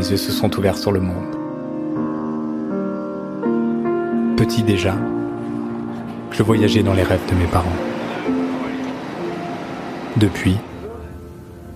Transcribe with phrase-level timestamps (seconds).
[0.00, 1.36] mes yeux se sont ouverts sur le monde.
[4.38, 4.94] Petit déjà,
[6.30, 7.68] je voyageais dans les rêves de mes parents.
[10.16, 10.56] Depuis,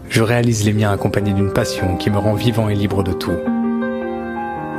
[0.09, 3.37] je réalise les miens accompagnés d'une passion qui me rend vivant et libre de tout.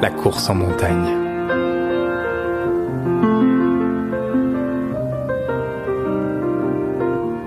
[0.01, 1.15] La course en montagne.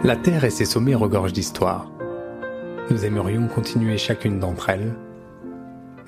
[0.05, 1.91] La Terre et ses sommets regorgent d'histoire.
[2.89, 4.95] Nous aimerions continuer chacune d'entre elles,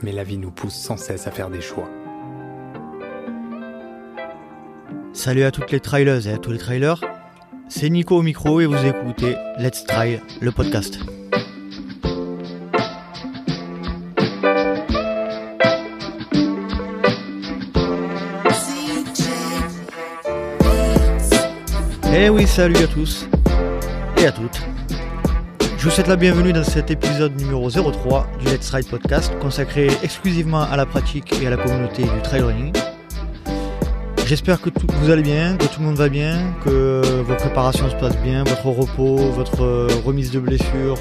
[0.02, 1.88] mais la vie nous pousse sans cesse à faire des choix.
[5.12, 7.00] Salut à toutes les trailers et à tous les trailers,
[7.68, 10.98] c'est Nico au micro et vous écoutez Let's Try, le podcast.
[22.12, 23.26] Eh oui, salut à tous
[24.18, 24.60] et à toutes.
[25.80, 29.88] Je vous souhaite la bienvenue dans cet épisode numéro 03 du Let's Ride Podcast consacré
[30.02, 32.70] exclusivement à la pratique et à la communauté du trail running.
[34.26, 37.88] J'espère que tout, vous allez bien, que tout le monde va bien, que vos préparations
[37.88, 40.98] se passent bien, votre repos, votre remise de blessures,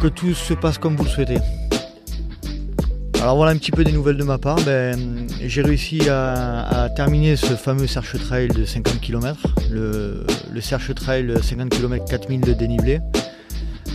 [0.00, 1.38] que tout se passe comme vous le souhaitez.
[3.20, 4.60] Alors voilà un petit peu des nouvelles de ma part.
[4.64, 9.40] Ben, j'ai réussi à, terminer ce fameux Search Trail de 50 km,
[9.72, 13.00] le, le Search Trail 50 km 4000 de dénivelé.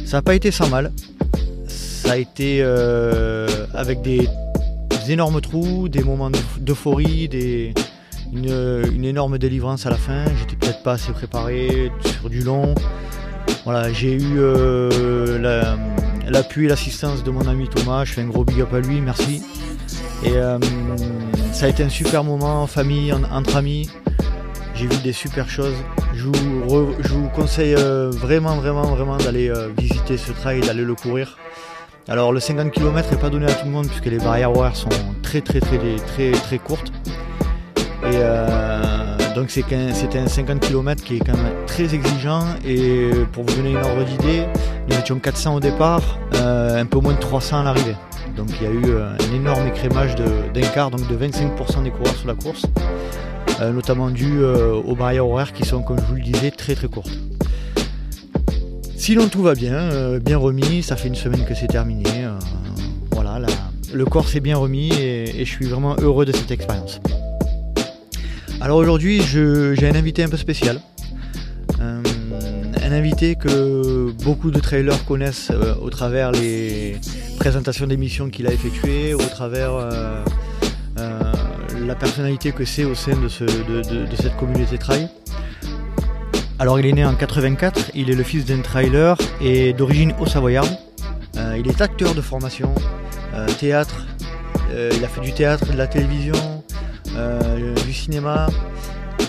[0.09, 0.91] Ça n'a pas été sans mal.
[1.67, 4.28] Ça a été euh, avec des,
[5.07, 7.29] énormes trous, des moments d'euphorie,
[8.34, 10.25] une, énorme délivrance à la fin.
[10.39, 12.73] J'étais peut-être pas assez préparé sur du long.
[13.66, 15.78] Voilà, j'ai eu euh, la,
[16.28, 18.03] l'appui et l'assistance de mon ami Thomas.
[18.03, 19.44] Je fais un gros big up à lui, merci.
[20.23, 20.57] Et euh,
[21.51, 23.91] ça a été un super moment en famille, entre amis.
[24.79, 25.75] J'ai vu des super choses.
[26.13, 31.38] Je vous, conseille euh, vraiment, vraiment, vraiment d'aller euh, visiter ce trail, d'aller le courir.
[32.07, 34.78] Alors le 50 km n'est pas donné à tout le monde puisque les barrières horaires
[34.78, 34.88] sont
[35.22, 36.94] très très très très très, courtes.
[38.06, 38.19] Et
[39.35, 43.72] donc c'était un 50 km qui est quand même très exigeant et pour vous donner
[43.72, 44.46] une ordre d'idée,
[44.90, 46.01] nous étions 400 au départ,
[46.35, 47.96] euh, un peu moins de 300 à l'arrivée.
[48.35, 51.91] Donc il y a eu euh, un énorme écrémage d'un quart, donc de 25% des
[51.91, 53.28] coureurs sur la course, euh,
[53.62, 57.18] notamment dû aux barrières horaires qui sont, comme je vous le disais, très très courtes.
[58.96, 62.28] Sinon tout va bien, bien remis, ça fait une semaine que c'est terminé.
[63.12, 63.40] voilà,
[63.94, 67.00] le corps s'est bien remis et, je suis vraiment heureux de cette expérience.
[68.62, 70.81] Alors aujourd'hui, j'ai un invité un peu spécial.
[71.81, 72.02] Euh,
[72.84, 76.97] un invité que beaucoup de trailers connaissent euh, au travers les
[77.38, 80.24] présentations d'émissions qu'il a effectuées, au travers euh,
[81.89, 85.09] la personnalité que c'est au sein de, cette communauté trail.
[86.59, 90.78] Alors il est né en 84, il est le fils d'un trailer et d'origine haut-savoyarde.
[91.57, 92.75] il est acteur de formation,
[93.59, 94.05] théâtre,
[94.72, 96.59] il a fait du théâtre, de la télévision,
[97.16, 98.47] euh, du cinéma.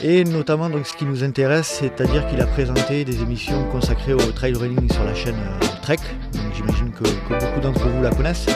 [0.03, 4.32] Et notamment, donc, ce qui nous intéresse, c'est-à-dire qu'il a présenté des émissions consacrées au
[4.32, 5.99] trail running sur la chaîne euh, Trek.
[6.54, 8.47] J'imagine que, beaucoup d'entre vous la connaissent.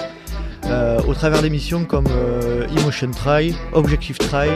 [0.67, 2.07] Euh, au travers d'émissions comme
[2.77, 4.53] Emotion Trail, Objective Trail,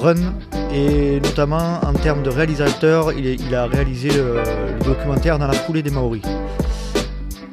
[0.00, 0.34] Run,
[0.74, 4.40] et notamment en termes de réalisateur, il, a réalisé le,
[4.84, 6.22] documentaire dans la foulée des Maoris.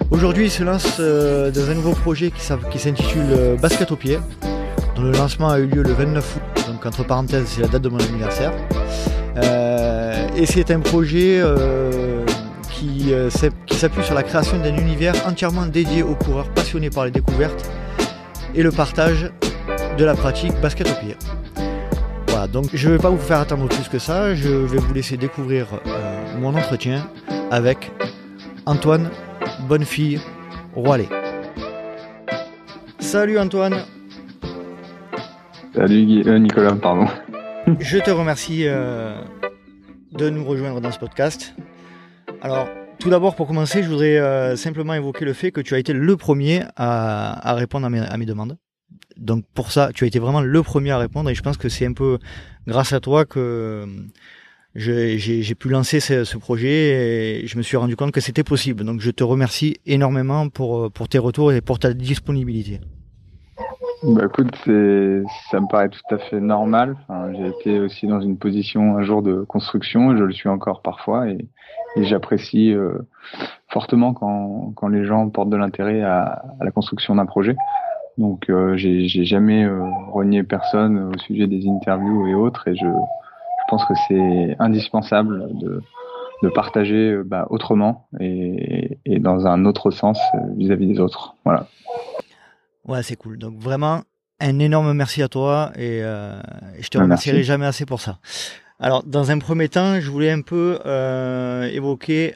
[0.10, 2.42] Aujourd'hui, il se lance dans un nouveau projet qui
[2.80, 4.18] s'intitule Basket au pied,
[5.02, 7.90] le lancement a eu lieu le 29 août, donc entre parenthèses, c'est la date de
[7.90, 8.52] mon anniversaire.
[9.38, 12.26] Euh, et c'est un projet euh,
[12.80, 13.30] qui, euh,
[13.66, 17.70] qui s'appuie sur la création d'un univers entièrement dédié aux coureurs passionnés par les découvertes
[18.56, 19.32] et le partage
[19.98, 21.16] de la pratique basket au pied.
[22.28, 24.94] Voilà, donc je ne vais pas vous faire attendre plus que ça, je vais vous
[24.94, 25.68] laisser découvrir
[26.40, 27.06] mon entretien
[27.52, 27.92] avec
[28.66, 29.10] Antoine
[29.68, 30.20] Bonnefille
[30.76, 31.10] Roilet.
[33.00, 33.84] Salut Antoine
[35.74, 37.06] Salut euh, Nicolas, pardon.
[37.80, 39.14] Je te remercie euh,
[40.12, 41.54] de nous rejoindre dans ce podcast.
[42.42, 42.70] Alors,
[43.00, 45.92] tout d'abord, pour commencer, je voudrais euh, simplement évoquer le fait que tu as été
[45.92, 48.58] le premier à, répondre à mes, demandes.
[49.18, 51.68] Donc pour ça, tu as été vraiment le premier à répondre et je pense que
[51.68, 52.18] c'est un peu
[52.66, 53.86] grâce à toi que
[54.76, 58.86] j'ai pu lancer ce, projet et je me suis rendu compte que c'était possible.
[58.86, 62.80] Donc je te remercie énormément pour, pour tes retours et pour ta disponibilité.
[64.02, 66.96] Bah écoute, c'est, ça me paraît tout à fait normal.
[67.02, 70.48] Enfin, j'ai été aussi dans une position un jour de construction, et je le suis
[70.48, 71.38] encore parfois, et,
[71.98, 72.98] et j'apprécie euh,
[73.68, 77.58] fortement quand, quand les gens portent de l'intérêt à, à, la construction d'un projet.
[78.18, 82.76] Donc euh, j'ai, j'ai jamais euh, renié personne au sujet des interviews et autres, et
[82.76, 85.82] je, je pense que c'est indispensable de,
[86.42, 90.20] de partager bah, autrement et, et, dans un autre sens
[90.56, 91.36] vis-à-vis des autres.
[91.44, 91.68] Voilà.
[92.90, 93.38] Ouais, c'est cool.
[93.38, 94.02] Donc vraiment,
[94.40, 98.20] un énorme merci à toi et, je te remercierai jamais assez pour ça.
[98.82, 100.80] Alors, dans un premier temps, je voulais un peu
[101.72, 102.36] évoquer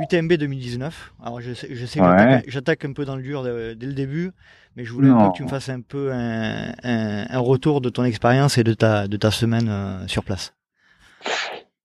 [0.00, 1.14] l'UTMB 2019.
[1.22, 4.32] Alors, je sais, je sais que j'attaque un peu dans le dur dès le début,
[4.76, 7.88] mais je voulais un peu que tu me fasses un peu un, un, retour de
[7.88, 10.54] ton expérience et de ta, de ta semaine euh, sur place.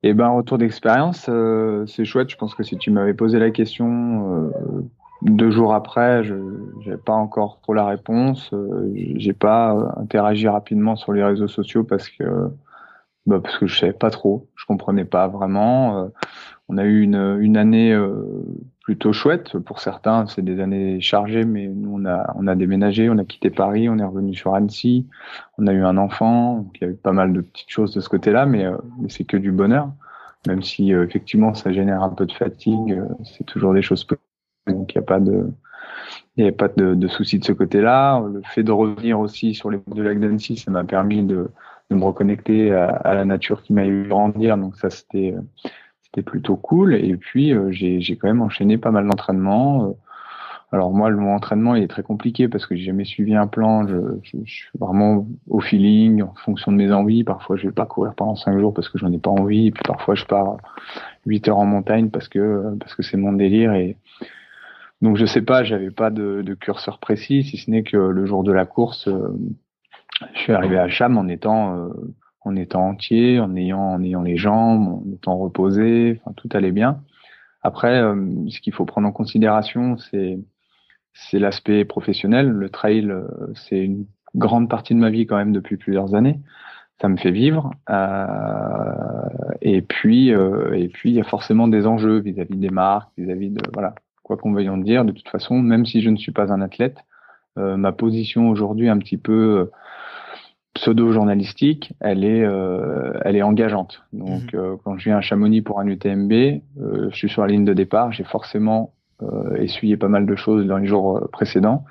[0.04, 2.30] Eh ben, retour d'expérience, euh, c'est chouette.
[2.30, 4.90] Je pense que si tu m'avais posé la question euh,
[5.22, 6.36] deux jours après, je
[6.86, 8.52] n'avais pas encore trop la réponse.
[9.16, 12.50] j'ai pas interagi rapidement sur les réseaux sociaux parce que
[13.26, 16.10] bah, parce que je savais pas trop, je comprenais pas vraiment
[16.70, 18.44] on a eu une, année euh,
[18.82, 19.58] plutôt chouette.
[19.58, 23.24] Pour certains, c'est des années chargées, mais nous, on a, on a déménagé, on a
[23.24, 25.08] quitté Paris, on est revenu sur Annecy,
[25.58, 28.02] on a eu un enfant, il y a eu pas mal de petites choses de
[28.02, 29.90] ce côté-là, mais, euh, mais c'est que du bonheur.
[30.46, 34.06] Même si euh, effectivement ça génère un peu de fatigue, c'est toujours des choses.
[34.68, 35.50] Donc il n'y a pas de,
[36.38, 38.24] il n'y a pas de, de soucis de ce côté-là.
[38.32, 41.50] Le fait de revenir aussi sur les de lac d'Annecy, ça m'a permis de,
[41.90, 44.58] de me reconnecter à, à, la nature qui m'a eu grandir.
[44.58, 45.36] Donc ça, c'était
[46.04, 46.96] c'était plutôt cool.
[46.96, 49.90] Et puis, euh, j'ai quand même enchaîné pas mal d'entraînements.
[49.90, 49.94] Euh.
[50.74, 53.88] Alors moi, le entraînement il est très compliqué parce que j'ai jamais suivi un plan.
[53.88, 57.24] Je, je, suis vraiment au feeling, en fonction de mes envies.
[57.24, 59.68] Parfois, je vais pas courir pendant cinq jours parce que j'en ai pas envie.
[59.68, 60.58] Et puis parfois, je pars
[61.26, 63.74] 8 heures en montagne parce que parce que c'est mon délire.
[63.74, 63.96] Et
[65.02, 68.44] donc, je sais pas, j'avais pas de, curseur précis, si ce n'est que le jour
[68.44, 69.30] de la course, euh,
[70.34, 71.90] je suis arrivé à Cham en étant
[72.48, 76.72] en étant entier, en ayant, en ayant les jambes, en étant reposé, enfin, tout allait
[76.72, 77.02] bien.
[77.62, 78.16] Après, euh,
[78.50, 80.40] ce qu'il faut prendre en considération, c'est
[81.14, 82.50] c'est l'aspect professionnel.
[82.50, 84.06] Le trail, euh, c'est une
[84.36, 86.40] grande partie de ma vie quand même depuis plusieurs années.
[87.02, 87.72] Ça me fait vivre.
[87.90, 93.10] Euh, et puis, euh, et puis, il y a forcément des enjeux vis-à-vis des marques,
[93.18, 93.96] vis-à-vis de voilà,
[94.28, 95.06] quoi qu'on veuille en dire.
[95.06, 96.98] De toute façon, même si je ne suis pas un athlète,
[97.56, 99.72] ma position aujourd'hui un petit peu
[100.78, 104.04] pseudo-journalistique, elle est, euh, elle est engageante.
[104.14, 104.60] Donc, mhm.
[104.60, 107.66] euh, quand je viens à Chamonix pour un UTMB, euh, je suis sur la ligne
[107.66, 108.94] de départ, j'ai forcément
[109.58, 111.86] essuyé pas mal de choses dans les jours précédents,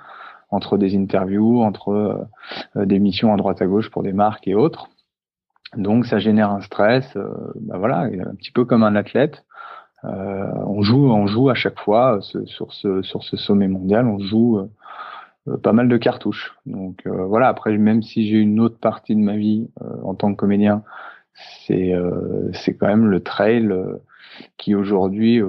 [0.51, 2.29] entre des interviews, entre
[2.77, 4.91] des missions à droite à gauche pour des marques et autres.
[5.77, 7.19] Donc, ça génère un stress.
[7.57, 9.45] bah voilà, un petit peu comme un athlète.
[10.03, 14.69] On joue, on joue à chaque fois sur ce sur ce sommet mondial, on joue
[15.49, 16.55] euh, pas mal de cartouches.
[16.67, 20.15] Donc euh, voilà, après même si j'ai une autre partie de ma vie euh, en
[20.15, 20.83] tant que comédien,
[21.67, 21.93] c'est
[22.81, 23.71] quand même le trail
[24.57, 25.43] qui aujourd'hui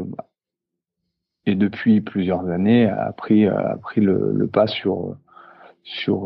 [1.46, 3.46] et depuis plusieurs années a pris
[3.96, 5.16] le, pas sur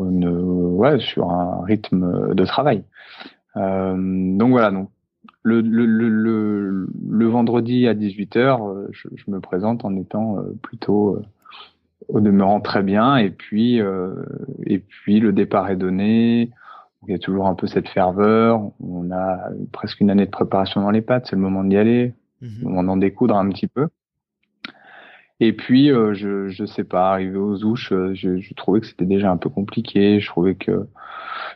[0.04, 2.82] une sur un rythme de travail.
[3.54, 4.90] donc voilà donc
[5.42, 11.20] le, le, le, le, vendredi à 18h, je, je, me présente en étant plutôt
[12.08, 13.16] au demeurant très bien.
[13.16, 14.14] Et puis, euh,
[14.66, 16.50] et puis le départ est donné.
[17.06, 18.70] Il y a toujours un peu cette ferveur.
[18.80, 21.26] On a presque une année de préparation dans les pattes.
[21.28, 22.14] C'est le moment d'y aller.
[22.40, 23.88] Le moment d'en découdre un petit peu.
[25.40, 28.86] Et puis, euh, je, je sais pas, arrivé aux ouches, euh, je, je trouvais que
[28.86, 30.20] c'était déjà un peu compliqué.
[30.20, 30.86] Je trouvais que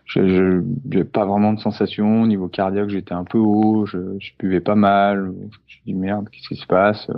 [0.07, 2.23] je n'avais pas vraiment de sensation.
[2.23, 3.87] Au niveau cardiaque, j'étais un peu haut.
[3.87, 5.33] Je, je buvais pas mal.
[5.67, 7.09] Je me dit, merde, qu'est-ce qui se passe?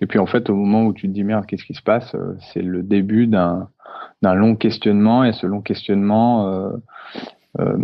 [0.00, 2.16] Et puis en fait, au moment où tu te dis merde, qu'est-ce qui se passe,
[2.52, 3.68] c'est le début d'un
[4.22, 6.70] d'un long questionnement et ce long questionnement, euh,
[7.60, 7.76] euh,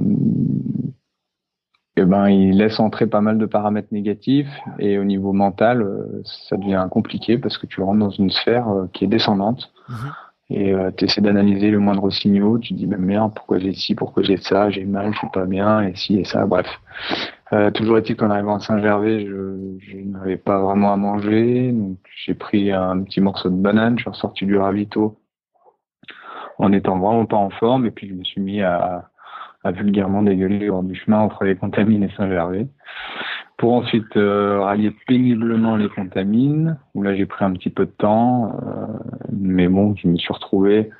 [1.96, 6.22] eh ben, il laisse entrer pas mal de paramètres négatifs et au niveau mental, euh,
[6.24, 9.72] ça devient compliqué parce que tu rentres dans une sphère qui est descendante.
[9.88, 10.12] Mm-hmm.
[10.52, 13.94] Et tu essaies d'analyser le moindre signaux, tu te dis même merde, pourquoi j'ai ci,
[13.94, 16.66] pourquoi j'ai ça, j'ai mal, je suis pas bien, et ci et ça, bref.
[17.52, 21.98] Euh, toujours est-il qu'en arrivant à Saint-Gervais, je, je n'avais pas vraiment à manger, donc
[22.24, 25.18] j'ai pris un petit morceau de banane, je suis ressorti du ravito
[26.58, 29.09] en étant vraiment pas en forme, et puis je me suis mis à,
[29.64, 32.68] à vulgairement dégueuler hors du chemin entre les contamines et Saint-Gervais,
[33.58, 37.90] pour ensuite euh, rallier péniblement les contamines, où là j'ai pris un petit peu de
[37.90, 38.86] temps, euh,
[39.32, 40.90] mais bon, je me suis retrouvé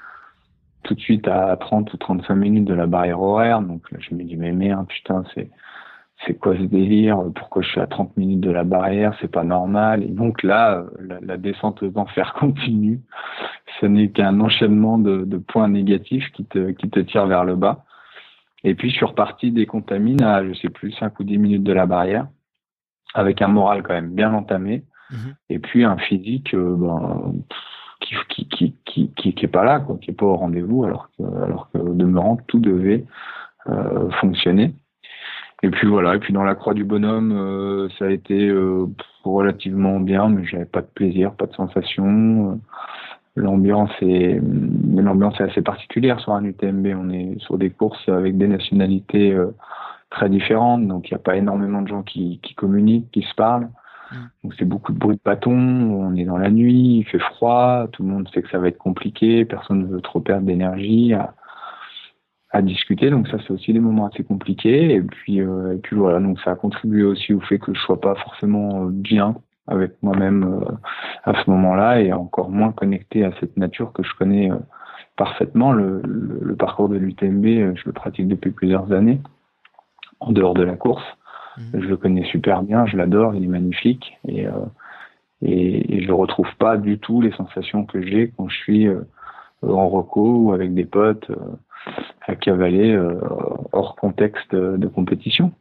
[0.83, 4.15] tout de suite à 30 ou 35 minutes de la barrière horaire, donc là je
[4.15, 5.51] me dis mais merde, putain, c'est
[6.27, 7.23] c'est quoi ce délire?
[7.35, 9.15] Pourquoi je suis à 30 minutes de la barrière?
[9.21, 10.03] C'est pas normal.
[10.03, 10.85] Et donc là,
[11.23, 13.01] la, descente aux enfers continue.
[13.81, 17.57] Ce n'est qu'un enchaînement de, de, points négatifs qui te, qui te tire vers le
[17.57, 17.85] bas.
[18.65, 21.65] Et puis je suis reparti des contamines à, je sais plus, 5 ou 10 minutes
[21.65, 22.29] de la barrière,
[23.15, 25.35] avec un moral quand même bien entamé, mhm.
[25.49, 27.33] et puis un physique euh, ben,
[28.01, 30.85] qui, qui, qui, qui, qui, qui est pas là, quoi, qui est pas au rendez-vous,
[30.85, 33.05] alors que, alors que demeurant tout devait
[33.69, 34.75] euh, fonctionner.
[35.63, 38.87] et puis voilà, et puis dans la croix du bonhomme, euh, ça a été euh,
[39.23, 42.61] relativement bien, mais j'avais pas de plaisir, pas de sensation.
[43.37, 44.41] L'ambiance est,
[44.95, 46.87] l'ambiance est assez particulière sur un UTMB.
[46.97, 49.55] On est sur des courses avec des nationalités euh,
[50.11, 53.35] très différentes, donc il n'y a pas énormément de gens qui, qui communiquent, qui se
[53.35, 53.71] parlent.
[54.11, 54.17] Mm.
[54.43, 57.87] Donc c'est beaucoup de bruit de bâton, on est dans la nuit, il fait froid,
[57.93, 61.15] tout le monde sait que ça va être compliqué, personne ne veut trop perdre d'énergie
[62.53, 63.11] à discuter.
[63.11, 64.95] Donc ça, c'est aussi des moments assez compliqués.
[64.95, 67.81] Et puis, euh, et puis voilà, donc ça a contribué aussi au fait que je
[67.81, 69.37] sois pas forcément euh, bien
[69.71, 70.73] avec moi-même euh,
[71.25, 74.51] à ce moment-là et encore moins connecté à cette nature que je connais
[75.17, 75.73] parfaitement.
[75.73, 79.21] Le, le, parcours de l'UTMB, je le pratique depuis plusieurs années,
[80.21, 81.05] en dehors de la course.
[81.57, 81.63] Mmh.
[81.81, 84.47] Je le connais super bien, je l'adore, il est magnifique et,
[85.43, 88.89] et, et je retrouve pas du tout les sensations que j'ai quand je suis
[89.63, 91.31] en reco ou avec des potes
[92.27, 93.19] à cavaler euh,
[93.73, 95.53] hors contexte de compétition.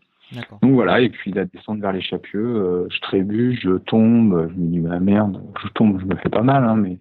[0.62, 4.60] Donc voilà, et puis la descente vers les Chapieux, euh, je trébuche, je tombe, je
[4.60, 7.00] me dis bah merde, je tombe, je me fais pas mal, hein, mais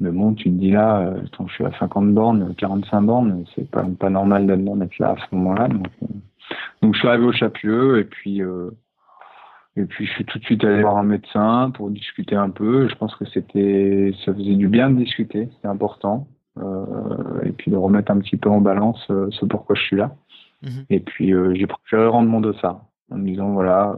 [0.00, 3.70] mais bon, tu te dis là, euh, je suis à 50 bornes, 45 bornes, c'est
[3.70, 5.68] pas pas normal d'être là à ce moment-là.
[5.68, 5.86] Donc,
[6.82, 8.40] donc je suis arrivé au Chapieux et puis
[9.76, 12.88] et puis je suis tout de suite allé voir un médecin pour discuter un peu.
[12.88, 16.26] Je pense que c'était ça faisait du bien de discuter, c'était important.
[16.58, 19.96] Euh, et puis de remettre un petit peu en balance euh, ce pourquoi je suis
[19.96, 20.14] là.
[20.64, 20.84] Mhm.
[20.90, 22.80] Et puis euh, j'ai préféré rendre mon ça
[23.10, 23.96] en me disant voilà,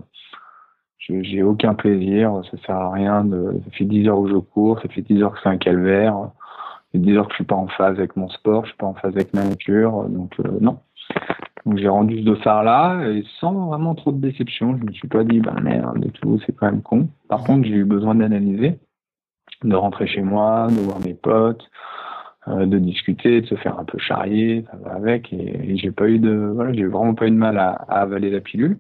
[0.99, 4.81] j'ai aucun plaisir, ça sert à rien de, ça fait 10 heures où je cours,
[4.81, 7.45] ça fait 10 heures que c'est un calvaire, ça fait 10 heures que je suis
[7.45, 10.39] pas en phase avec mon sport, je suis pas en phase avec ma nature, donc
[10.61, 10.81] non.
[11.65, 15.09] Donc j'ai rendu ce dossard là et sans vraiment trop de déception, je me suis
[15.09, 17.09] pas dit bah merde et tout, c'est quand même con.
[17.29, 17.47] Par mhm.
[17.47, 18.79] contre, j'ai eu besoin d'analyser,
[19.63, 22.06] de rentrer chez moi, de voir mes potes, euh,
[22.47, 25.33] de discuter, de se faire un peu charrier, ça va avec.
[25.33, 28.41] Et, j'ai pas eu de, voilà, j'ai vraiment pas eu de mal à, avaler la
[28.41, 28.79] pilule.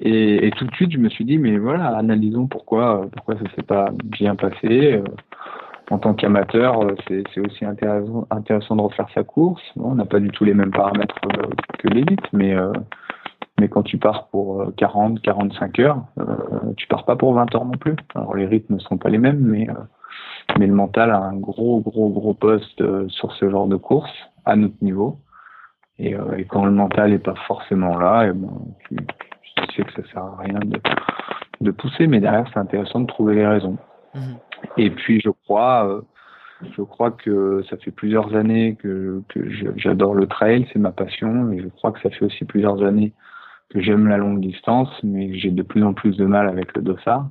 [0.00, 3.44] Et, et, tout de suite, je me suis dit, mais voilà, analysons pourquoi, pourquoi ça
[3.54, 4.94] s'est pas bien passé.
[4.94, 5.02] Euh,
[5.90, 9.62] en tant qu'amateur, euh, c'est aussi intéressant, intéressant de refaire sa course.
[9.76, 11.14] on n'a pas du tout les mêmes paramètres
[11.78, 12.56] que l'élite, mais
[13.58, 16.04] mais quand tu pars pour 40, 45 heures,
[16.76, 17.96] tu pars pas pour 20 heures non plus.
[18.14, 19.66] Alors les rythmes ne sont pas les mêmes, mais
[20.58, 24.12] mais le mental a un gros, gros, gros poste euh, sur ce genre de course
[24.44, 25.18] à notre niveau.
[25.98, 28.50] Et, euh, et quand le mental n'est pas forcément là, et ben,
[28.88, 28.96] tu,
[29.76, 30.80] sais que ça sert à rien de,
[31.60, 33.76] de pousser, mais derrière c'est intéressant de trouver les raisons.
[34.14, 34.36] Mhm.
[34.78, 36.00] Et puis je crois, euh,
[36.76, 39.40] je crois que ça fait plusieurs années que, que
[39.76, 43.12] j'adore le trail, c'est ma passion, et je crois que ça fait aussi plusieurs années
[43.70, 46.82] que j'aime la longue distance, mais j'ai de plus en plus de mal avec le
[46.82, 47.28] dossard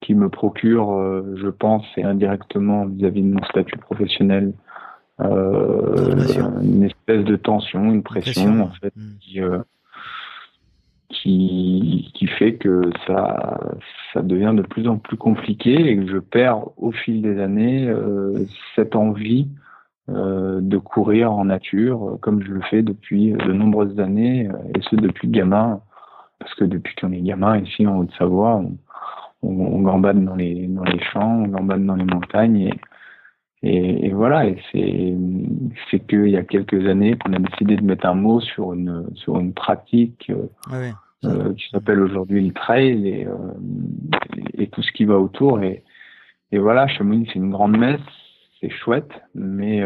[0.00, 4.52] qui me procure, euh, je pense, et indirectement vis-à-vis de mon statut professionnel,
[5.20, 6.14] euh,
[6.62, 9.38] une espèce de tension, une pression, en fait, hmm.
[9.38, 9.62] euh,
[11.08, 13.58] qui, qui, fait que ça,
[14.12, 17.90] ça devient de plus en plus compliqué et que je perds au fil des années
[18.74, 19.48] cette envie
[20.08, 25.28] de courir en nature, comme je le fais depuis de nombreuses années, et ce depuis
[25.28, 25.80] gamin,
[26.38, 28.62] parce que depuis qu'on est gamin ici en Haute-Savoie,
[29.42, 32.72] on, gambade dans les, dans les champs, on gambade dans les montagnes.
[33.62, 35.16] Et, et, voilà, et c'est,
[35.90, 39.06] c'est qu'il y a quelques années qu'on a décidé de mettre un mot sur une,
[39.14, 40.92] sur une pratique euh,
[41.24, 43.34] euh, qui s'appelle aujourd'hui le trail et, euh,
[44.58, 45.62] et, tout ce qui va autour.
[45.62, 45.82] Et,
[46.52, 48.00] et voilà, Chamonix, c'est une grande messe,
[48.60, 49.82] c'est chouette, mais,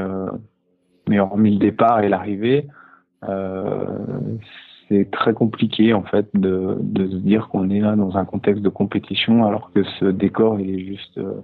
[1.08, 2.66] mais hormis le départ et l'arrivée,
[4.90, 8.62] c'est très compliqué en fait de, de se dire qu'on est là dans un contexte
[8.62, 11.40] de compétition alors que ce décor il est juste euh,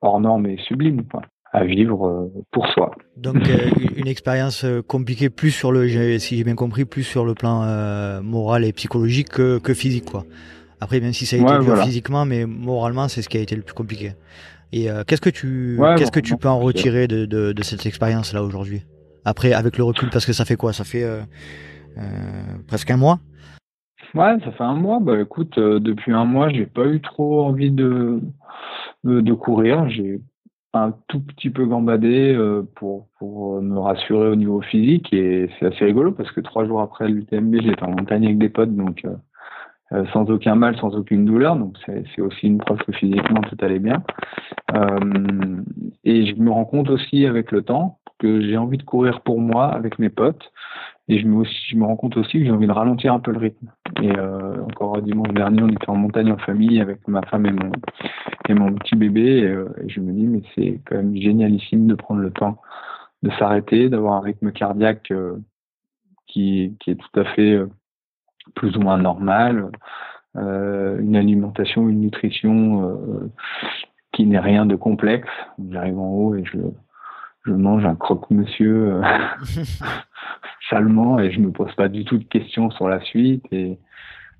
[0.00, 2.90] hors norme et sublime quoi, à vivre euh, pour soi.
[3.16, 5.88] Donc euh, une expérience compliquée plus sur le
[6.18, 7.64] si j'ai bien compris plus sur le plan
[8.22, 10.24] moral et psychologique que, que, physique quoi.
[10.80, 13.54] Après même si ça a été dur physiquement mais moralement c'est ce qui a été
[13.54, 14.12] le plus compliqué.
[14.72, 18.32] Et qu'est-ce que tu qu'est-ce que tu peux en retirer de, de, de cette expérience
[18.32, 18.82] là aujourd'hui?
[19.24, 20.72] Après avec le recul parce que ça fait quoi?
[20.72, 21.04] Ça fait
[21.98, 22.02] euh,
[22.66, 23.18] presque un mois?
[24.14, 24.98] Ouais, ça fait un mois.
[25.00, 28.20] Bah écoute, euh, depuis un mois, j'ai pas eu trop envie de
[29.04, 29.88] de, courir.
[29.88, 30.20] J'ai
[30.74, 35.66] un tout petit peu gambadé euh, pour pour me rassurer au niveau physique et c'est
[35.66, 39.04] assez rigolo parce que trois jours après l'UTMB, j'étais en montagne avec des potes, donc
[40.12, 41.56] sans aucun mal, sans aucune douleur.
[41.56, 44.02] Donc c'est aussi une preuve que physiquement tout allait bien.
[46.04, 49.40] et je me rends compte aussi avec le temps que j'ai envie de courir pour
[49.40, 50.52] moi avec mes potes
[51.08, 53.32] et je me, je me rends compte aussi que j'ai envie de ralentir un peu
[53.32, 53.70] le rythme.
[54.00, 57.52] Et euh, encore dimanche dernier, on était en montagne en famille avec ma femme et
[57.52, 57.72] mon,
[58.48, 59.40] et mon petit bébé.
[59.40, 62.58] Et, euh, je me dis, mais c'est quand même génialissime de prendre le temps
[63.22, 65.36] de s'arrêter, d'avoir un rythme cardiaque euh,
[66.26, 67.60] qui, qui est tout à fait
[68.54, 69.70] plus ou moins normale,
[70.34, 73.30] une alimentation, une nutrition
[74.12, 75.28] qui n'est rien de complexe.
[75.70, 76.58] J'arrive en haut et je,
[77.44, 79.00] je mange un croque-monsieur
[80.70, 83.44] salement et je me pose pas du tout de questions sur la suite.
[83.52, 83.78] Et,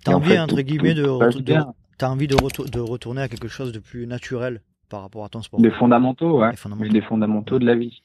[0.05, 4.07] T'as envie, entre guillemets, de, as envie de, de, retourner à quelque chose de plus
[4.07, 6.51] naturel par rapport à ton sport Des fondamentaux, ouais.
[6.91, 8.03] Les fondamentaux, de la vie.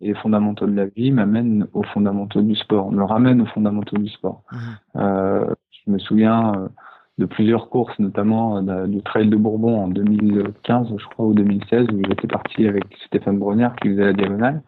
[0.00, 3.98] Et les fondamentaux de la vie m'amènent aux fondamentaux du sport, me ramènent aux fondamentaux
[3.98, 4.42] du sport.
[4.52, 4.56] Hmm.
[4.96, 6.68] Euh, je me souviens euh,
[7.18, 11.88] de plusieurs courses, notamment euh, du Trail de Bourbon en 2015, je crois, ou 2016,
[11.92, 14.62] où j'étais parti avec Stéphane Brognard qui faisait la diagonale.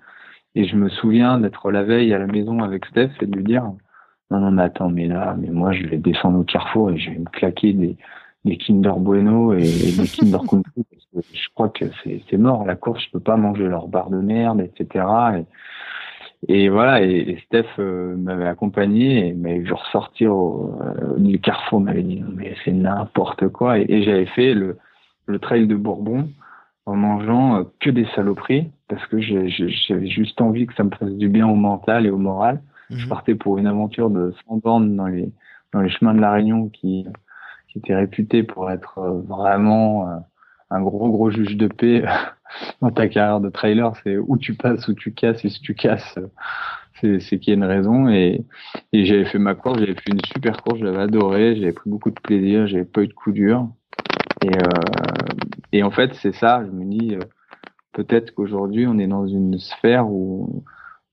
[0.54, 3.44] Et je me souviens d'être la veille à la maison avec Steph et de lui
[3.44, 3.64] dire
[4.30, 7.10] non, non, mais attends, mais là, mais moi, je vais descendre au carrefour et je
[7.10, 7.96] vais me claquer des,
[8.44, 10.56] des Kinder Bueno et, des Kinder que
[11.32, 12.64] je crois que c'est mort.
[12.64, 15.04] La course, je peux pas manger leur barre de merde, etc.
[15.38, 15.44] Et,
[16.46, 21.80] et voilà, et, Steph euh, m'avait accompagné et m'avait vu ressortir au, euh, du carrefour,
[21.80, 23.78] m'avait dit mais c'est n'importe quoi.
[23.78, 24.78] Et, j'avais fait le,
[25.26, 26.28] le trail de Bourbon
[26.86, 31.12] en mangeant euh, que des saloperies parce que j'avais juste envie que ça me fasse
[31.12, 32.62] du bien au mental et au moral.
[32.90, 33.08] Je mhm.
[33.08, 35.30] partais pour une aventure de 100 bornes dans les,
[35.74, 37.04] dans les chemins de la Réunion qui,
[37.68, 40.16] qui était réputé pour être euh, vraiment euh,
[40.70, 42.04] un gros gros juge de paix
[42.80, 43.92] dans ta carrière de trailer.
[44.02, 46.18] C'est où tu passes, où tu casses, et si tu casses,
[47.00, 48.08] c'est qu'il y a une raison.
[48.08, 48.44] Et,
[48.92, 52.10] et j'avais fait ma course, j'avais fait une super course, j'avais adoré, j'avais pris beaucoup
[52.10, 53.68] de plaisir, j'avais pas eu de coup dur.
[54.44, 54.60] Et, euh,
[55.72, 57.20] et en fait, c'est ça, je me dis, euh,
[57.92, 60.64] peut-être qu'aujourd'hui, on est dans une sphère où,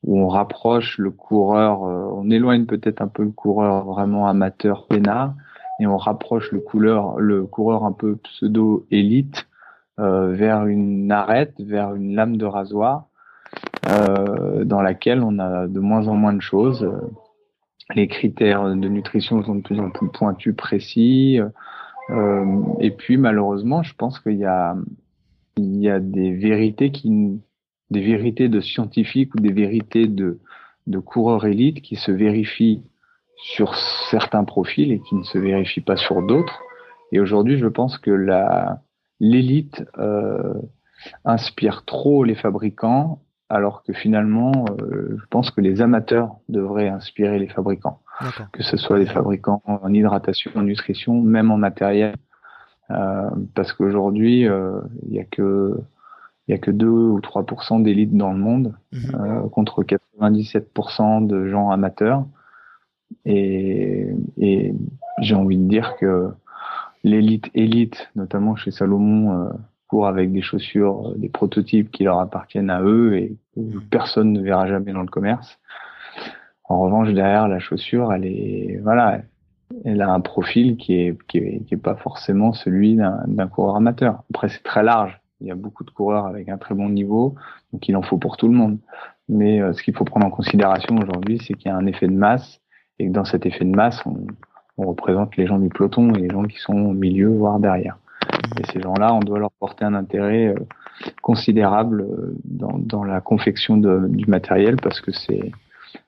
[0.04, 4.88] où on rapproche le coureur, euh, on éloigne peut-être un peu le coureur vraiment amateur
[4.88, 5.34] peinard
[5.80, 9.48] et on rapproche le coureur, le coureur un peu pseudo élite
[10.00, 13.08] euh, vers une arête, vers une lame de rasoir
[13.88, 16.90] euh, dans laquelle on a de moins en moins de choses.
[17.94, 21.40] Les critères de nutrition sont de plus en plus pointus, précis.
[22.10, 24.76] Euh, et puis malheureusement, je pense qu'il y a
[25.58, 27.42] il y a des vérités qui
[27.92, 30.40] des vérités de scientifiques ou des vérités de
[30.88, 32.84] de coureurs élites qui se vérifient
[33.38, 33.76] sur
[34.10, 36.60] certains profils et qui ne se vérifient pas sur d'autres.
[37.12, 38.80] Et aujourd'hui, je pense que la
[39.22, 40.54] l'élite euh,
[41.24, 47.40] inspire trop les fabricants, alors que finalement, euh, je pense que les amateurs devraient inspirer
[47.40, 48.02] les fabricants
[48.52, 52.16] que ce soit des fabricants en hydratation, en nutrition, même en matériel.
[52.92, 55.80] Euh, parce qu'aujourd'hui, euh, il n'y a que
[56.48, 61.48] il y a que 2 ou 3% d'élites dans le monde, euh, contre 97% de
[61.48, 62.26] gens amateurs.
[63.26, 64.74] Et, et
[65.20, 66.30] j'ai envie de dire que
[67.04, 69.50] l'élite élite, notamment chez Salomon, euh,
[69.88, 73.82] court avec des chaussures, des prototypes qui leur appartiennent à eux et que mhm.
[73.90, 75.60] personne ne verra jamais dans le commerce.
[76.64, 79.22] En revanche, derrière la chaussure, elle est, voilà,
[79.84, 83.76] elle a un profil qui est, qui est, qui est pas forcément celui d'un coureur
[83.76, 84.24] amateur.
[84.32, 85.20] Après, c'est très large.
[85.42, 87.36] Il y a beaucoup de coureurs avec un très bon niveau,
[87.72, 88.80] donc il en faut pour tout le monde.
[89.28, 92.08] Mais euh, ce qu'il faut prendre en considération aujourd'hui, c'est qu'il y a un effet
[92.08, 92.62] de masse
[93.00, 94.28] et que dans cet effet de masse, on,
[94.78, 97.98] on, représente les gens du peloton et les gens qui sont au milieu, voire derrière.
[98.60, 100.56] Et ces gens-là, on doit leur porter un intérêt euh,
[101.22, 105.52] considérable euh, dans, dans la confection de, du matériel parce que c'est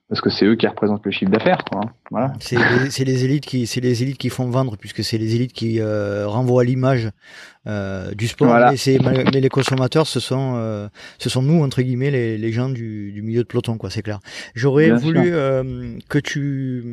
[0.09, 1.89] parce que c'est eux qui représentent le chiffre d'affaires quoi hein.
[2.11, 2.33] voilà.
[2.39, 5.51] C'est les, les, élites qui c'est les élites qui font vendre puisque c'est les élites
[5.51, 7.09] qui euh, renvoient l'image
[7.67, 8.57] euh, du sport.
[8.57, 12.69] Mais, mais, les consommateurs ce sont euh, ce sont nous entre guillemets les, les gens
[12.69, 14.19] du, du, milieu de peloton quoi c'est clair.
[14.55, 16.83] J'aurais voulu euh, que tu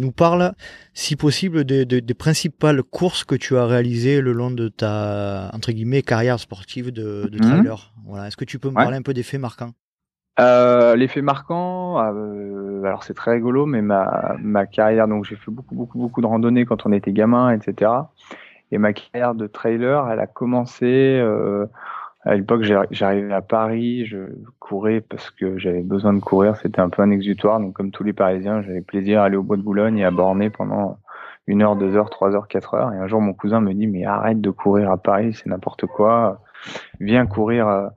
[0.00, 0.52] nous parles
[0.94, 5.50] si possible des, des, des, principales courses que tu as réalisées le long de ta
[5.52, 7.50] entre guillemets carrière sportive de, de mhm.
[7.50, 8.28] trailer voilà.
[8.28, 9.72] Est-ce que tu peux me parler un peu des faits marquants?
[10.40, 15.50] Euh, L'effet marquant, euh, alors c'est très rigolo, mais ma, ma carrière, donc j'ai fait
[15.50, 17.90] beaucoup, beaucoup, beaucoup de randonnées quand on était gamin, etc.
[18.70, 21.66] Et ma carrière de trailer, elle a commencé euh,
[22.28, 24.18] à l'époque, j'arrivais à Paris, je
[24.58, 27.58] courais parce que j'avais besoin de courir, c'était un peu un exutoire.
[27.58, 30.10] Donc comme tous les Parisiens, j'avais plaisir à aller au bois de Boulogne et à
[30.10, 30.98] borner pendant
[31.46, 32.92] une heure, deux heures, trois heures, quatre heures.
[32.92, 35.86] Et un jour, mon cousin me dit mais arrête de courir à Paris, c'est n'importe
[35.86, 36.42] quoi.
[37.00, 37.88] Viens courir euh,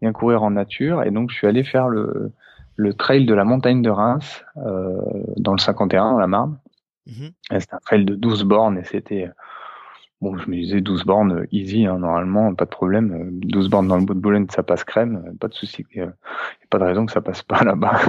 [0.00, 1.02] bien courir en nature.
[1.02, 2.32] Et donc, je suis allé faire le,
[2.76, 5.00] le trail de la montagne de Reims euh,
[5.36, 6.58] dans le 51, dans la Marne.
[7.06, 7.30] Mhm.
[7.58, 9.28] C'était un trail de 12 bornes et c'était...
[10.20, 13.38] Bon, je me disais 12 bornes easy, hein, normalement, pas de problème.
[13.40, 15.86] 12 bornes dans le bout de Boulogne, ça passe crème, pas de souci.
[15.94, 16.12] Il n'y a
[16.70, 18.00] pas de raison que ça passe pas là-bas.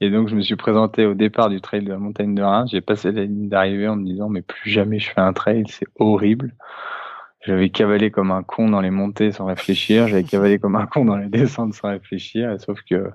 [0.00, 2.70] Et donc, je me suis présenté au départ du trail de la montagne de Reims.
[2.72, 5.64] J'ai passé la ligne d'arrivée en me disant, mais plus jamais je fais un trail,
[5.68, 6.52] c'est horrible
[7.48, 11.06] j'avais cavalé comme un con dans les montées sans réfléchir, j'avais cavalé comme un con
[11.06, 13.10] dans les descentes sans réfléchir, sauf que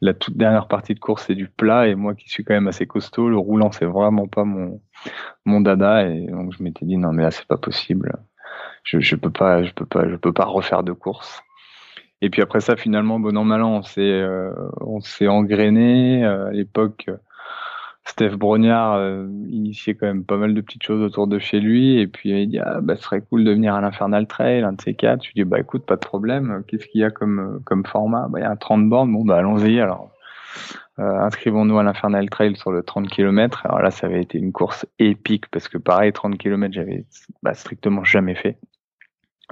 [0.00, 2.66] la toute dernière partie de course c'est du plat et moi qui suis quand même
[2.66, 4.82] assez costaud, le roulant c'est vraiment pas mon
[5.44, 8.16] mon dada et donc je m'étais dit non mais là c'est pas possible,
[8.82, 11.40] je je peux pas je peux pas je peux pas refaire de course.
[12.20, 16.24] Et puis après ça finalement bon an mal an on s'est euh, on s'est engrainé
[16.24, 17.10] euh, à l'époque
[18.08, 21.98] Steph Brognard euh, initiait quand même pas mal de petites choses autour de chez lui
[22.00, 24.72] et puis il dit ah, bah ce serait cool de venir à l'Infernal Trail un
[24.72, 25.22] de ces quatre.
[25.22, 26.64] Je lui dis bah écoute pas de problème.
[26.66, 28.26] Qu'est-ce qu'il y a comme comme format?
[28.28, 29.12] Bah il y a un 30 bornes.
[29.12, 30.10] Bon bah allons-y alors.
[30.98, 34.52] Euh, inscrivons-nous à l'Infernal Trail sur le 30 km alors là ça avait été une
[34.52, 37.04] course épique parce que pareil 30 km j'avais
[37.42, 38.58] bah, strictement jamais fait.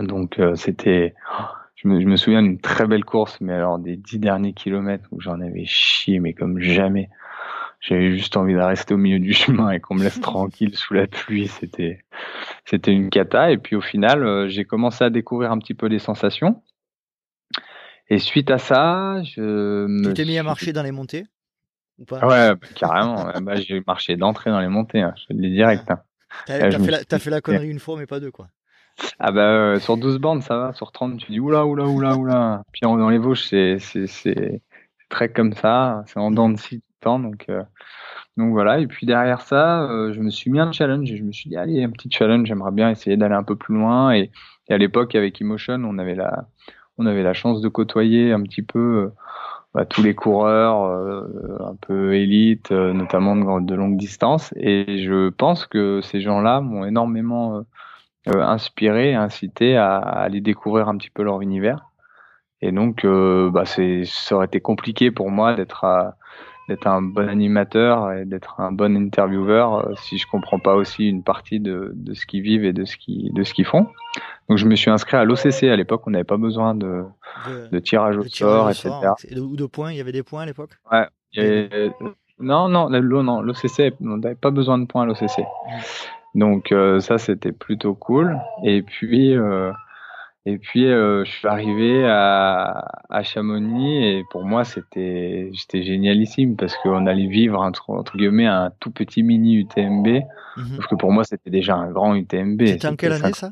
[0.00, 1.14] Donc euh, c'était
[1.74, 5.06] je me, je me souviens d'une très belle course mais alors des dix derniers kilomètres
[5.12, 7.10] où j'en avais chié mais comme jamais
[7.80, 10.94] j'avais juste envie de rester au milieu du chemin et qu'on me laisse tranquille sous
[10.94, 11.48] la pluie.
[11.48, 12.04] C'était,
[12.64, 13.50] c'était une cata.
[13.50, 16.62] Et puis au final, euh, j'ai commencé à découvrir un petit peu les sensations.
[18.08, 20.08] Et suite à ça, je me.
[20.08, 21.26] Tu t'es mis à marcher dans les montées
[21.98, 22.26] ou pas?
[22.26, 23.32] Ouais, bah, carrément.
[23.40, 25.00] bah, j'ai marché d'entrée dans les montées.
[25.00, 25.14] Hein.
[25.16, 25.90] Je te le dis direct.
[25.90, 26.00] Hein.
[26.46, 28.48] T'as, fait, la, fait la connerie une fois, mais pas deux, quoi.
[29.18, 32.16] Ah bah euh, sur 12 bandes ça va, sur 30 tu dis oula oula oula
[32.16, 32.62] oula.
[32.72, 34.62] Puis dans les Vosges c'est c'est c'est
[35.08, 37.62] très comme ça, c'est en dents de scie donc, euh,
[38.36, 38.80] donc voilà.
[38.80, 41.48] Et puis derrière ça, euh, je me suis mis un challenge et je me suis
[41.48, 44.12] dit, allez, un petit challenge, j'aimerais bien essayer d'aller un peu plus loin.
[44.12, 44.30] Et,
[44.68, 46.48] à l'époque, avec Emotion, on avait la,
[46.98, 49.14] on avait la chance de côtoyer un petit peu euh,
[49.74, 50.76] bah, tous les coureurs
[51.60, 54.52] un peu élites, notamment de, de longue distance.
[54.56, 57.62] Et je pense que ces gens-là m'ont énormément
[58.26, 61.90] inspiré, incité à, aller découvrir un petit peu leur univers.
[62.62, 66.16] Et donc, bah, c'est, ça aurait été compliqué pour moi d'être à,
[66.68, 71.08] d'être un bon animateur et d'être un bon intervieweur euh, si je comprends pas aussi
[71.08, 73.88] une partie de, de ce qu'ils vivent et de ce qu'ils de ce qu'ils font.
[74.48, 77.04] Donc je me suis inscrit à l'OCC à l'époque, on n'avait pas besoin de,
[77.70, 78.90] de, tirage au sort, etc.
[79.36, 80.70] Ou de points, il y avait des points à l'époque?
[80.90, 81.06] Ouais.
[82.38, 85.44] non, non, non, l'OCC, on n'avait pas besoin de points à l'OCC.
[86.36, 88.38] Donc euh, ça c'était plutôt cool.
[88.62, 89.72] Et puis euh,
[90.48, 96.54] et puis, euh, je suis arrivé à, à, Chamonix et pour moi, c'était j'étais génialissime
[96.54, 100.06] parce qu'on allait vivre entre, entre, guillemets un tout petit mini UTMB.
[100.56, 100.76] Mhm.
[100.76, 102.64] Parce que pour moi, c'était déjà un grand UTMB.
[102.64, 103.50] C'était en quelle année ça?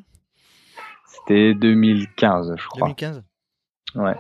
[1.08, 2.86] C'était 2015, je crois.
[2.86, 3.24] 2015
[3.96, 4.16] Ouais.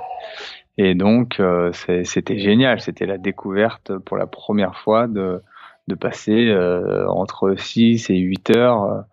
[0.76, 2.80] Et donc, euh, c'était génial.
[2.80, 5.40] C'était la découverte pour la première fois de,
[5.86, 9.04] de passer euh, entre 6 et 8 heures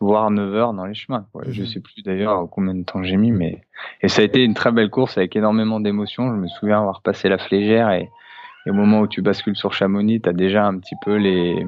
[0.00, 1.26] voire 9 heures dans les chemins.
[1.32, 1.42] Quoi.
[1.48, 1.66] Je mhm.
[1.66, 3.60] sais plus d'ailleurs combien de temps j'ai mis, mais
[4.02, 6.34] et ça a été une très belle course avec énormément d'émotions.
[6.34, 8.08] Je me souviens avoir passé la flégère et,
[8.66, 11.66] au moment où tu bascules sur Chamonix, t'as déjà un petit peu les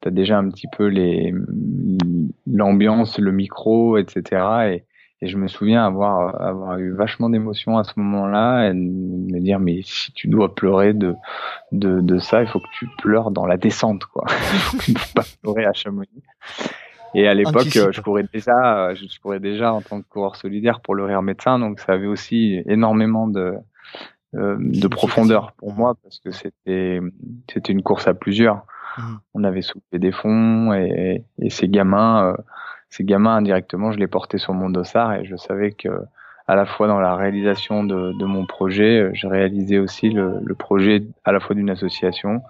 [0.00, 1.32] t'as déjà un petit peu les
[2.46, 4.42] l'ambiance, le micro, etc.
[4.66, 4.84] Et,
[5.20, 9.60] et je me souviens avoir avoir eu vachement d'émotions à ce moment-là et me dire
[9.60, 11.14] mais si tu dois pleurer de
[11.72, 14.24] de, de ça, il faut que tu pleures dans la descente quoi.
[14.88, 16.22] il faut pas pleurer à Chamonix.
[17.14, 20.36] Et à l'époque, euh, je courais déjà, euh, je courais déjà en tant que coureur
[20.36, 23.54] solidaire pour le rire médecin, donc ça avait aussi énormément de
[24.34, 27.00] euh, de profondeur pour moi parce que c'était
[27.50, 28.66] c'était une course à plusieurs.
[28.98, 29.02] Mmh.
[29.34, 32.34] On avait soulevé des fonds et, et ces gamins,
[32.90, 35.88] ces gamins indirectement, je les portais sur mon dossard et je savais que
[36.46, 40.54] à la fois dans la réalisation de, de mon projet, je réalisais aussi le, le
[40.54, 42.42] projet à la fois d'une association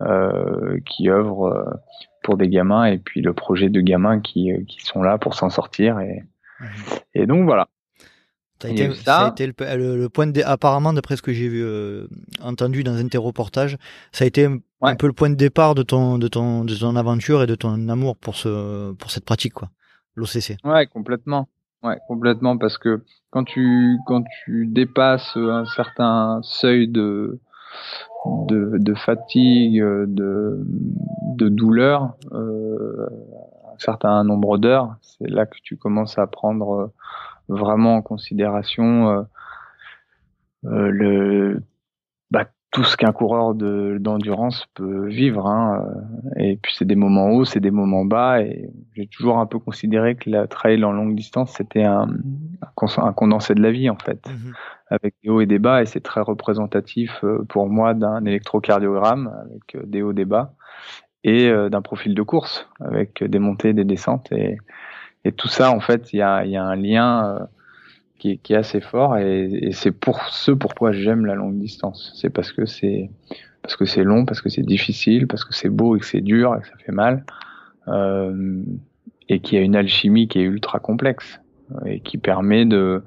[0.00, 1.78] euh, qui œuvre
[2.24, 5.34] pour des gamins et puis le projet de gamins qui, euh, qui sont là pour
[5.34, 6.00] s'en sortir.
[6.00, 6.24] Et,
[7.14, 7.68] et donc voilà.
[8.60, 11.62] Ça a, été, ça a été le, point de, apparemment d'après ce que j'ai vu
[11.62, 12.06] euh,
[12.40, 13.76] entendu dans un de tes reportages,
[14.10, 16.96] ça a été un, peu le point de départ de ton de ton de ton
[16.96, 19.68] aventure et de ton amour pour ce pour cette pratique quoi,
[20.14, 20.56] l'OCC.
[20.64, 21.48] Ouais, complètement.
[21.82, 27.40] Ouais, complètement parce que quand tu quand tu dépasses un certain seuil de
[28.48, 30.64] de, de fatigue, de,
[31.36, 33.08] de douleur, euh,
[33.72, 36.92] un certain nombre d'heures, c'est là que tu commences à prendre euh,
[37.48, 39.26] vraiment en considération
[40.64, 41.62] euh, le
[42.30, 45.46] bah, tout ce qu'un coureur d'endurance peut vivre.
[45.46, 45.86] Hein.
[46.36, 48.42] Et puis c'est des moments hauts, c'est des moments bas.
[48.42, 52.08] Et j'ai toujours un peu considéré que la trail en longue distance, c'était un,
[52.96, 54.26] un, condensé de la vie en fait.
[54.28, 54.52] Mmh
[54.90, 59.88] avec des hauts et des bas, et c'est très représentatif pour moi d'un électrocardiogramme avec
[59.88, 60.54] des hauts, des bas,
[61.24, 64.58] et euh, d'un profil de course avec des montées, des descentes, et,
[65.24, 67.48] et tout ça, en fait, il y a, y a, un lien
[68.18, 71.58] qui est, qui est, assez fort, et, et c'est pour ce pourquoi j'aime la longue
[71.58, 72.12] distance.
[72.14, 73.10] C'est parce que c'est
[73.62, 76.20] parce que c'est long, parce que c'est difficile, parce que c'est beau et que c'est
[76.20, 77.24] dur et que ça fait mal.
[77.88, 78.62] Euh,
[79.28, 81.40] et qui a une alchimie qui est ultra complexe
[81.86, 83.02] et qui permet de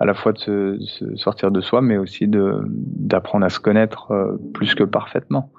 [0.00, 4.36] à la fois de se, sortir de soi, mais aussi de d'apprendre à se connaître
[4.52, 5.52] plus que parfaitement.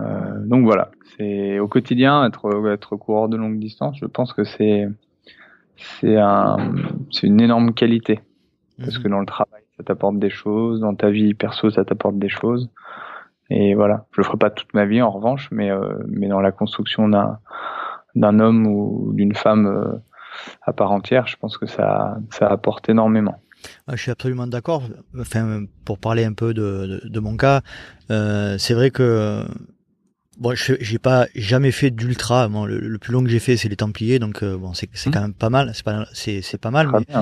[0.00, 3.96] Euh, donc voilà, c'est au quotidien être être coureur de longue distance.
[3.98, 4.88] Je pense que c'est
[6.00, 6.56] c'est un
[7.22, 8.20] une énorme qualité
[8.78, 9.12] parce que mhm.
[9.12, 12.70] dans le travail ça t'apporte des choses, dans ta vie perso ça t'apporte des choses.
[13.50, 16.40] Et voilà, je le ferai pas toute ma vie en revanche, mais euh, mais dans
[16.40, 17.38] la construction d'un
[18.14, 19.92] d'un homme ou d'une femme euh,
[20.62, 23.38] à part entière, je pense que ça ça apporte énormément.
[23.86, 24.82] Ah, je suis absolument d'accord.
[25.18, 27.60] Enfin, pour parler un peu de, de, de mon cas,
[28.10, 29.44] euh, c'est vrai que
[30.38, 32.48] Bon, j'ai pas jamais fait d'ultra.
[32.48, 35.10] Bon, le, plus long que j'ai fait, c'est les Templiers, donc euh, bon, c'est mmh.
[35.10, 35.72] quand même pas mal.
[35.74, 37.16] C'est pas c'est pas mal, mais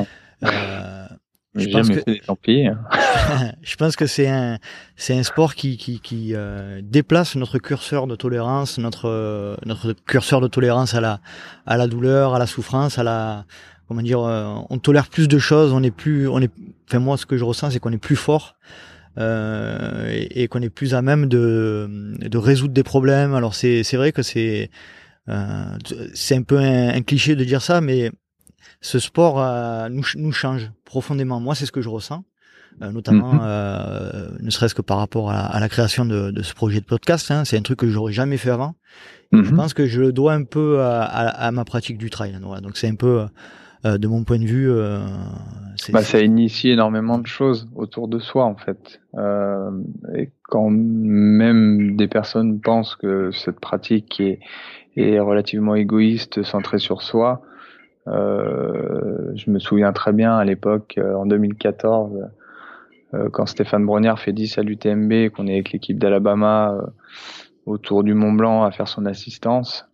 [0.44, 1.07] euh,
[1.55, 2.73] je pense que fait des Templiers.
[3.62, 4.59] je pense que c'est un
[4.96, 10.40] c'est un sport qui qui, qui euh, déplace notre curseur de tolérance, notre notre curseur
[10.40, 11.20] de tolérance à la
[11.66, 13.44] à la douleur, à la souffrance, à la
[13.90, 15.73] comment dire, euh, on tolère plus de choses.
[15.73, 16.53] On est plus, on est.
[16.88, 18.55] Enfin moi, ce que je ressens, c'est qu'on est plus fort
[19.18, 23.35] euh, et, qu'on est plus à même de, de résoudre des problèmes.
[23.35, 24.70] Alors c'est vrai que c'est
[25.29, 25.64] euh,
[26.14, 28.11] c'est un peu un, cliché de dire ça, mais
[28.81, 31.40] ce sport euh, nous, nous change profondément.
[31.40, 32.25] Moi, c'est ce que je ressens.
[32.81, 33.40] Notamment mhm.
[33.42, 36.87] euh, ne serait-ce que par rapport à, à la création de, de, ce projet de
[36.87, 37.31] podcast.
[37.31, 37.44] Hein.
[37.44, 38.75] C'est un truc que j'aurais jamais fait avant.
[39.33, 39.57] Je mhm.
[39.57, 42.38] pense que je le dois un peu à, à, à ma pratique du trail.
[42.40, 42.62] Voilà.
[42.62, 43.27] Donc c'est un peu
[43.85, 44.71] de mon point de vue.
[44.71, 45.01] Euh,
[45.88, 49.01] bah, ça initie énormément de choses autour de soi en fait.
[49.16, 49.71] Euh,
[50.14, 54.40] et quand même des personnes pensent que cette pratique est,
[54.97, 57.43] est relativement égoïste, centrée sur soi,
[58.09, 62.29] euh, je me souviens très bien à l'époque, euh, en 2014,
[63.33, 66.77] quand Stéphane Brognard fait 10 à l'UTMB, qu'on est avec l'équipe d'Alabama
[67.66, 69.85] autour du Mont Blanc à faire son assistance.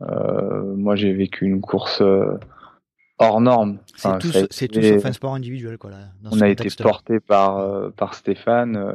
[0.77, 2.03] moi, j'ai vécu une course
[3.19, 3.79] hors norme.
[3.97, 5.91] C'est tout, c'est tout sauf un sport individuel, quoi.
[5.91, 5.99] Là,
[6.31, 8.93] on a été porté par euh, par Stéphane euh,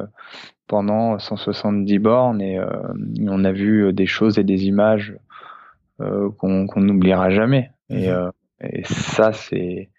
[0.66, 2.66] pendant 170 bornes et euh,
[3.28, 5.14] on a vu des choses et des images
[6.38, 7.70] qu'on n'oubliera jamais.
[7.88, 8.32] Et, mhm.
[8.60, 9.90] et ça, c'est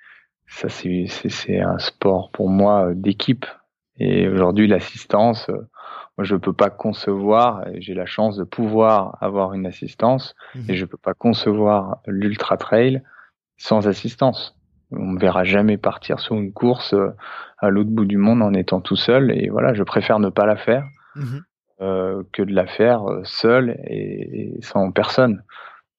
[0.47, 3.45] ça, c'est c'est un sport pour moi d'équipe.
[3.99, 5.47] Et aujourd'hui, l'assistance,
[6.17, 7.63] moi, je peux pas concevoir.
[7.75, 10.65] J'ai la chance de pouvoir avoir une assistance, mhm.
[10.67, 13.01] et je peux pas concevoir l'ultra trail
[13.57, 14.55] sans assistance.
[14.91, 17.09] On ne verra jamais partir sur une course euh,
[17.57, 19.31] à l'autre bout du monde en étant tout seul.
[19.31, 20.85] Et voilà, je préfère ne pas la faire
[21.15, 21.41] mhm.
[21.81, 25.43] euh, que de la faire euh, seul et, sans personne.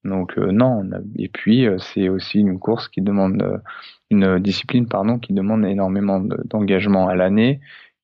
[0.04, 0.82] Donc non.
[1.16, 3.62] et puis c'est aussi une course qui demande
[4.10, 7.60] une discipline pardon qui demande énormément d'engagement à l'année.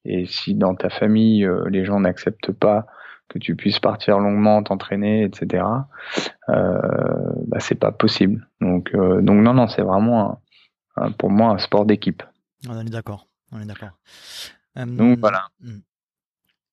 [0.07, 2.87] Et si dans ta famille les gens n'acceptent pas
[3.31, 5.65] que tu puisses partir longuement, t'entraîner, etc.
[6.51, 6.79] Euh,
[7.47, 8.47] bah, c'est pas possible.
[8.61, 10.43] Donc, euh, donc non, non, c'est vraiment
[11.17, 12.23] pour moi un sport d'équipe.
[12.69, 13.27] On est d'accord.
[13.53, 13.97] On est d'accord.
[14.77, 15.49] Euh, donc voilà.
[15.61, 15.79] Hmm.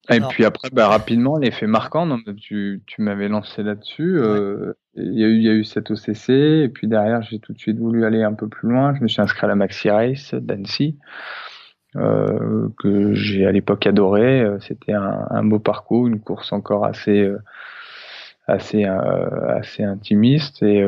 [0.10, 4.17] Et puis après, bah, rapidement, l'effet marquant, tu, tu m'avais lancé là-dessus.
[4.20, 7.39] Euh, il y, a eu, il y a eu cette OCC, et puis derrière, j'ai
[7.39, 8.96] tout de suite voulu aller un peu plus loin.
[8.96, 10.98] Je me suis inscrit à la Maxi Race d'Annecy.
[11.95, 14.41] Euh, que j'ai à l'époque adoré.
[14.41, 17.41] Euh, c'était un, un, beau parcours, une course encore assez euh,
[18.45, 20.86] assez assez intimiste et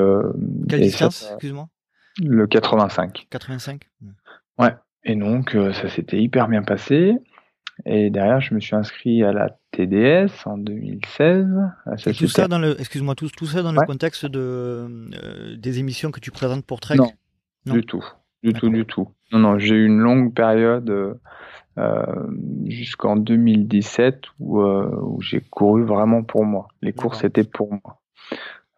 [0.69, 1.67] quelle distance excuse-moi?
[2.21, 3.81] Le 85 85
[4.59, 4.75] ouais.
[5.03, 7.15] Et donc ça s'était hyper bien passé.
[7.85, 11.47] Et derrière je me suis inscrit à la TDS en 2016
[12.17, 16.21] tout ça dans le excuse-moi tout, tout ça dans le contexte de des émissions que
[16.21, 16.95] tu présentes pour Trek?
[16.95, 17.11] Non,
[17.65, 17.73] non.
[17.73, 18.05] du tout
[18.43, 19.09] du tout, du tout.
[19.31, 21.19] Non, non, j'ai eu une longue période
[21.77, 22.05] euh,
[22.65, 26.67] jusqu'en 2017 où, euh, où j'ai couru vraiment pour moi.
[26.81, 27.99] Les courses étaient pour moi.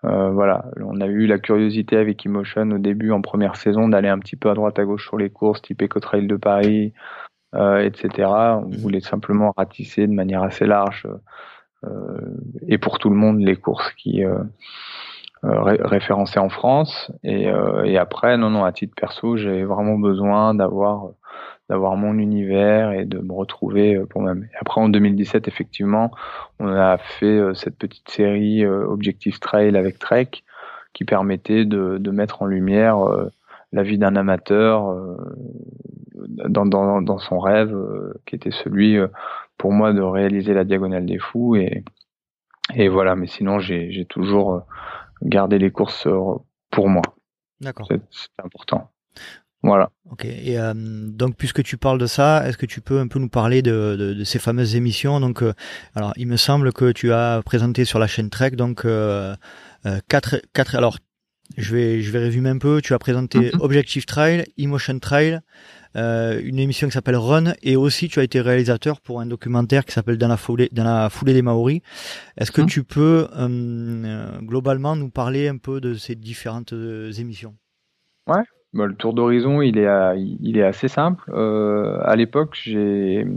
[0.03, 4.09] Euh, voilà, on a eu la curiosité avec Emotion au début en première saison d'aller
[4.09, 6.93] un petit peu à droite à gauche sur les courses type Eco Trail de Paris,
[7.53, 8.27] euh, etc.
[8.27, 8.77] On mhm.
[8.77, 11.07] voulait simplement ratisser de manière assez large
[11.85, 14.23] euh, et pour tout le monde les courses qui
[15.43, 17.11] euh, référencé en France.
[17.23, 21.09] Et, euh, et après, non, non, à titre perso, j'ai vraiment besoin d'avoir
[21.67, 24.43] d'avoir mon univers et de me retrouver euh, pour même.
[24.43, 26.11] Et après, en 2017, effectivement,
[26.59, 30.29] on a fait cette petite série Objectif Trail avec Trek
[30.93, 32.99] qui permettait de, de mettre en lumière
[33.71, 34.93] la vie d'un amateur
[36.49, 37.75] dans, dans, dans, son rêve,
[38.27, 38.99] qui était celui
[39.57, 41.55] pour moi de réaliser la Diagonale des Fous.
[41.55, 41.83] Et,
[42.75, 44.65] et voilà, mais sinon, j'ai toujours
[45.21, 46.35] garder les courses euh,
[46.69, 47.01] pour moi.
[47.59, 47.87] D'accord.
[47.89, 48.89] C'est important.
[49.63, 49.91] Voilà.
[50.09, 50.25] Ok.
[50.25, 53.29] Et euh, donc, puisque tu parles de ça, est-ce que tu peux un peu nous
[53.29, 55.19] parler de, de, de ces fameuses émissions?
[55.19, 55.53] Donc, euh,
[55.93, 59.35] alors, il me semble que tu as présenté sur la chaîne Trek donc euh,
[60.07, 60.75] quatre, quatre.
[60.75, 60.97] Alors,
[61.57, 62.81] Je vais, je vais résumer un peu.
[62.81, 63.61] Tu as présenté mhm.
[63.61, 65.41] Objective Trail, Emotion Trail,
[65.95, 69.91] une émission qui s'appelle Run, et aussi tu as été réalisateur pour un documentaire qui
[69.91, 71.81] s'appelle Dans la foulée, dans la foulée des Maoris.
[72.37, 72.67] Est-ce que mhm.
[72.67, 77.55] tu peux euh, globalement nous parler un peu de ces différentes euh, émissions?
[78.27, 78.43] Ouais.
[78.73, 79.87] Bah, le tour d'horizon, il est,
[80.39, 81.29] il est assez simple.
[81.33, 83.27] Euh, à l'époque, j'ai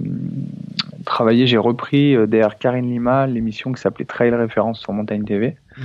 [1.04, 5.56] travaillé, j'ai repris derrière Karine Lima l'émission qui s'appelait Trail Référence sur Montagne TV.
[5.76, 5.84] Mhm.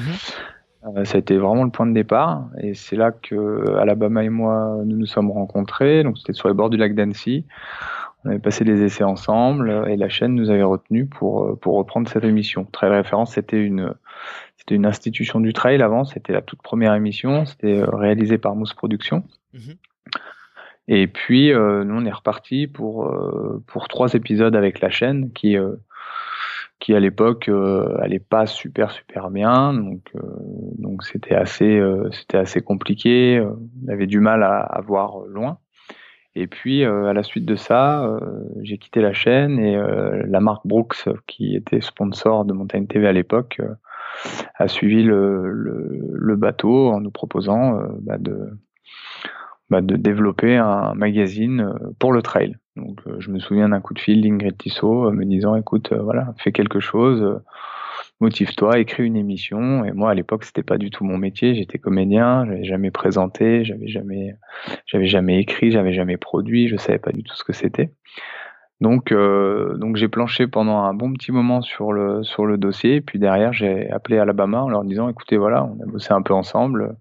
[0.86, 4.30] Euh, ça a été vraiment le point de départ et c'est là que Alabama et
[4.30, 6.04] moi nous nous sommes rencontrés.
[6.04, 7.46] Donc c'était sur les bords du lac d'Annecy.
[8.24, 12.08] On avait passé des essais ensemble et la chaîne nous avait retenus pour pour reprendre
[12.08, 12.66] cette émission.
[12.72, 13.94] Trail référence, c'était une
[14.58, 16.06] c'était une institution du trail avant.
[16.06, 17.46] C'était la toute première émission.
[17.46, 19.24] C'était euh, réalisé par Mousse Productions.
[19.54, 19.76] Mhm.
[20.88, 23.14] Et puis euh, nous on est reparti pour
[23.68, 25.58] pour trois épisodes avec la chaîne qui
[26.80, 29.74] qui à l'époque euh, allait pas super super bien.
[29.74, 30.22] Donc euh,
[30.78, 33.42] donc c'était assez euh, c'était assez compliqué.
[33.42, 35.60] On avait du mal à, à voir loin.
[36.36, 38.18] Et puis à la suite de ça
[38.62, 43.12] j'ai quitté la chaîne et la marque Brooks qui était sponsor de Montagne TV à
[43.12, 43.60] l'époque
[44.56, 48.52] a suivi le, le, le, bateau en nous proposant bah, de
[49.70, 53.94] bah, de développer un magazine pour le trail donc euh, je me souviens d'un coup
[53.94, 57.42] de fil d'Ingrid Tissot euh, me disant écoute euh, voilà fais quelque chose
[58.22, 59.86] motive-toi, écris une émission.
[59.86, 61.56] Et moi, à l'époque, c'était pas du tout mon métier.
[61.56, 64.36] J'étais comédien, j'avais jamais présenté, j'avais jamais,
[64.86, 67.94] j'avais jamais écrit, j'avais jamais produit, je savais pas du tout ce que c'était.
[68.82, 73.00] Donc, donc j'ai planché pendant un bon petit moment sur le sur le dossier.
[73.00, 76.34] Puis derrière, j'ai appelé Alabama en leur disant, écoutez, voilà, on a bossé un peu
[76.34, 76.98] ensemble.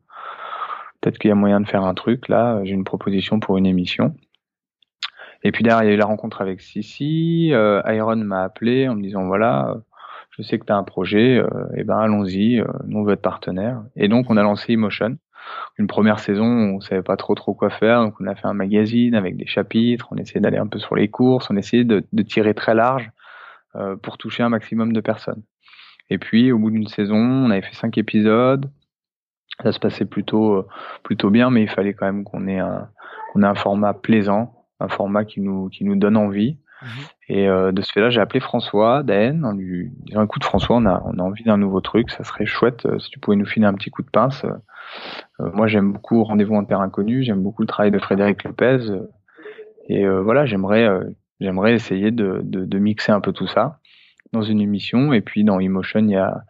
[1.00, 2.60] Peut-être qu'il y a moyen de faire un truc là.
[2.64, 4.14] J'ai une proposition pour une émission.
[5.44, 7.50] Et puis derrière, il y a eu la rencontre avec Sissi.
[7.52, 9.76] Euh, Iron m'a appelé en me disant voilà,
[10.38, 13.04] je sais que tu as un projet, et euh, eh ben allons-y, euh, nous on
[13.04, 13.82] veut être partenaire.
[13.96, 15.16] Et donc on a lancé Emotion.
[15.78, 18.54] Une première saison, on savait pas trop trop quoi faire, donc on a fait un
[18.54, 22.04] magazine avec des chapitres, on essayait d'aller un peu sur les courses, on essayait de,
[22.12, 23.10] de tirer très large
[23.76, 25.42] euh, pour toucher un maximum de personnes.
[26.10, 28.70] Et puis au bout d'une saison, on avait fait cinq épisodes.
[29.62, 30.66] Ça se passait plutôt euh,
[31.02, 32.88] plutôt bien, mais il fallait quand même qu'on ait un
[33.32, 36.58] qu'on ait un format plaisant un format qui nous, qui nous donne envie.
[36.82, 36.88] Mhm.
[37.28, 40.86] Et euh, de ce fait-là, j'ai appelé François Daen en lui disant écoute François, on
[40.86, 43.46] a, on a envie d'un nouveau truc, ça serait chouette euh, si tu pouvais nous
[43.46, 44.44] filer un petit coup de pince.
[44.44, 48.78] Euh, moi, j'aime beaucoup Rendez-vous en terre inconnue, j'aime beaucoup le travail de Frédéric Lopez.
[49.88, 50.88] et voilà, j'aimerais
[51.40, 53.78] j'aimerais essayer de, de, de, mixer un peu tout ça
[54.32, 55.12] dans une émission.
[55.12, 56.42] Et puis dans Emotion, il y a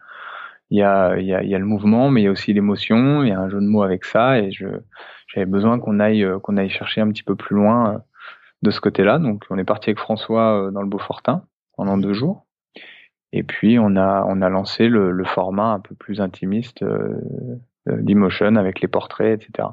[0.71, 2.31] il y a, il y a, il y a le mouvement, mais il y a
[2.31, 3.23] aussi l'émotion.
[3.23, 4.67] Il y a un jeu de mots avec ça, et je
[5.27, 8.03] j'avais besoin qu'on aille qu'on aille chercher un petit peu plus loin
[8.61, 9.19] de ce côté-là.
[9.19, 11.43] Donc on est parti avec François euh, dans le Beaufortin
[11.75, 12.45] pendant deux jours.
[13.31, 17.15] Et puis on a on a lancé le, le format un peu plus intimiste euh,
[17.87, 19.69] d'Emotion avec les portraits, etc.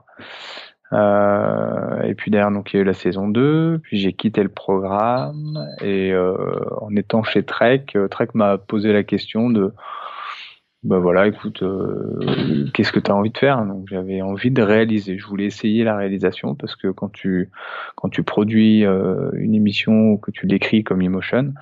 [0.92, 4.42] Euh, et puis derrière donc il y a eu la saison 2, puis j'ai quitté
[4.44, 6.36] le programme et euh,
[6.80, 9.72] en étant chez Trek, euh, Trek m'a posé la question de
[10.82, 13.64] bah voilà, écoute, euh, qu'est-ce que tu as envie de faire?
[13.64, 15.18] Donc j'avais envie de réaliser.
[15.18, 17.50] Je voulais essayer la réalisation parce que quand tu
[17.96, 21.54] quand tu produis euh, une émission ou que tu l'écris comme Emotion,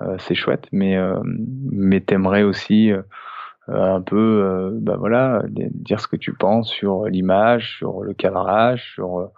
[0.00, 2.90] euh, c'est chouette, mais mais t'aimerais aussi
[3.68, 9.30] un peu, bah voilà, dire ce que tu penses sur l'image, sur le cadrage, sur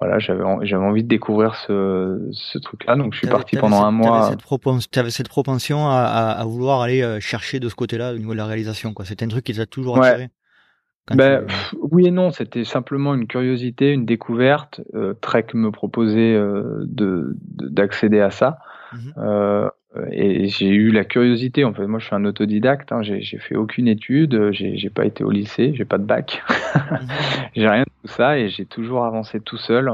[0.00, 3.90] voilà, j'avais j'avais envie de découvrir ce, ce truc-là, donc je suis parti pendant un
[3.90, 4.30] mois.
[4.30, 6.02] Cette propension, avais cette propension à,
[6.38, 9.04] à, vouloir aller euh, chercher de ce côté-là au niveau de la réalisation, quoi.
[9.04, 10.28] C'était un truc qui t'a toujours attiré?
[11.14, 11.46] Ben,
[11.90, 14.80] oui et non, c'était simplement une curiosité, une découverte.
[14.94, 18.58] Euh, Trek me proposait euh, de d'accéder à ça.
[18.92, 19.12] Mhm.
[19.18, 19.68] euh,
[20.12, 21.64] et j'ai eu la curiosité.
[21.64, 22.92] En fait, moi, je suis un autodidacte.
[22.92, 24.50] Hein, j'ai fait aucune étude.
[24.52, 25.72] J'ai pas été au lycée.
[25.74, 26.42] J'ai pas de bac.
[26.48, 26.98] Mhm.
[27.56, 29.90] j'ai rien de tout ça et j'ai toujours avancé tout seul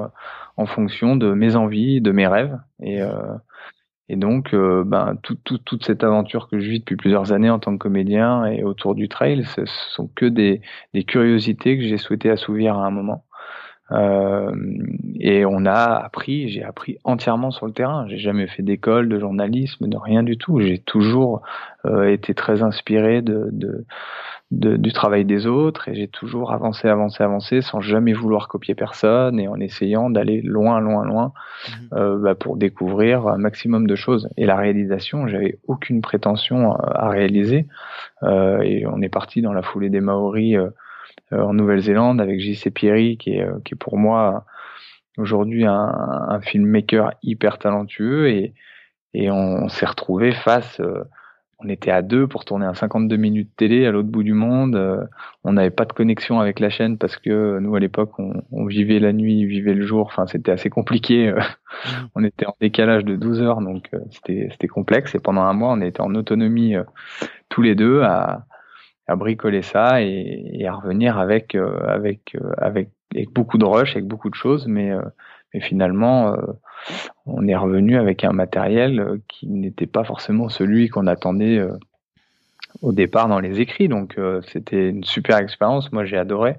[0.56, 2.58] en fonction de mes envies, de mes rêves.
[2.82, 3.10] Et, euh,
[4.08, 7.50] et donc, euh, ben, tout, tout, toute cette aventure que je vis depuis plusieurs années
[7.50, 10.60] en tant que comédien et autour du trail, ce sont que des,
[10.92, 13.24] des curiosités que j'ai souhaité assouvir à un moment.
[13.92, 14.54] Euh,
[15.20, 18.06] et on a appris, j'ai appris entièrement sur le terrain.
[18.08, 20.60] J'ai jamais fait d'école de journalisme, de rien du tout.
[20.60, 21.42] J'ai toujours
[21.84, 23.84] euh, été très inspiré de, de,
[24.50, 28.74] de, du travail des autres et j'ai toujours avancé, avancé, avancé sans jamais vouloir copier
[28.74, 31.32] personne et en essayant d'aller loin, loin, loin
[31.68, 31.88] mhm.
[31.98, 34.28] euh, bah, pour découvrir un maximum de choses.
[34.36, 37.66] Et la réalisation, j'avais aucune prétention à, réaliser.
[38.22, 40.70] Euh, et on est parti dans la foulée des Maoris euh, euh,
[41.42, 42.70] en Nouvelle-Zélande avec J.C.
[42.70, 44.44] Pierry qui est, euh, qui est pour moi
[45.16, 45.94] aujourd'hui un,
[46.28, 48.54] un filmmaker hyper talentueux et,
[49.14, 51.04] et on, s'est retrouvé face, euh,
[51.60, 54.76] on était à deux pour tourner un 52 minutes télé à l'autre bout du monde.
[54.76, 55.04] Euh,
[55.44, 58.98] on n'avait pas de connexion avec la chaîne parce que nous à l'époque on, vivait
[58.98, 60.06] la nuit, vivait le jour.
[60.06, 61.28] Enfin c'était assez compliqué.
[61.28, 61.90] Euh, mmh.
[62.16, 65.14] on était en décalage de 12 heures donc euh, c'était c'était complexe.
[65.14, 66.74] Et pendant un mois on était en autonomie
[67.48, 68.46] tous les deux à,
[69.06, 74.30] à bricoler ça et, à revenir avec avec avec avec beaucoup de rush, avec beaucoup
[74.30, 74.92] de choses, mais
[75.52, 76.34] mais finalement
[77.26, 81.72] on est revenu avec un matériel euh, qui n'était pas forcément celui qu'on attendait euh,
[82.82, 83.88] au départ dans les écrits.
[83.88, 85.92] Donc euh, c'était une super expérience.
[85.92, 86.56] Moi j'ai adoré.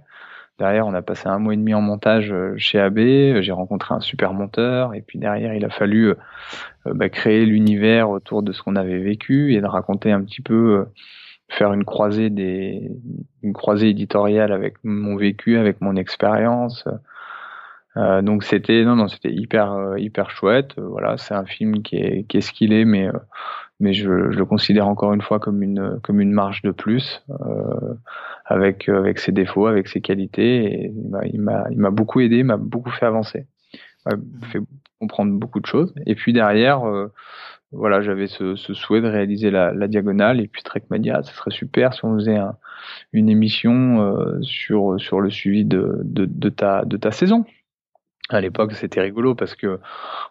[0.58, 2.98] Derrière, on a passé un mois et demi en montage chez AB.
[3.42, 4.94] J'ai rencontré un super monteur.
[4.94, 6.14] Et puis derrière, il a fallu
[6.86, 10.86] bah, créer l'univers autour de ce qu'on avait vécu et de raconter un petit peu,
[11.50, 12.92] faire une croisée des,
[13.44, 16.86] une croisée éditoriale avec mon vécu, avec mon expérience.
[17.98, 20.78] Euh, donc c'était non non c'était hyper euh, hyper chouette.
[20.78, 23.10] Euh, voilà, c'est un film qui est qui est ce qu'il est, mais
[23.80, 27.24] mais je, je, le considère encore une fois comme une comme une marge de plus
[28.46, 30.66] avec avec ses défauts, avec ses qualités.
[30.66, 30.94] Et
[31.32, 33.48] il m'a il m'a beaucoup aidé, m'a beaucoup fait avancer,
[34.06, 34.18] m'a
[34.52, 34.60] fait
[35.00, 35.94] comprendre beaucoup de choses.
[36.06, 36.84] Et puis derrière
[37.72, 41.12] voilà, j'avais ce, ce, souhait de réaliser la, la, diagonale et puis Trek m'a dit
[41.24, 42.56] serait super si on faisait un,
[43.14, 47.46] une émission sur sur le suivi de, de, de ta de ta saison
[48.30, 49.80] à l'époque, c'était rigolo parce que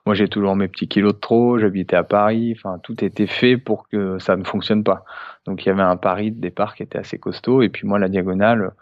[0.04, 3.56] moi, j'ai toujours mes petits kilos de trop, j'habitais à Paris, enfin, tout était fait
[3.56, 5.04] pour que ça ne fonctionne pas.
[5.46, 7.62] Donc, il y avait un pari de départ qui était assez costaud.
[7.62, 8.72] Et puis, moi, la diagonale,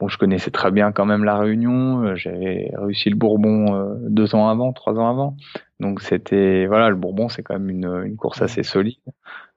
[0.00, 2.02] bon, je connaissais très bien quand même la Réunion.
[2.02, 5.36] Euh, j'avais réussi le Bourbon euh, deux ans avant, trois ans avant.
[5.78, 8.96] Donc, c'était, voilà, le Bourbon, c'est quand même une, une course assez solide.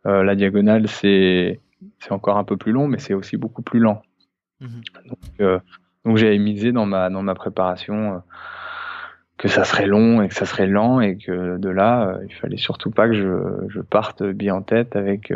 [0.05, 1.61] Euh, la diagonale, c'est,
[1.99, 4.01] c'est encore un peu plus long, mais c'est aussi beaucoup plus lent.
[4.59, 4.67] Mmh
[5.07, 5.59] donc, euh,
[6.05, 8.21] donc j'avais misé dans ma, dans ma préparation
[9.37, 12.57] que ça serait long et que ça serait lent et que de là, il fallait
[12.57, 15.33] surtout pas que je, je parte bien en tête avec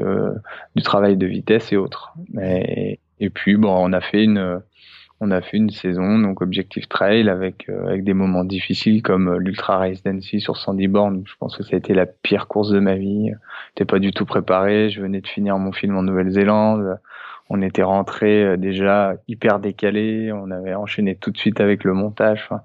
[0.76, 2.14] du travail de vitesse et autres.
[2.42, 4.62] Et, et puis bon, on a fait une
[5.20, 9.38] on a fait une saison donc objectif trail avec euh, avec des moments difficiles comme
[9.38, 11.24] l'ultra race d'Annecy sur 110 bornes.
[11.26, 13.32] Je pense que ça a été la pire course de ma vie.
[13.70, 14.90] J'étais pas du tout préparé.
[14.90, 17.00] Je venais de finir mon film en Nouvelle-Zélande.
[17.50, 20.32] On était rentré déjà hyper décalé.
[20.34, 22.42] On avait enchaîné tout de suite avec le montage.
[22.44, 22.62] Enfin,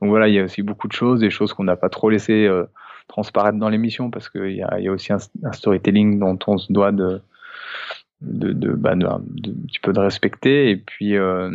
[0.00, 2.10] donc voilà, il y a aussi beaucoup de choses, des choses qu'on n'a pas trop
[2.10, 2.64] laissé euh,
[3.08, 5.18] transparaître dans l'émission parce qu'il y a, y a aussi un,
[5.52, 7.20] storytelling dont on se doit de
[8.22, 9.20] de, de, bah, de, un
[9.66, 10.70] petit peu de respecter.
[10.70, 11.50] Et puis euh,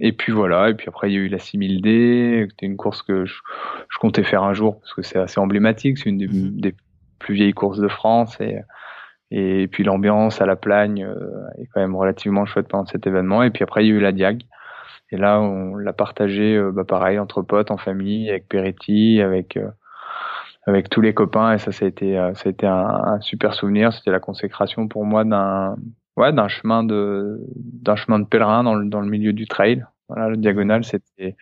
[0.00, 0.70] et puis voilà.
[0.70, 3.34] Et puis après il y a eu la 6000D c'était une course que je,
[3.88, 5.98] je, comptais faire un jour parce que c'est assez emblématique.
[5.98, 6.60] C'est une des, mhm.
[6.60, 6.74] des,
[7.18, 8.40] plus vieilles courses de France.
[8.40, 8.58] Et
[9.30, 13.42] et puis l'ambiance à la Plagne euh, est quand même relativement chouette pendant cet événement.
[13.42, 14.42] Et puis après il y a eu la Diag.
[15.10, 19.56] Et là, on l'a partagé, euh, bah, pareil, entre potes, en famille, avec Peretti, avec
[19.56, 19.70] euh,
[20.66, 21.54] avec tous les copains.
[21.54, 23.92] Et ça, ça a été, ça a été un, super souvenir.
[23.92, 25.76] C'était la consécration pour moi d'un
[26.18, 29.84] ouais, d'un chemin de d'un chemin de pèlerin dans le, dans le milieu du trail.
[30.08, 31.36] Voilà, le diagonale, c'était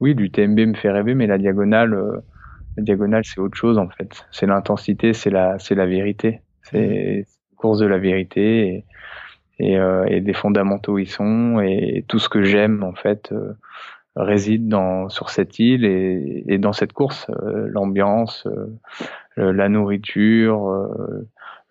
[0.00, 2.22] oui, du TMB me fait rêver, mais la diagonale,
[2.76, 4.26] la diagonale, c'est autre chose en fait.
[4.30, 6.40] C'est l'intensité, c'est la, c'est la vérité.
[6.62, 8.68] C'est course de la vérité.
[8.68, 8.84] Et,
[9.58, 13.52] et, euh, et, des fondamentaux y sont et, tout ce que j'aime en fait euh,
[14.16, 18.46] réside dans sur cette île et, et dans cette course euh, l'ambiance
[19.36, 20.60] la nourriture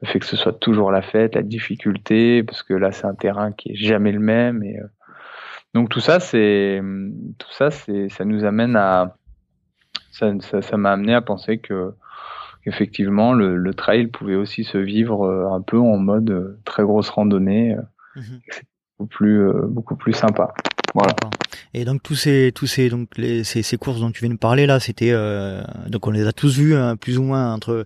[0.03, 3.15] le fait que ce soit toujours la fête la difficulté parce que là c'est un
[3.15, 4.79] terrain qui est jamais le même et
[5.73, 6.81] donc tout ça c'est
[7.39, 9.15] tout ça c'est ça nous amène à
[10.11, 11.93] ça m'a ça, ça amené à penser que
[12.65, 16.83] effectivement le, le, trail pouvait aussi se vivre euh, un peu en mode euh, très
[16.83, 17.73] grosse randonnée.
[17.73, 17.81] Euh,
[18.15, 18.39] mhm.
[18.49, 18.63] C'est
[18.97, 20.53] beaucoup plus, beaucoup plus sympa.
[20.93, 21.15] Voilà.
[21.73, 24.39] Et donc tous ces tous ces donc les, ces, ces courses dont tu viens de
[24.39, 27.85] parler là, c'était euh, donc on les a tous vus hein, plus ou moins entre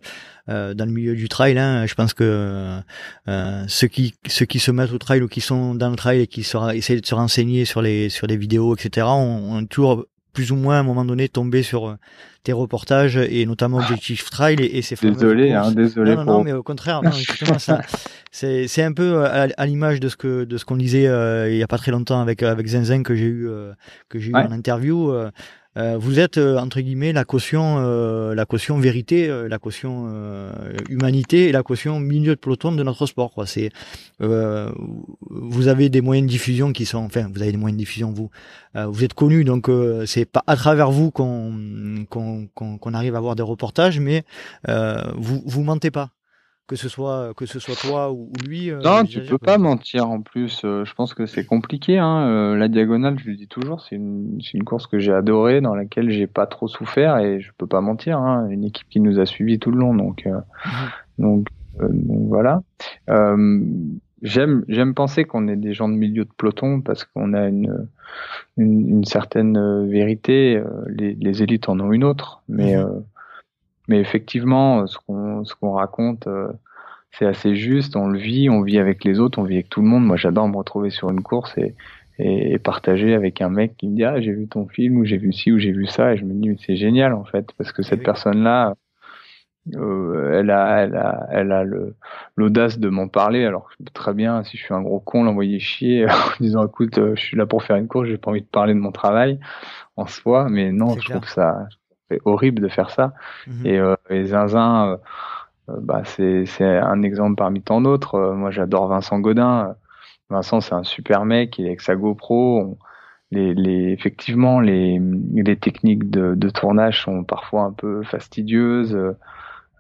[0.50, 1.58] euh, dans le milieu du trail.
[1.58, 2.82] Hein, je pense que
[3.28, 6.22] euh, ceux qui ceux qui se mettent au trail ou qui sont dans le trail
[6.22, 9.08] et qui essaient de se renseigner sur les sur des vidéos etc.
[9.08, 10.06] ont on toujours
[10.38, 11.96] plus ou moins à un moment donné tombé sur euh,
[12.44, 16.16] tes reportages et notamment Objectif Trail et, et ces Désolé, hein, désolé.
[16.16, 17.10] Non, non, mais au contraire, non,
[18.32, 21.50] c'est, c'est un peu euh, à, l'image de ce que de ce qu'on disait euh,
[21.50, 23.50] il y a pas très longtemps avec avec Zinzin que j'ai eu
[24.10, 25.12] que j'ai eu en interview.
[25.12, 25.32] Euh,
[26.00, 30.08] vous êtes euh, entre guillemets la caution, euh, la caution vérité, la caution
[30.90, 33.34] humanité et la caution milieu de peloton de notre sport.
[33.34, 33.46] Quoi.
[33.46, 33.70] C'est,
[34.20, 38.12] vous avez des moyens de diffusion qui sont, enfin, vous avez des moyens de diffusion
[38.12, 38.30] vous.
[38.76, 39.70] vous êtes connu, donc
[40.06, 44.24] c'est pas à travers vous qu'on qu'on qu'on arrive à avoir des reportages, mais
[44.68, 46.10] vous vous mentez pas
[46.68, 48.70] que ce soit que ce soit toi ou, lui.
[48.70, 50.62] Euh, non, tu peux pas mentir en plus.
[50.66, 51.98] Euh, je pense que c'est compliqué.
[51.98, 52.28] Hein.
[52.28, 55.76] Euh, la diagonale, je le dis toujours, c'est une, une course que j'ai adorée, dans
[55.76, 58.20] laquelle j'ai pas trop souffert et je peux pas mentir.
[58.20, 58.48] Hein.
[58.50, 60.44] Une équipe qui nous a suivis tout le long, donc mhm.
[61.20, 61.48] donc
[61.80, 62.64] donc voilà.
[63.10, 63.62] Euh,
[64.22, 67.88] j'aime j'aime penser qu'on est des gens de milieu de peloton parce qu'on a une,
[68.58, 70.62] une, une certaine vérité.
[70.88, 73.04] Les, les, élites en ont une autre, mais mhm.
[73.88, 76.28] Mais effectivement, ce qu'on ce qu'on raconte
[77.12, 79.82] c'est assez juste, on le vit, on vit avec les autres, on vit avec tout
[79.82, 80.06] le monde.
[80.06, 81.74] Moi, j'adore me retrouver sur une course et,
[82.20, 85.18] et, partager avec un mec qui me dit ah j'ai vu ton film ou j'ai
[85.18, 86.14] vu ci ou j'ai vu ça.
[86.14, 88.74] Et je me dis c'est génial en fait parce que cette personne là
[89.76, 91.64] euh, elle a elle a elle a
[92.36, 93.46] l'audace de m'en parler.
[93.46, 97.16] Alors très bien si je suis un gros con l'envoyer chier en disant écoute euh,
[97.16, 99.40] je suis là pour faire une course j'ai pas envie de parler de mon travail
[99.96, 100.48] en soi.
[100.50, 101.68] Mais non je trouve ça
[102.10, 103.14] c'est horrible de faire ça
[103.48, 103.66] mhm.
[103.66, 104.98] et, euh, euh,
[105.70, 109.76] euh, bah c'est un exemple parmi tant d'autres moi j'adore Vincent Godin
[110.30, 112.78] Vincent, c'est un super mec, il est avec sa GoPro.
[113.32, 115.00] les, les, effectivement, les,
[115.34, 118.98] les techniques de, de, tournage sont parfois un peu fastidieuses.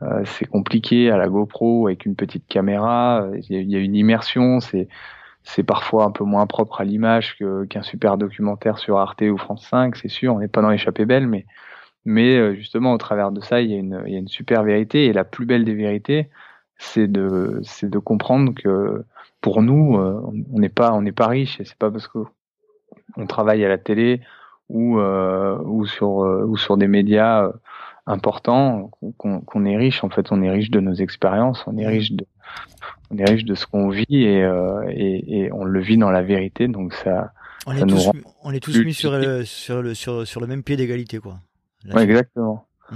[0.01, 3.27] Euh, c'est compliqué à la GoPro avec une petite caméra.
[3.49, 4.59] Il y a, une immersion.
[4.59, 4.87] C'est
[5.43, 7.37] c'est parfois un peu moins propre à l'image
[7.69, 10.35] qu'un super documentaire sur Arte ou France 5, c'est sûr.
[10.35, 11.45] On n'est pas dans l'échappée belle, mais
[12.07, 14.29] mais euh, justement au travers de ça, il y a une il y a une
[14.29, 15.07] super vérité.
[15.07, 16.29] Et la plus belle des vérités,
[16.77, 19.03] c'est de c'est de comprendre que
[19.41, 20.21] pour nous, euh,
[20.53, 22.19] on n'est pas on n'est pas riche et c'est pas parce que
[23.17, 24.21] on travaille à la télé
[24.69, 27.51] ou euh, ou sur euh, ou sur des médias
[28.05, 30.01] importants qu'on est riche.
[30.05, 32.25] En fait, on est riche de nos expériences, on est riche de
[33.11, 34.49] on est riche de ce qu'on vit et,
[34.91, 36.69] et, et on le vit dans la vérité.
[36.69, 37.33] Donc ça,
[37.65, 38.09] on est tous,
[38.43, 41.39] on est tous mis sur le, sur le sur sur le même pied d'égalité quoi.
[41.85, 42.65] Ouais, exactement.
[42.91, 42.95] Mmh.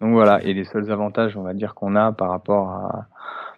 [0.00, 3.08] Donc voilà, et les seuls avantages, on va dire qu'on a par rapport à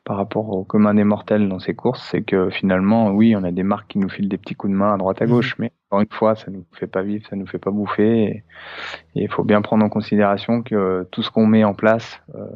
[0.06, 3.50] par rapport au commun des mortels dans ces courses, c'est que finalement, oui, on a
[3.50, 5.64] des marques qui nous filent des petits coups de main à droite à gauche, mhm.
[5.64, 8.44] mais encore une fois, ça nous fait pas vivre, ça nous fait pas bouffer, et
[9.16, 12.46] il faut bien prendre en considération que tout ce qu'on met en place euh,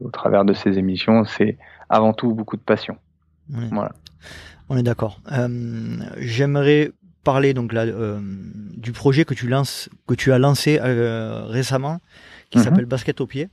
[0.00, 1.58] au travers de ces émissions, c'est
[1.88, 2.96] avant tout beaucoup de passion.
[3.48, 3.90] Voilà.
[4.68, 5.20] On est d'accord.
[5.32, 5.48] Euh,
[6.18, 6.92] J'aimerais
[7.26, 8.20] parler donc là euh,
[8.76, 12.00] du projet que tu lances, que tu as lancé euh, récemment,
[12.50, 12.64] qui mhm.
[12.64, 13.48] s'appelle Basket au pied.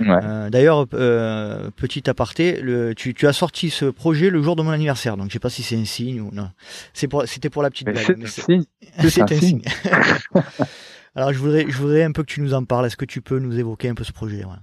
[0.00, 4.70] Euh, d'ailleurs, petit aparté, le, tu, tu, as sorti ce projet le jour de mon
[4.70, 6.50] anniversaire, donc je sais pas si c'est un signe ou non.
[6.92, 8.26] C'est pour, c'était pour la petite blague.
[8.26, 9.62] C'est un, signe.
[11.14, 12.86] Alors je voudrais, je voudrais un peu que tu nous en parles.
[12.86, 14.60] Est-ce que tu peux nous évoquer un peu ce projet Ouais,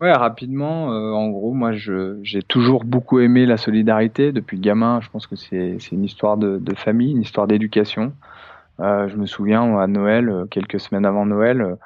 [0.00, 0.92] rapidement.
[0.92, 5.00] Euh, en gros, moi, j'ai toujours beaucoup aimé la solidarité depuis gamin.
[5.00, 8.12] Je pense que c'est une histoire de, de, famille, une histoire d'éducation.
[8.80, 11.76] Euh, je me souviens à Noël, euh, quelques semaines avant Noël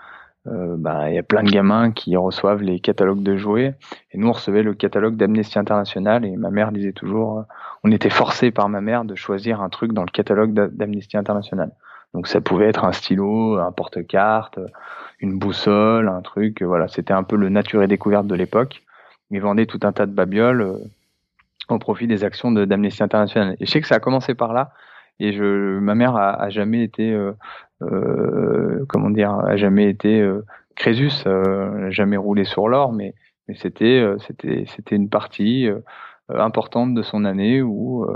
[0.49, 3.75] euh, bah, il y a plein de gamins qui reçoivent les catalogues de jouets.
[4.13, 6.25] Et nous, on recevait le catalogue d'Amnesty International.
[6.25, 7.43] Et ma mère disait toujours, euh,
[7.85, 11.73] on était forcé par ma mère de choisir un truc dans le catalogue d'Amnesty International.
[12.15, 14.59] Donc ça pouvait être un stylo, un porte-carte,
[15.21, 16.63] une boussole, un truc.
[16.63, 18.83] Voilà, c'était un peu le nature et découverte de l'époque.
[19.31, 20.79] Ils vendaient tout un tas de babioles euh,
[21.69, 23.57] au profit des actions d'Amnesty International.
[23.61, 24.73] Et je sais que ça a commencé par là.
[25.21, 27.13] Et je, ma mère a, jamais été
[27.83, 30.45] euh, comment dire, a jamais été euh,
[30.75, 33.15] Crésus, euh, jamais roulé sur l'or, mais,
[33.49, 35.69] mais c'était c'était c'était une partie
[36.29, 38.07] importante de son année où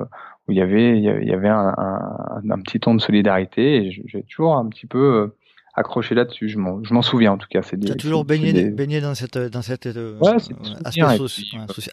[0.48, 3.90] où il y avait il y avait un, un, un petit ton de solidarité et
[3.90, 5.32] j'ai toujours un petit peu
[5.74, 6.48] accroché là-dessus.
[6.48, 7.62] Je m'en souviens en tout cas.
[7.62, 10.36] Tu as toujours baigné, baigné dans cette dans cette ouais,
[10.84, 11.02] aspect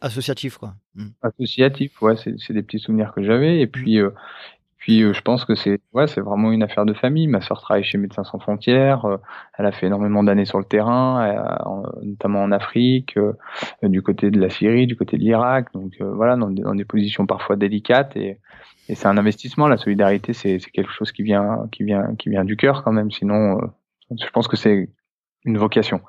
[0.01, 0.73] associatif quoi.
[0.95, 1.09] Hmm.
[1.21, 3.69] Associatif, ouais, c'est des petits souvenirs que j'avais et hmm.
[3.69, 3.99] puis
[4.79, 7.27] puis euh, je pense que c'est ouais, c'est vraiment une affaire de famille.
[7.27, 9.05] Ma sœur travaille chez Médecins sans frontières.
[9.05, 9.17] Euh,
[9.57, 13.19] elle a fait énormément d'années sur le terrain, euh, notamment en Afrique,
[13.83, 15.67] du côté de la Syrie, du côté de l'Irak.
[15.73, 18.15] Donc voilà, dans, dans, des positions parfois délicates.
[18.15, 18.39] Et,
[18.87, 19.67] et c'est un investissement.
[19.67, 23.11] La solidarité, c'est quelque chose qui vient qui vient qui vient du cœur quand même.
[23.11, 23.59] Sinon,
[24.11, 24.89] je pense que c'est
[25.43, 26.01] une vocation.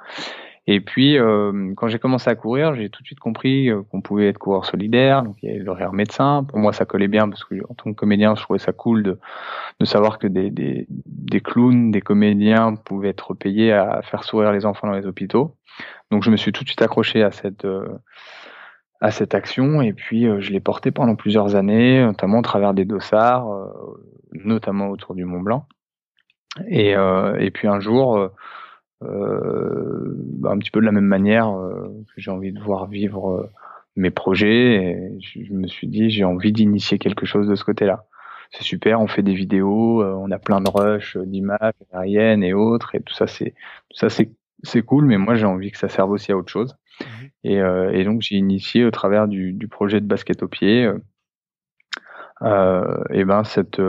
[0.67, 4.01] Et puis, euh, quand j'ai commencé à courir, j'ai tout de suite compris euh, qu'on
[4.03, 5.23] pouvait être coureur solidaire.
[5.23, 6.45] Donc, il y avait l'horaire médecin.
[6.45, 9.03] Pour moi, ça collait bien parce que, en tant que comédien, je trouvais ça cool
[9.03, 9.19] de,
[9.81, 14.53] de savoir que des, des, des clowns, des comédiens pouvaient être payés à faire sourire
[14.53, 15.57] les enfants dans les hôpitaux.
[16.11, 17.89] Donc, je me suis tout de suite accroché à cette euh,
[19.01, 22.85] à cette action et puis je l'ai porté pendant plusieurs années, notamment au travers des
[22.85, 23.49] dossards,
[24.45, 25.67] notamment autour du Mont Blanc.
[26.69, 28.31] Et, et puis un jour euh,
[29.03, 33.31] bah, un petit peu de la même manière euh, que j'ai envie de voir vivre
[33.31, 33.51] euh,
[33.97, 34.75] mes projets.
[34.75, 38.05] Et je, me suis dit, j'ai envie d'initier quelque chose de ce côté-là.
[38.51, 42.97] C'est super, on fait des vidéos, on a plein de rushs d'images aériennes et autres,
[42.97, 43.55] et tout ça, c'est
[43.91, 44.33] tout ça, c'est
[44.65, 46.77] c'est cool, mais moi j'ai envie que ça serve aussi à autre chose.
[47.01, 47.05] Mmh.
[47.45, 47.61] Et,
[47.93, 50.99] et donc j'ai initié au travers du, du, projet de basket au pied euh,
[52.43, 53.81] et ben cette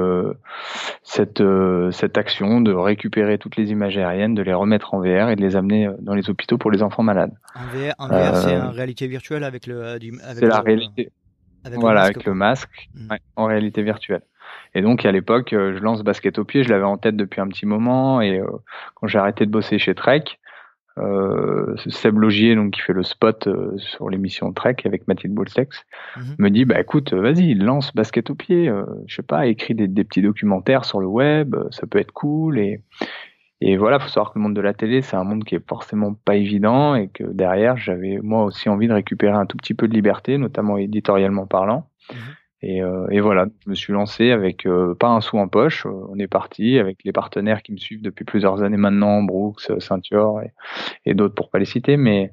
[1.04, 1.44] cette
[1.92, 5.42] cette action de récupérer toutes les images aériennes, de les remettre en VR et de
[5.42, 7.34] les amener dans les hôpitaux pour les enfants malades.
[7.56, 9.98] En VR, en VR c'est en réalité virtuelle avec le.
[10.34, 11.12] C'est la réalité.
[11.64, 13.16] Avec voilà, avec le masque, mmh.
[13.36, 14.24] en réalité virtuelle.
[14.74, 17.48] Et donc à l'époque, je lance basket au pied, je l'avais en tête depuis un
[17.48, 18.42] petit moment, et
[18.96, 20.24] quand j'ai arrêté de bosser chez Trek,
[21.02, 25.86] euh, Seb Logier, donc qui fait le spot euh, sur l'émission Trek avec Mathilde Bolsex,
[26.18, 26.36] mhm.
[26.38, 30.04] me dit bah écoute, vas-y, lance basket au pied, euh, je sais pas, écris des,
[30.04, 32.82] petits documentaires sur le web, ça peut être cool et
[33.64, 35.70] et voilà, faut savoir que le monde de la télé, c'est un monde qui est
[35.70, 39.76] forcément pas évident et que derrière, j'avais moi aussi envie de récupérer un tout petit
[39.76, 41.88] peu de liberté, notamment éditorialement parlant.
[42.12, 42.18] Mhm.
[42.64, 45.86] Et, euh, et, voilà, je me suis lancé avec euh, pas un sou en poche.
[45.86, 49.72] Euh, on est parti avec les partenaires qui me suivent depuis plusieurs années maintenant, Brooks,
[49.80, 50.54] Ceinture et,
[51.06, 51.98] et d'autres pour pas les citer.
[51.98, 52.32] Mais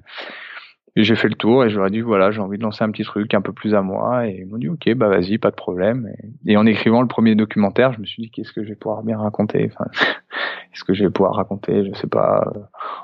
[0.96, 3.32] j'ai fait le tour et ai dit voilà, j'ai envie de lancer un petit truc
[3.34, 4.26] un peu plus à moi.
[4.26, 6.12] Et ils m'ont dit ok, bah vas-y, pas de problème.
[6.46, 9.02] Et, en écrivant le premier documentaire, je me suis dit qu'est-ce que je vais pouvoir
[9.02, 9.70] bien raconter?
[9.72, 9.90] Enfin,
[10.74, 12.52] est-ce que je vais pouvoir raconter, je sais pas,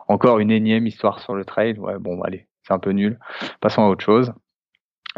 [0.08, 1.78] encore une énième histoire sur le trail.
[1.78, 3.18] Ouais, bon, allez, c'est un peu nul.
[3.60, 4.32] Passons à autre chose.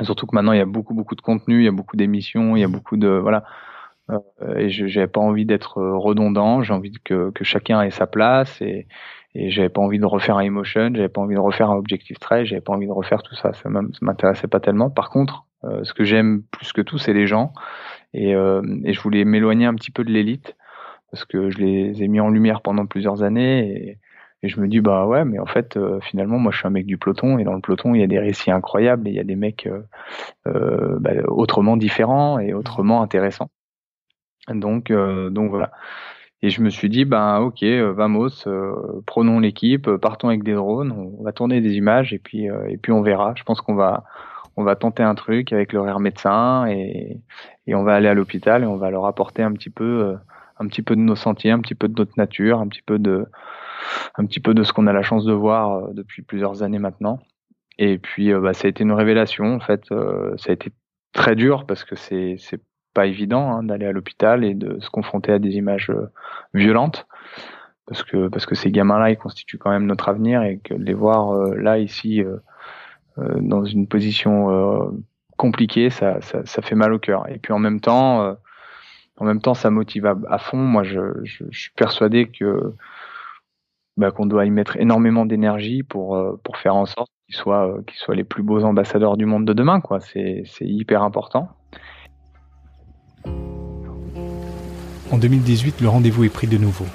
[0.02, 2.56] Surtout que maintenant il y a beaucoup beaucoup de contenu, il y a beaucoup d'émissions,
[2.56, 3.44] il y a beaucoup de voilà.
[4.10, 4.18] Euh,
[4.56, 8.60] et je j'avais pas envie d'être redondant, j'ai envie que, que chacun ait sa place
[8.60, 8.86] et
[9.34, 12.18] et j'avais pas envie de refaire un emotion, j'avais pas envie de refaire un objectif
[12.18, 13.68] trail, j'avais pas envie de refaire tout ça, ça
[14.00, 14.88] m'intéressait pas tellement.
[14.88, 17.52] Par contre, euh, ce que j'aime plus que tout, c'est les gens
[18.14, 20.56] et, euh, et je voulais m'éloigner un petit peu de l'élite
[21.10, 23.98] parce que je les ai mis en lumière pendant plusieurs années
[24.42, 26.70] et, je me dis, bah ouais, mais en fait, euh, finalement, moi, je suis un
[26.70, 29.16] mec du peloton, et dans le peloton, il y a des récits incroyables, et il
[29.16, 29.82] y a des mecs euh,
[30.46, 33.50] euh bah, autrement différents et autrement intéressants.
[34.48, 35.72] Donc, euh, donc voilà.
[36.42, 38.46] Et je me suis dit, bah ok, vamos,
[39.06, 42.92] prenons l'équipe, partons avec des drones, on va tourner des images, et puis, et puis
[42.92, 43.34] on verra.
[43.36, 44.04] Je pense qu'on va,
[44.56, 47.20] on va tenter un truc avec l'horaire médecin, et,
[47.66, 50.16] et on va aller à l'hôpital, et on va leur apporter un petit peu,
[50.58, 52.98] un petit peu de nos sentiers, un petit peu de notre nature, un petit peu
[52.98, 53.26] de
[54.16, 56.78] un petit peu de ce qu'on a la chance de voir euh, depuis plusieurs années
[56.78, 57.20] maintenant.
[57.78, 59.54] Et puis, euh, bah, ça a été une révélation.
[59.54, 60.72] En fait, euh, ça a été
[61.12, 62.60] très dur parce que c'est c'est
[62.94, 65.92] pas évident hein, d'aller à l'hôpital et de se confronter à des images
[66.54, 67.06] violentes
[67.86, 70.94] parce que parce que ces gamins-là, ils constituent quand même notre avenir et que les
[70.94, 72.22] voir là ici
[73.18, 74.96] dans une position
[75.36, 77.28] compliquée, ça, ça, ça fait mal au cœur.
[77.28, 78.36] Et puis en même temps,
[79.18, 80.58] en même temps, ça motive à, fond.
[80.58, 81.00] Moi, je,
[81.50, 82.74] suis persuadé que
[83.96, 87.82] bah, qu'on doit y mettre énormément d'énergie pour, euh, faire en sorte qu'ils soient, euh,
[87.94, 89.80] soient les plus beaux ambassadeurs du monde de demain.
[89.80, 90.00] Quoi.
[90.00, 91.48] C'est, c'est hyper important.
[95.12, 96.86] En 2018, le rendez-vous est pris de nouveau.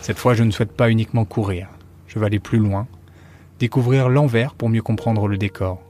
[0.00, 1.68] Cette fois, je ne souhaite pas uniquement courir.
[2.06, 2.86] Je veux aller plus loin,
[3.58, 5.82] découvrir l'envers pour mieux comprendre le décor.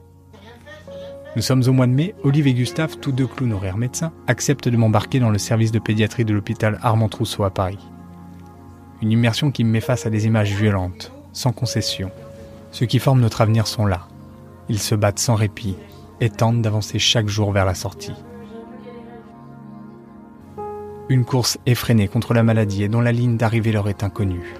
[1.39, 4.67] Nous sommes au mois de mai, Olive et Gustave, tous deux clowns horaires médecins, acceptent
[4.67, 7.79] de m'embarquer dans le service de pédiatrie de l'hôpital Armand Trousseau à Paris.
[9.01, 12.11] Une immersion qui me met face à des images violentes, sans concession.
[12.73, 14.09] Ceux qui forment notre avenir sont là.
[14.67, 15.77] Ils se battent sans répit
[16.19, 18.15] et tentent d'avancer chaque jour vers la sortie.
[21.07, 24.55] Une course effrénée contre la maladie et dont la ligne d'arrivée leur est inconnue.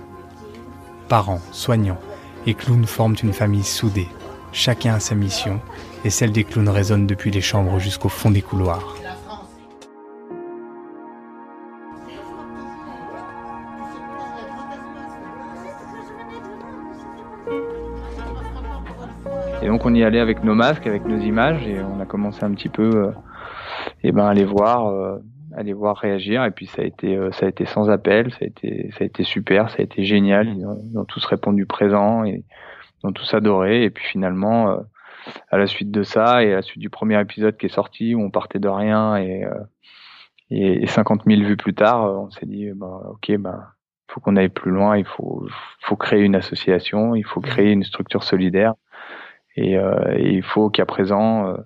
[1.10, 2.00] Parents, soignants
[2.46, 4.08] et clowns forment une famille soudée.
[4.54, 5.60] Chacun a sa mission
[6.06, 8.95] et celle des clowns résonne depuis les chambres jusqu'au fond des couloirs.
[19.70, 22.52] donc on y allait avec nos masques, avec nos images, et on a commencé un
[22.52, 23.12] petit peu, euh,
[24.04, 25.20] et ben à les voir, euh,
[25.56, 26.43] à voir réagir.
[26.43, 29.04] Et puis ça a été, euh, ça a été sans appel, ça a été, ça
[29.04, 30.47] a été super, ça a été génial.
[30.47, 32.43] Ils ont, tous répondu présent et
[33.04, 33.84] ils ont tous adoré.
[33.84, 34.80] Et puis finalement,
[35.50, 38.16] à la suite de ça et à la suite du premier épisode qui est sorti
[38.16, 39.46] où on partait de rien et
[40.52, 43.68] et, 50 000 vues plus tard, on s'est dit, bah, ok, ben
[44.10, 45.46] faut qu'on aille plus loin, il faut,
[45.82, 48.74] faut créer une association, il faut créer une structure solidaire.
[49.58, 51.58] Euh, et, il faut qu'à présent, euh,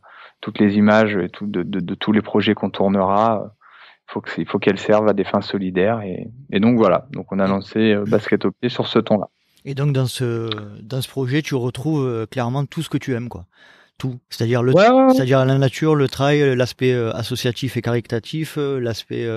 [0.42, 3.44] toutes les images tout, de, de, de, tous les projets qu'on tournera,
[4.16, 6.02] euh, il faut qu'elles servent à des fins solidaires.
[6.02, 9.30] Et, et, donc voilà, donc on a lancé Basket au pied sur ce ton-là.
[9.66, 10.50] Et donc dans ce
[10.82, 13.46] dans ce projet, tu retrouves clairement tout ce que tu aimes, quoi.
[13.98, 14.74] Tout, c'est-à-dire le,
[15.14, 19.28] c'est-à-dire la nature, le trail, l'aspect associatif et caritatif, l'aspect,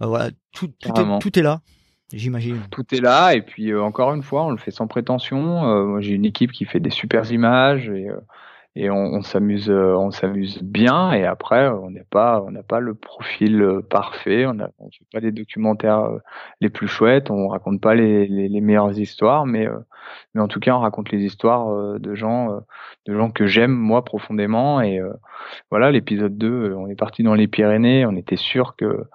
[0.00, 1.60] voilà, tout, tout est, tout est là.
[2.12, 2.60] J'imagine.
[2.70, 5.96] Tout est là et puis euh, encore une fois, on le fait sans prétention.
[5.96, 8.20] Euh, j'ai une équipe qui fait des super images et, euh,
[8.76, 11.12] et on, s'amuse on s'amuse bien.
[11.12, 14.46] Et après on n'est pas on n'a pas le profil parfait.
[14.46, 16.08] On on fait pas les documentaires
[16.60, 17.30] les plus chouettes.
[17.30, 19.46] On raconte pas les, les, les meilleures histoires.
[19.46, 19.66] Mais
[20.34, 22.60] mais en tout cas on raconte les histoires de gens
[23.06, 24.80] de gens que j'aime moi profondément.
[24.82, 25.00] Et
[25.70, 28.06] voilà l'épisode 2 on est parti dans les Pyrénées.
[28.06, 29.06] On était sûr que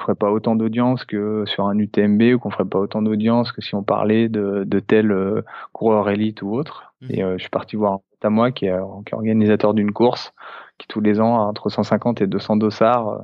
[0.00, 3.62] ferait pas autant d'audience que sur un UTMB ou qu'on ferait pas autant d'audience que
[3.62, 5.42] si on parlait de, de tel euh,
[5.72, 6.92] coureur élite ou autre.
[7.00, 7.06] Mmh.
[7.10, 10.32] Et euh, je suis parti voir à moi qui est, qui est organisateur d'une course
[10.78, 13.18] qui tous les ans a entre 150 et 200 dossards euh,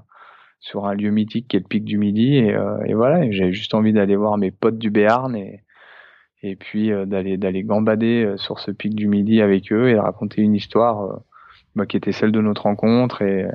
[0.61, 2.37] sur un lieu mythique qui est le pic du Midi.
[2.37, 5.63] Et, et voilà, j'avais juste envie d'aller voir mes potes du Béarn et,
[6.43, 10.55] et puis d'aller d'aller gambader sur ce pic du Midi avec eux et raconter une
[10.55, 11.21] histoire
[11.77, 13.47] bah, qui était celle de notre rencontre et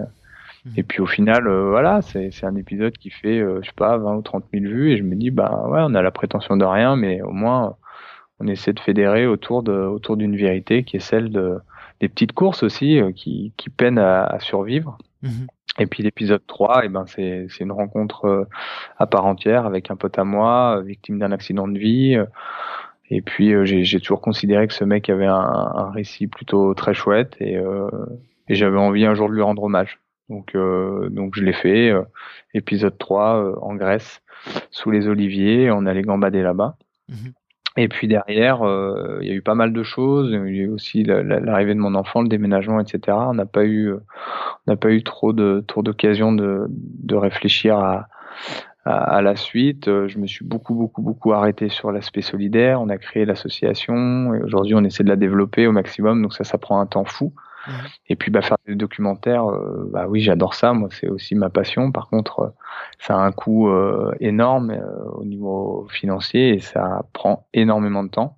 [0.65, 0.73] Mhm.
[0.77, 3.97] Et puis au final, euh, voilà, c'est un épisode qui fait, euh, je sais pas,
[3.97, 6.57] 20 ou 30 000 vues, et je me dis, bah ouais, on a la prétention
[6.57, 7.77] de rien, mais au moins,
[8.41, 11.57] on essaie de fédérer autour de autour d'une vérité qui est celle de
[11.99, 14.97] des petites courses aussi euh, qui, qui peinent à, à survivre.
[15.21, 15.47] Mhm.
[15.79, 18.47] Et puis l'épisode 3, et eh ben c'est c'est une rencontre
[18.97, 22.17] à part entière avec un pote à moi, victime d'un accident de vie.
[23.09, 27.37] Et puis j'ai toujours considéré que ce mec avait un, un récit plutôt très chouette
[27.39, 27.57] et,
[28.49, 29.97] et j'avais envie un jour de lui rendre hommage.
[30.31, 31.91] Donc, euh, donc je l'ai fait.
[31.91, 32.03] Euh,
[32.53, 34.21] épisode 3 euh, en Grèce,
[34.71, 36.77] sous les oliviers, on allait gambader là-bas.
[37.09, 37.33] Mhm.
[37.77, 38.59] Et puis derrière,
[39.21, 40.29] il y a eu pas mal de choses.
[40.31, 43.17] Il y a eu aussi l'arrivée de mon enfant, le déménagement, etc.
[43.21, 47.77] On n'a pas eu, on n'a pas eu trop de trop d'occasion de, de réfléchir
[47.77, 48.07] à,
[48.83, 49.85] à, la suite.
[49.85, 52.81] Je me suis beaucoup beaucoup beaucoup arrêté sur l'aspect solidaire.
[52.81, 56.21] On a créé l'association et aujourd'hui on essaie de la développer au maximum.
[56.21, 57.33] Donc ça, ça prend un temps fou.
[58.07, 60.73] Et puis bah, faire des documentaires, euh, bah oui, j'adore ça.
[60.73, 61.91] Moi, c'est aussi ma passion.
[61.91, 62.49] Par contre, euh,
[62.99, 64.75] ça a un coût euh, énorme
[65.13, 68.37] au niveau financier et ça prend énormément de temps.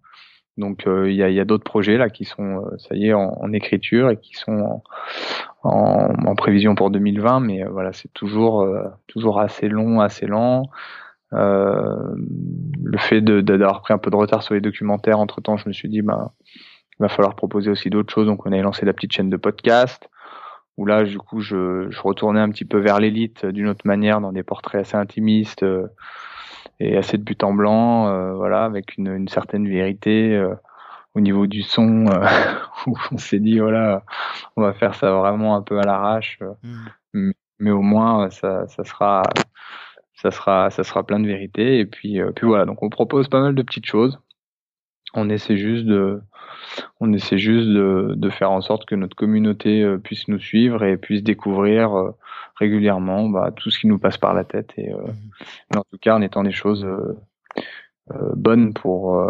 [0.57, 4.17] Donc il y a, d'autres projets là qui sont, ça y est, en, écriture et
[4.17, 4.83] qui sont
[5.63, 7.39] en, en, prévision pour 2020.
[7.39, 8.63] Mais voilà, c'est toujours
[9.07, 10.69] toujours assez long, assez lent.
[11.31, 15.73] le fait d'avoir pris un peu de retard sur les documentaires, entre temps, je me
[15.73, 16.33] suis dit, bah
[16.99, 18.27] il va falloir proposer aussi d'autres choses.
[18.27, 20.09] Donc, on a lancé la petite chaîne de podcast
[20.77, 24.21] où là, du coup, je, je retournais un petit peu vers l'élite d'une autre manière,
[24.21, 25.87] dans des portraits assez intimistes euh,
[26.79, 30.55] et assez de but en blanc, euh, voilà, avec une, une, certaine vérité euh,
[31.13, 32.05] au niveau du son,
[32.87, 34.03] où on s'est dit, voilà,
[34.55, 36.39] on va faire ça vraiment un peu à l'arrache,
[37.13, 37.31] mmh.
[37.59, 39.21] mais, au moins, ça, ça sera,
[40.15, 41.79] ça sera, ça sera plein de vérité.
[41.79, 44.19] Et puis, puis voilà, donc on propose pas mal de petites choses.
[45.13, 46.21] On essaie juste de,
[46.99, 50.83] on essaie juste de, de, faire en sorte que notre communauté euh, puisse nous suivre
[50.83, 52.11] et puisse découvrir euh,
[52.55, 54.71] régulièrement bah, tout ce qui nous passe par la tête.
[54.77, 55.79] Et, euh, mhm.
[55.79, 56.87] en tout cas, en étant des choses
[58.35, 59.21] bonnes pour,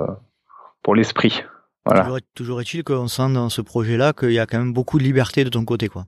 [0.81, 1.43] pour l'esprit.
[1.85, 2.07] Voilà.
[2.33, 5.43] Toujours, est-il qu'on sent dans ce projet-là qu'il y a quand même beaucoup de liberté
[5.43, 6.05] de ton côté, quoi.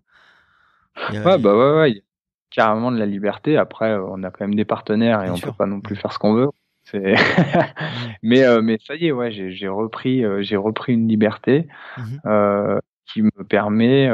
[1.12, 2.04] Ouais, bah ouais, ouais,
[2.50, 3.58] carrément de la liberté.
[3.58, 6.20] Après, on a quand même des partenaires et on peut pas non plus faire ce
[6.20, 6.48] qu'on veut.
[8.24, 11.68] mais euh, mais ça y est, ouais, j'ai repris euh, j'ai repris une liberté
[11.98, 14.10] mmh euh, qui me permet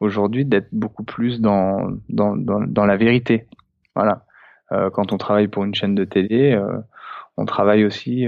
[0.00, 3.46] aujourd'hui d'être beaucoup plus dans, dans dans dans la vérité.
[3.94, 4.24] Voilà.
[4.70, 6.58] quand on travaille pour une chaîne de télé,
[7.36, 8.26] on travaille aussi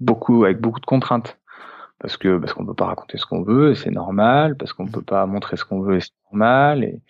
[0.00, 1.38] beaucoup avec beaucoup de contraintes
[2.00, 4.86] parce que parce qu'on peut pas raconter ce qu'on veut et c'est normal parce qu'on
[4.86, 7.00] peut pas montrer ce qu'on veut et c'est normal et,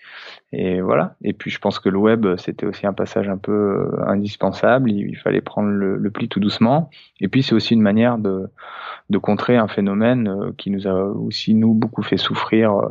[0.53, 1.17] et voilà.
[1.23, 4.91] Et puis je pense que le web c'était aussi un passage un peu euh, indispensable.
[4.91, 6.91] Il, fallait prendre le, le, pli tout doucement.
[7.21, 8.51] Et puis c'est aussi une manière de
[9.11, 12.89] de contrer un phénomène euh, qui nous a aussi nous beaucoup fait souffrir euh,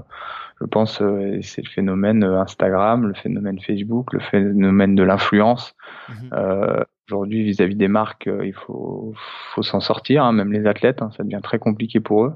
[0.62, 1.02] je pense
[1.42, 5.76] c'est le phénomène Instagram le phénomène Facebook le phénomène de l'influence
[6.10, 9.14] mmh euh, Aujourd'hui, vis-à-vis des marques, euh, il faut,
[9.54, 12.34] faut s'en sortir, hein, même les athlètes, hein, ça devient très compliqué pour eux.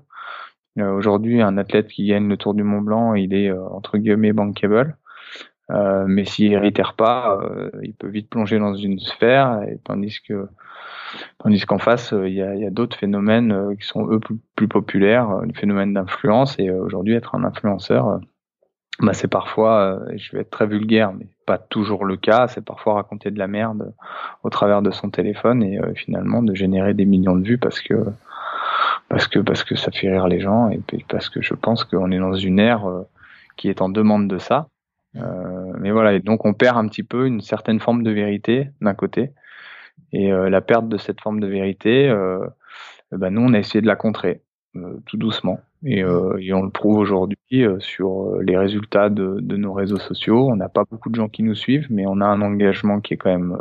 [0.80, 3.98] Euh, aujourd'hui, un athlète qui gagne le Tour du Mont Blanc, il est euh, entre
[3.98, 4.98] guillemets bankable.
[5.70, 7.40] Euh, mais s'il réitère pas,
[7.84, 10.48] il peut vite plonger dans une sphère, et tandis que
[11.40, 14.68] tandis qu'en face, il y a, y a d'autres phénomènes qui sont eux plus, plus
[14.68, 16.58] populaires, le phénomène d'influence.
[16.60, 18.20] Et aujourd'hui, être un influenceur,
[19.00, 22.48] bah, c'est parfois, je vais être très vulgaire, mais pas toujours le cas.
[22.48, 23.94] C'est parfois raconter de la merde
[24.44, 27.82] au travers de son téléphone et euh, finalement de générer des millions de vues parce
[27.82, 28.06] que
[29.10, 32.12] parce que parce que ça fait rire les gens et parce que je pense qu'on
[32.12, 33.04] est dans une ère euh,
[33.56, 34.68] qui est en demande de ça.
[35.16, 38.70] Euh, mais voilà, et donc on perd un petit peu une certaine forme de vérité
[38.82, 39.32] d'un côté
[40.14, 42.08] et la perte de cette forme de vérité,
[43.12, 44.42] ben nous on a essayé de la contrer
[45.06, 45.60] tout doucement.
[45.86, 49.74] Et, euh, et, on le prouve aujourd'hui euh, sur euh, les résultats de, de, nos
[49.74, 50.50] réseaux sociaux.
[50.50, 53.14] On n'a pas beaucoup de gens qui nous suivent, mais on a un engagement qui
[53.14, 53.58] est quand même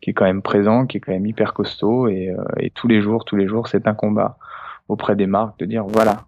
[0.00, 2.08] qui est quand même présent, qui est quand même hyper costaud.
[2.08, 4.36] Et, et tous les jours, tous les jours, c'est un combat.
[4.88, 6.24] auprès des marques de dire voilà,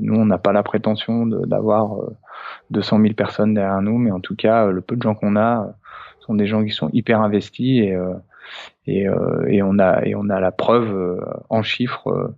[0.00, 1.98] nous on n'a pas la prétention d'avoir
[2.70, 5.74] 200 000 personnes derrière nous, mais en tout cas le peu de gens qu'on a
[6.20, 7.94] sont des gens qui sont hyper investis et
[8.86, 9.06] et,
[9.48, 12.32] et on a et on a la preuve en chiffres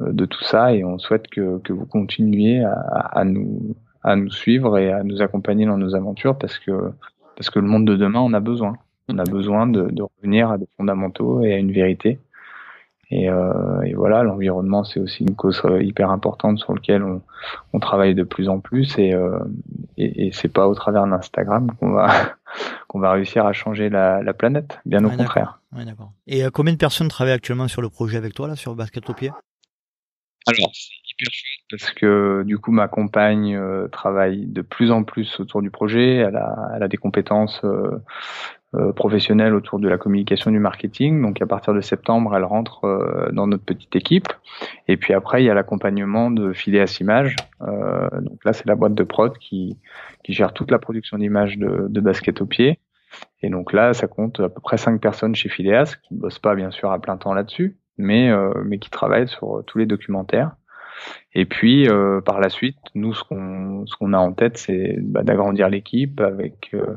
[0.00, 4.30] de tout ça et on souhaite que, que vous continuiez à, à, nous à nous
[4.30, 6.92] suivre et à nous accompagner dans nos aventures parce que
[7.36, 8.74] parce que le monde de demain on a besoin.
[9.08, 12.18] On a besoin de, de revenir à des fondamentaux et à une vérité.
[13.10, 17.22] Et, euh, et voilà l'environnement c'est aussi une cause hyper importante sur laquelle on,
[17.72, 19.38] on travaille de plus en plus et euh,
[19.96, 22.08] et, et c'est pas au travers d'Instagram qu'on va
[22.86, 25.60] qu'on va réussir à changer la, la planète bien au contraire.
[25.74, 25.84] Ouais,
[26.26, 29.08] et euh, combien de personnes travaillent actuellement sur le projet avec toi là sur basket
[29.08, 29.30] au pied?
[30.48, 35.04] Alors, c'est hyper chouette parce que du coup, ma compagne euh, travaille de plus en
[35.04, 36.16] plus autour du projet.
[36.16, 37.98] Elle a, elle a des compétences euh,
[38.74, 41.20] euh, professionnelles autour de la communication du marketing.
[41.20, 44.28] Donc, à partir de septembre, elle rentre dans notre petite équipe.
[44.86, 47.36] Et puis après, il y a l'accompagnement de Phileas Images.
[47.60, 49.78] donc là, c'est la boîte de prod qui,
[50.24, 52.78] qui gère toute la production d'images de, de basket au pied.
[53.42, 56.38] Et donc là, ça compte à peu près cinq personnes chez Phileas qui ne bossent
[56.38, 59.86] pas bien sûr à plein temps là-dessus, mais, euh, mais qui travaille sur tous les
[59.86, 60.52] documentaires.
[61.34, 65.22] Et puis euh, par la suite, nous ce qu'on ce a en tête, c'est bah,
[65.22, 66.96] d'agrandir l'équipe avec euh,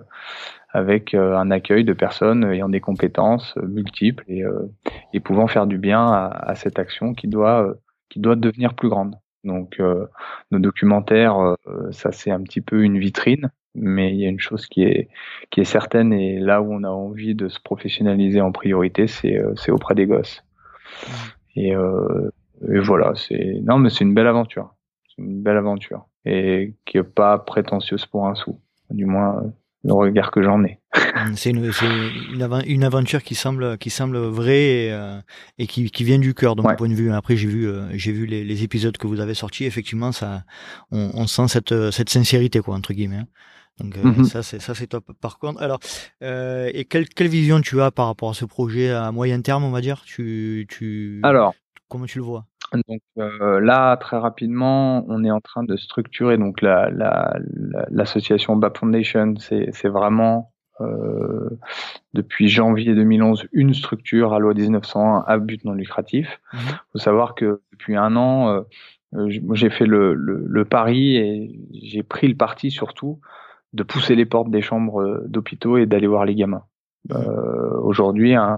[0.73, 4.43] avec un accueil de personnes ayant des compétences multiples et,
[5.11, 7.75] et pouvant faire du bien à, à, cette action qui doit
[8.09, 9.15] qui doit devenir plus grande.
[9.43, 9.81] Donc
[10.49, 11.57] nos documentaires,
[11.91, 15.09] ça c'est un petit peu une vitrine, mais il y a une chose qui est
[15.49, 19.43] qui est certaine et là où on a envie de se professionnaliser en priorité, c'est
[19.57, 20.41] c'est auprès des gosses.
[21.55, 22.31] Et, euh,
[22.69, 24.73] et voilà, c'est non, mais c'est une belle aventure,
[25.07, 29.43] c'est une belle aventure et qui est pas prétentieuse pour un sou, du moins
[29.83, 30.79] le regard que j'en ai.
[31.35, 35.19] c'est une, une, une, aventure qui semble qui semble vraie et, euh,
[35.57, 37.11] et qui, qui, vient du cœur de mon point de vue.
[37.11, 39.65] Après j'ai vu euh, j'ai vu les, les, épisodes que vous avez sortis.
[39.65, 40.43] Effectivement, ça
[40.91, 43.23] on, on sent cette cette sincérité quoi entre guillemets.
[43.81, 44.25] Donc euh, mhm.
[44.25, 45.11] ça c'est ça c'est top.
[45.19, 45.79] Par contre, alors
[46.23, 49.63] euh, et quelle quelle vision tu as par rapport à ce projet à moyen terme,
[49.63, 50.03] on va dire?
[50.05, 51.53] Tu tu alors
[51.87, 52.45] comment tu le vois?
[52.73, 57.37] Donc euh, là, très rapidement, on est en train de structurer donc la, la,
[57.89, 59.33] l'association BAP Foundation.
[59.37, 61.49] C'est, vraiment euh,
[62.13, 66.39] depuis janvier 2011 une structure à loi 1901 à but non lucratif.
[66.53, 66.65] Il mhm.
[66.93, 68.63] faut savoir que depuis un an,
[69.13, 73.19] euh, j'ai fait le, le, le, pari et j'ai pris le parti surtout
[73.73, 76.63] de pousser les portes des chambres euh, d'hôpitaux et d'aller voir les gamins.
[77.09, 77.15] Mmh.
[77.15, 78.57] Euh, Aujourd'hui, hein,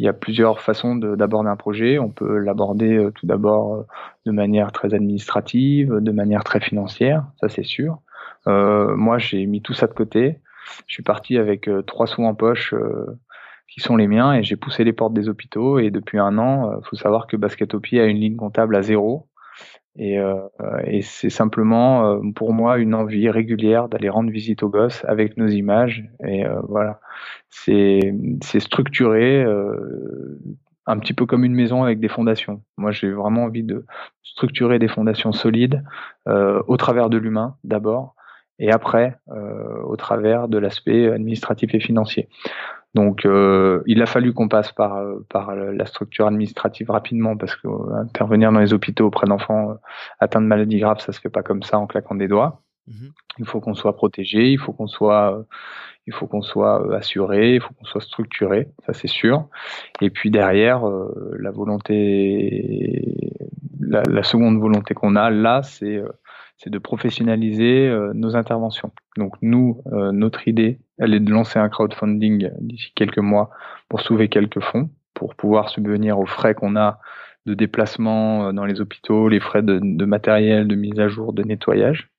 [0.00, 1.98] il y a plusieurs façons d'aborder un projet.
[1.98, 3.86] On peut l'aborder euh, tout d'abord euh,
[4.24, 7.98] de manière très administrative, de manière très financière, ça c'est sûr.
[8.46, 10.38] Euh, moi, j'ai mis tout ça de côté.
[10.86, 12.74] Je suis parti avec trois sous en poche
[13.68, 15.78] qui sont les miens et j'ai poussé les portes des hôpitaux.
[15.78, 19.28] Et depuis un an, il faut savoir que Basketopie a une ligne comptable à zéro.
[19.96, 20.38] Et, euh,
[20.84, 25.36] et c'est simplement euh, pour moi une envie régulière d'aller rendre visite aux gosses avec
[25.36, 26.08] nos images.
[26.24, 27.00] Et euh, voilà,
[27.48, 28.12] c'est
[28.60, 29.44] structuré
[30.86, 32.62] un petit peu comme une maison avec des fondations.
[32.76, 33.84] Moi, j'ai vraiment envie de
[34.22, 35.84] structurer des fondations solides
[36.26, 38.14] au travers de l'humain d'abord,
[38.58, 39.18] et après
[39.84, 42.28] au travers de l'aspect administratif et financier.
[42.94, 47.54] Donc, euh, il a fallu qu'on passe par, euh, par la structure administrative rapidement parce
[47.54, 49.76] que euh, intervenir dans les hôpitaux auprès d'enfants
[50.18, 52.62] atteints de maladies graves, ça se fait pas comme ça en claquant des doigts.
[52.88, 53.12] Mhm.
[53.38, 55.46] Il faut qu'on soit protégé, il faut qu'on soit,
[56.06, 59.46] il faut qu'on soit assuré, il faut qu'on soit structuré, ça c'est sûr.
[60.00, 60.82] Et puis derrière,
[61.38, 63.38] la volonté,
[63.78, 66.02] la, la seconde volonté qu'on a là, c'est
[66.62, 68.92] c'est de professionnaliser euh, nos interventions.
[69.16, 73.50] Donc nous, euh, notre idée, elle est de lancer un crowdfunding d'ici quelques mois
[73.88, 77.00] pour sauver quelques fonds, pour pouvoir subvenir aux frais qu'on a
[77.46, 81.32] de déplacement euh, dans les hôpitaux, les frais de, de matériel, de mise à jour,
[81.32, 82.09] de nettoyage.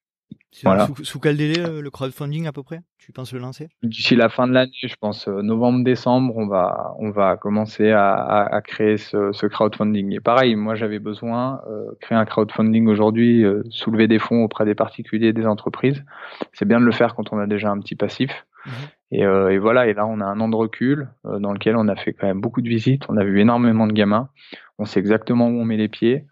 [0.64, 0.88] Voilà.
[1.04, 2.82] Sous, quel délai euh, le crowdfunding à peu près?
[2.98, 3.70] Tu penses le lancer?
[3.84, 8.14] D'ici la fin de l'année, je pense euh, novembre-décembre, on va on va commencer à,
[8.14, 10.14] à, créer ce, ce, crowdfunding.
[10.14, 14.66] Et pareil, moi j'avais besoin euh, créer un crowdfunding aujourd'hui, euh, soulever des fonds auprès
[14.66, 16.04] des particuliers, des entreprises.
[16.52, 18.46] C'est bien de le faire quand on a déjà un petit passif.
[18.66, 18.72] Mhm.
[19.14, 21.96] Et, et, voilà, et là on a un an de recul dans lequel on a
[21.98, 24.30] fait quand même beaucoup de visites, on a vu énormément de gamins,
[24.78, 26.26] on sait exactement où on met les pieds.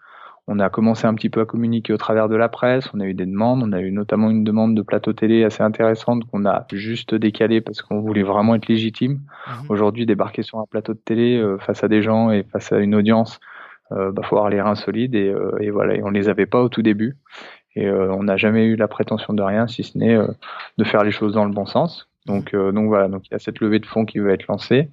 [0.52, 2.90] On a commencé un petit peu à communiquer au travers de la presse.
[2.96, 3.62] On a eu des demandes.
[3.64, 7.62] On a eu notamment une demande de plateau télé assez intéressante qu'on a juste décalé
[7.62, 9.20] parce qu'on voulait vraiment être légitime.
[9.48, 9.66] Mhm.
[9.70, 12.80] Aujourd'hui, débarquer sur un plateau de télé euh, face à des gens et face à
[12.80, 13.40] une audience,
[13.92, 15.94] euh, bah, faut avoir les reins solides et, euh, et voilà.
[15.94, 17.16] Et on les avait pas au tout début.
[17.76, 21.04] Et euh, on n'a jamais eu la prétention de rien, si ce n'est de faire
[21.04, 22.10] les choses dans le bon sens.
[22.26, 23.08] Donc, donc voilà.
[23.08, 24.90] Donc il y a cette levée de fonds qui va être lancée.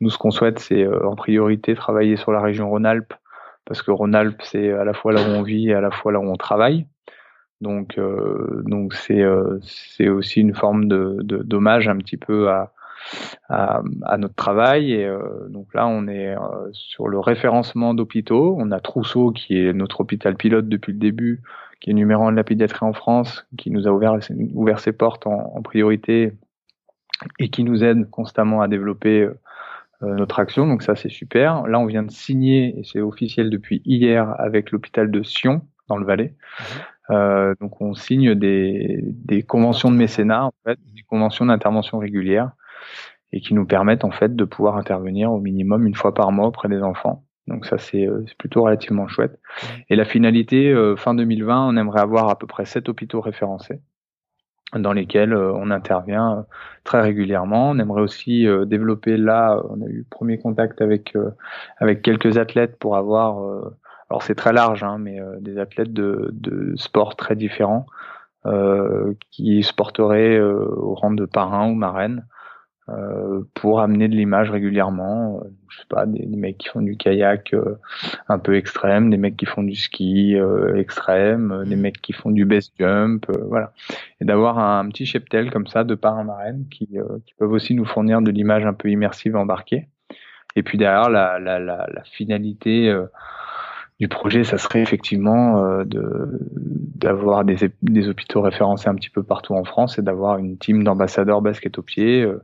[0.00, 3.12] Nous, ce qu'on souhaite, c'est en priorité travailler sur la région Rhône-Alpes
[3.66, 6.12] parce que Rhône-Alpes, c'est à la fois là où on vit et à la fois
[6.12, 6.86] là où on travaille.
[7.60, 7.98] Donc,
[8.66, 9.24] donc c'est
[9.62, 12.72] c'est aussi une forme de d'hommage un petit peu à,
[13.48, 14.92] à, à notre travail.
[14.92, 15.10] Et
[15.48, 16.34] donc là, on est
[16.72, 18.56] sur le référencement d'hôpitaux.
[18.58, 21.42] On a Trousseau qui est notre hôpital pilote depuis le début,
[21.80, 24.18] qui est numéro un de la pédiatrie en France, qui nous a ouvert,
[24.52, 26.34] ouvert ses portes en, en priorité
[27.38, 29.38] et qui nous aide constamment à développer euh,
[30.02, 30.66] notre action.
[30.66, 31.66] Donc ça, c'est super.
[31.66, 35.96] Là, on vient de signer, et c'est officiel depuis hier, avec l'hôpital de Sion, dans
[35.96, 36.34] le Valais.
[36.58, 36.64] Mhm.
[37.10, 42.52] Euh, donc on signe des, des conventions de mécénat, en fait, des conventions d'intervention régulière,
[43.32, 46.46] et qui nous permettent en fait de pouvoir intervenir au minimum une fois par mois
[46.46, 47.24] auprès des enfants.
[47.46, 49.38] Donc ça c'est euh, plutôt relativement chouette.
[49.90, 53.80] Et la finalité, euh, fin 2020, on aimerait avoir à peu près sept hôpitaux référencés
[54.72, 56.42] dans lesquels euh, on intervient euh,
[56.84, 57.70] très régulièrement.
[57.70, 61.16] On aimerait aussi euh, développer là, on a eu premier contact avec
[61.78, 63.38] avec quelques athlètes pour avoir,
[64.10, 67.86] alors c'est très large, hein, mais des athlètes de, de sports très différents
[69.30, 72.33] qui se porteraient au rang de parrain ou marraine euh,
[73.54, 75.40] pour amener de l'image régulièrement.
[75.42, 77.76] Euh, je sais pas, des, mecs qui font du kayak euh,
[78.28, 80.36] un peu extrême, des mecs qui font du ski
[80.76, 81.80] extrême, des mm.
[81.80, 83.72] mecs qui font du base jump, voilà.
[84.20, 86.86] Et d'avoir un, petit cheptel comme ça de parrain marraine qui,
[87.26, 89.88] qui peuvent aussi nous fournir de l'image un peu immersive embarquée.
[90.56, 92.94] Et puis derrière, la, la, la, la finalité
[94.00, 96.40] du projet, ça serait effectivement euh, de
[97.04, 100.82] d'avoir des, des hôpitaux référencés un petit peu partout en France et d'avoir une team
[100.82, 102.42] d'ambassadeurs basket au pied, euh,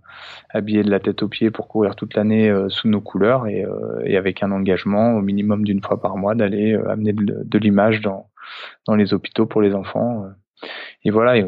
[0.50, 3.64] habillés de la tête aux pieds pour courir toute l'année euh, sous nos couleurs et,
[3.64, 8.00] euh, et, avec un engagement au minimum d'une fois par mois d'aller amener de, l'image
[8.02, 8.28] dans
[8.86, 10.24] dans les hôpitaux pour les enfants.
[11.04, 11.46] et voilà, et,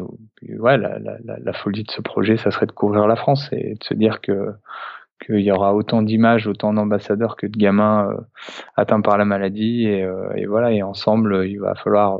[0.57, 3.75] ouais, la, la, la, folie de ce projet, ça serait de couvrir la France et
[3.75, 4.53] de se dire que
[5.25, 8.17] qu'il y aura autant d'images, autant d'ambassadeurs que de gamins euh,
[8.75, 9.85] atteints par la maladie.
[9.87, 12.19] Et, euh, et, voilà, et ensemble, il va falloir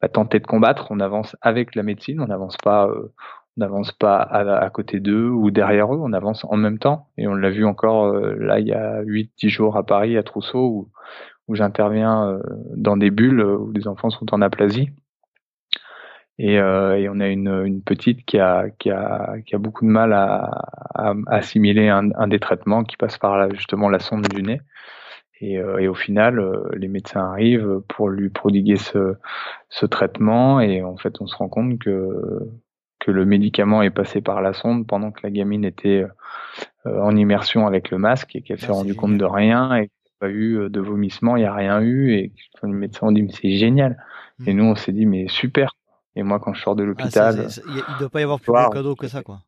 [0.00, 0.88] bah, tenter de combattre.
[0.90, 3.12] On avance avec la médecine, on n'avance pas, euh,
[3.56, 7.08] on n'avance pas à, côté d'eux ou derrière eux, on avance en même temps.
[7.16, 10.66] Et on l'a vu encore là, il y a 8-10 jours à Paris, à Trousseau,
[10.66, 10.88] où,
[11.48, 12.38] où j'interviens
[12.76, 14.90] dans des bulles où les enfants sont en aplasie.
[16.38, 19.84] Et, euh, et, on a une, une, petite qui a, qui, a, qui a beaucoup
[19.84, 20.50] de mal à,
[20.94, 24.60] à assimiler un, un, des traitements qui passe par là, justement la sonde du nez.
[25.40, 29.14] Et, euh, et au final, euh, les médecins arrivent pour lui prodiguer ce,
[29.68, 32.40] ce traitement et en fait, on se rend compte que,
[32.98, 36.04] que le médicament est passé par la sonde pendant que la gamine était
[36.86, 40.02] euh, en immersion avec le masque et qu'elle s'est rendue compte de rien et qu'il
[40.04, 42.32] n'y a pas eu de vomissement, il n'y a rien eu et
[42.62, 43.96] les médecins ont dit mais c'est génial.
[44.46, 44.56] Et mmh.
[44.56, 45.74] nous on s'est dit mais super,
[46.18, 48.52] et moi, quand je sors de ah, l'hôpital, il ne doit pas y avoir plus
[48.52, 49.38] de cadeau que ça, quoi.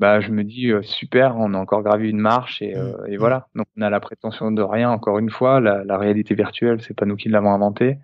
[0.00, 3.06] Bah, je me dis euh, super, on a encore gravi une marche et, mmh, euh,
[3.06, 3.20] et mmh.
[3.20, 3.46] voilà.
[3.54, 4.90] Donc on a la prétention de rien.
[4.90, 7.98] Encore une fois, la, la réalité virtuelle, c'est pas nous qui l'avons inventé.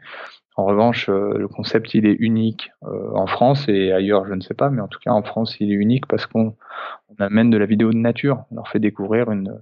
[0.57, 4.55] En revanche, euh, le concept il est unique en France et ailleurs, je ne sais
[4.55, 6.57] pas, mais en tout cas en France, il est unique parce qu'on
[7.09, 8.45] on amène de la vidéo de nature.
[8.53, 9.61] On leur fait découvrir une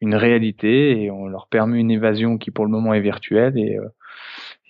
[0.00, 3.78] une réalité et on leur permet une évasion qui pour le moment est virtuelle et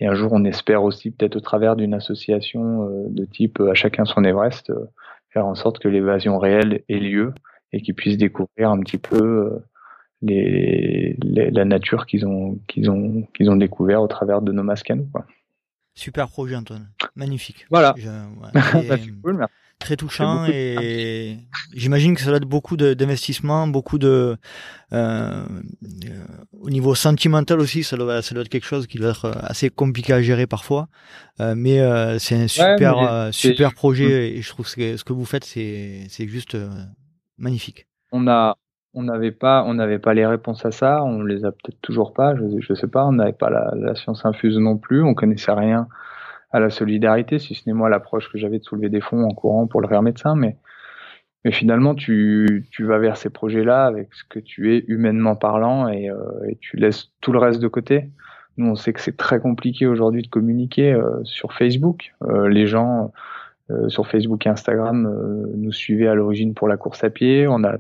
[0.01, 3.71] et un jour, on espère aussi, peut-être au travers d'une association euh, de type euh,
[3.71, 4.87] à chacun son Everest, euh,
[5.31, 7.35] faire en sorte que l'évasion réelle ait lieu
[7.73, 9.61] et qu'ils puissent découvrir un petit peu
[10.23, 14.91] les, la nature qu'ils ont, qu'ils ont, qu'ils ont découvert au travers de nos masques
[14.91, 15.07] à nous.
[15.13, 15.27] Quoi.
[15.95, 16.89] Super projet, Antoine.
[17.15, 17.67] Magnifique.
[17.69, 17.95] Voilà.
[18.89, 21.39] Bah, cool, merci très touchant et
[21.75, 24.37] j'imagine que ça doit être beaucoup d'investissement, beaucoup de
[24.93, 25.45] euh,
[26.53, 29.71] au niveau sentimental aussi, ça doit, ça doit être quelque chose qui doit être assez
[29.71, 30.89] compliqué à gérer parfois,
[31.41, 35.13] euh, mais euh, c'est un super euh, super projet et je trouve que ce que
[35.13, 36.69] vous faites c'est c'est juste euh,
[37.39, 37.87] magnifique.
[38.13, 38.57] On a
[38.95, 42.13] on n'avait pas on n'avait pas les réponses à ça, on les a peut-être toujours
[42.15, 45.15] pas, je je sais pas, on n'avait pas la, la science infuse non plus, on
[45.15, 45.87] connaissait rien
[46.51, 49.35] à la solidarité, si ce n'est moi l'approche que j'avais de soulever des fonds en
[49.35, 50.57] courant pour le rire médecin, mais,
[51.45, 55.89] mais finalement tu, tu vas vers ces projets-là avec ce que tu es humainement parlant
[55.89, 56.17] et, euh,
[56.49, 58.11] et, tu laisses tout le reste de côté.
[58.59, 62.13] Nous, on sait que c'est très compliqué aujourd'hui de communiquer euh, sur Facebook.
[62.25, 63.13] Euh, les gens
[63.71, 65.09] euh, sur Facebook et Instagram
[65.55, 67.47] nous suivaient à l'origine pour la course à pied.
[67.47, 67.79] On a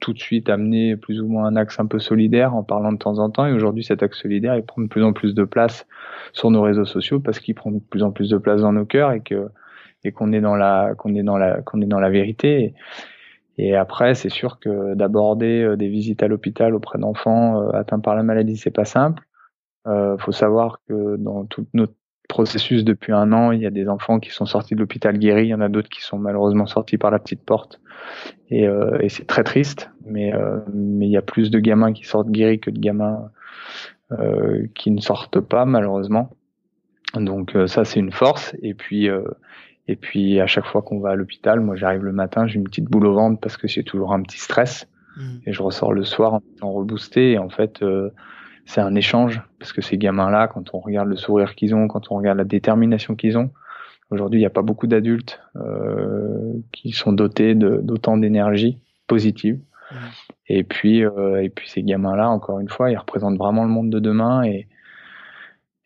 [0.00, 2.98] tout de suite amené plus ou moins un axe un peu solidaire en parlant de
[2.98, 3.46] temps en temps.
[3.46, 5.86] Et aujourd'hui, cet axe solidaire, il prend de plus en plus de place
[6.32, 8.84] sur nos réseaux sociaux parce qu'il prend de plus en plus de place dans nos
[8.84, 9.48] cœurs et que
[10.04, 12.74] et qu'on est dans la qu'on est dans la qu'on est dans la vérité.
[13.60, 17.98] Et, après, c'est sûr que d'aborder euh, des visites à l'hôpital auprès d'enfants euh, atteints
[17.98, 19.24] par la maladie, c'est pas simple.
[19.88, 21.94] Euh, faut savoir que dans tout notre
[22.28, 25.46] processus depuis un an, il y a des enfants qui sont sortis de l'hôpital guéris,
[25.46, 27.80] il y en a d'autres qui sont malheureusement sortis par la petite porte.
[28.50, 31.92] Et, euh, et c'est très triste, mais, euh, mais il y a plus de gamins
[31.92, 33.30] qui sortent guéris que de gamins
[34.74, 36.30] qui ne sortent pas malheureusement.
[37.14, 38.56] Donc ça c'est une force.
[38.62, 39.06] Et puis
[39.88, 42.64] et puis à chaque fois qu'on va à l'hôpital, moi j'arrive le matin, j'ai une
[42.64, 44.86] petite boule au ventre parce que j'ai toujours un petit stress.
[45.16, 45.22] Mmh.
[45.46, 47.32] Et je ressors le soir en reboosté.
[47.32, 48.10] Et en fait, euh,
[48.68, 52.12] c'est un échange parce que ces gamins-là, quand on regarde le sourire qu'ils ont, quand
[52.12, 53.50] on regarde la détermination qu'ils ont,
[54.10, 59.58] aujourd'hui il n'y a pas beaucoup d'adultes euh, qui sont dotés d'autant d'énergie positive.
[59.90, 59.96] Mmh.
[60.48, 63.88] Et puis, euh, et puis ces gamins-là, encore une fois, ils représentent vraiment le monde
[63.88, 64.68] de demain et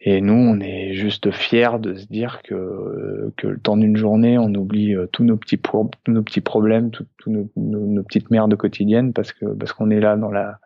[0.05, 4.37] et nous, on est juste fiers de se dire que, que le temps d'une journée,
[4.37, 8.57] on oublie euh, tous nos petits, tous nos petits problèmes, tous nos, nos, petites merdes
[8.57, 10.59] quotidiennes parce que parce qu'on est là dans la,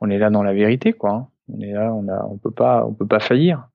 [0.00, 1.28] on est là dans la vérité, quoi.
[1.52, 3.68] On est là, on a, on peut pas, on peut pas faillir.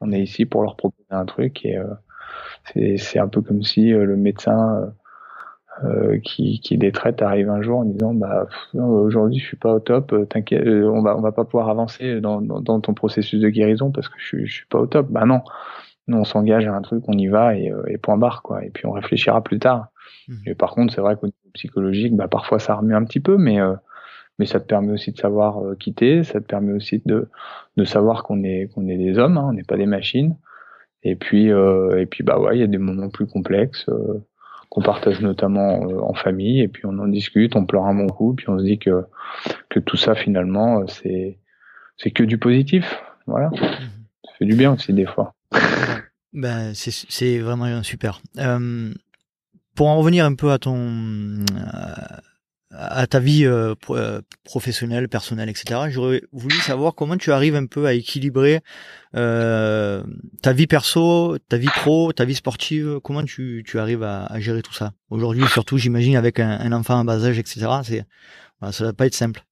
[0.00, 3.92] On est ici pour leur proposer un truc et euh, c'est un peu comme si
[3.92, 4.92] euh, le médecin
[5.84, 9.78] euh, qui, qui détraite arrive un jour en disant bah aujourd'hui je suis pas au
[9.78, 13.42] top, euh, t'inquiète, euh, on va on va pas pouvoir avancer dans, dans, ton processus
[13.42, 15.08] de guérison parce que je, je suis pas au top.
[15.10, 15.42] Bah non,
[16.08, 18.64] nous on s'engage à un truc, on y va et, et, point barre quoi.
[18.64, 19.88] Et puis on réfléchira plus tard.
[20.28, 20.34] Mmh.
[20.46, 23.36] Et par contre c'est vrai qu'au niveau psychologique, bah parfois ça remue un petit peu,
[23.36, 23.58] mais
[24.38, 27.28] mais ça te permet aussi de savoir quitter, ça te permet aussi de
[27.76, 30.36] de savoir qu'on est qu'on est des hommes, hein, on n'est pas des machines.
[31.02, 33.88] Et puis et puis bah ouais, il y a des moments plus complexes
[34.68, 38.08] qu'on partage notamment euh, en famille, et puis on en discute, on pleure un bon
[38.08, 39.04] coup, puis on se dit que,
[39.70, 41.38] que tout ça finalement, euh, c'est,
[41.96, 42.84] c'est que du positif.
[43.26, 43.48] Voilà.
[43.48, 43.58] Mhm.
[43.60, 45.34] Ça fait du bien aussi des fois.
[46.32, 48.20] Ben, c'est, vraiment super.
[48.36, 48.92] Euh,
[49.74, 51.46] pour en revenir un peu à ton,
[52.78, 55.80] à ta vie euh, euh, professionnelle, personnelle, etc.
[55.88, 58.60] J'aurais voulu savoir comment tu arrives un peu à équilibrer
[59.14, 60.02] euh,
[60.42, 63.00] ta vie perso, ta vie pro, ta vie sportive.
[63.02, 64.92] Comment tu, arrives à, gérer tout ça?
[65.10, 67.66] Aujourd'hui, surtout j'imagine avec un, un, enfant à bas âge, etc.
[67.82, 68.04] C'est
[68.60, 69.44] voilà, ça va pas être simple.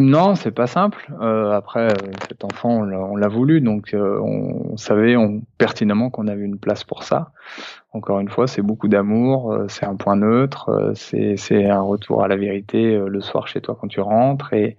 [0.00, 1.12] Non, c'est pas simple.
[1.20, 1.88] Euh, après,
[2.26, 6.84] cet enfant, on l'a voulu, donc euh, on, savait on, pertinemment qu'on avait une place
[6.84, 7.32] pour ça.
[7.92, 12.24] Encore une fois, c'est beaucoup d'amour, euh, c'est un point neutre, euh, c'est un retour
[12.24, 14.54] à la vérité le soir chez toi quand tu rentres.
[14.54, 14.78] Et,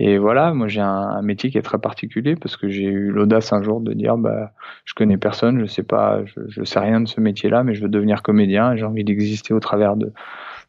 [0.00, 3.12] et voilà, moi j'ai un, un, métier qui est très particulier parce que j'ai eu
[3.12, 4.50] l'audace un jour de dire, bah,
[4.84, 7.82] je connais personne, je sais pas, je, je sais rien de ce métier-là, mais je
[7.82, 8.74] veux devenir comédien.
[8.74, 10.12] J'ai envie d'exister au travers de,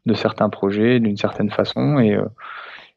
[0.06, 1.98] de certains projets, d'une certaine façon.
[1.98, 2.20] Et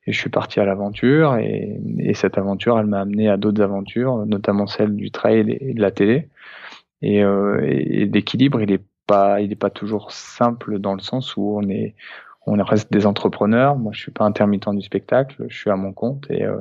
[0.06, 3.62] et je suis parti à l'aventure et, et, cette aventure, elle m'a amené à d'autres
[3.62, 6.28] aventures, notamment celle du trail et de la télé.
[7.02, 11.36] Et, euh, et l'équilibre, il est pas, il est pas toujours simple dans le sens
[11.36, 11.94] où on est,
[12.46, 13.76] on reste des entrepreneurs.
[13.76, 16.60] Moi, je suis pas intermittent du spectacle, je suis à mon compte et, euh,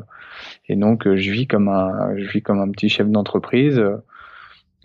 [0.68, 3.82] et donc je vis comme un, je vis comme un petit chef d'entreprise.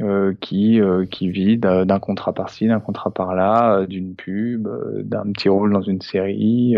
[0.03, 4.66] Euh, qui euh, qui vit d'un contrat par-ci, d'un contrat par-là, euh, d'une pub,
[5.03, 6.76] d'un petit rôle dans une série,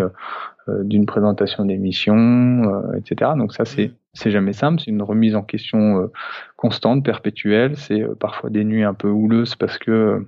[0.69, 3.33] d'une présentation d'émission, etc.
[3.37, 6.11] Donc ça c'est c'est jamais simple, c'est une remise en question
[6.57, 7.77] constante, perpétuelle.
[7.77, 10.27] C'est parfois des nuits un peu houleuses parce que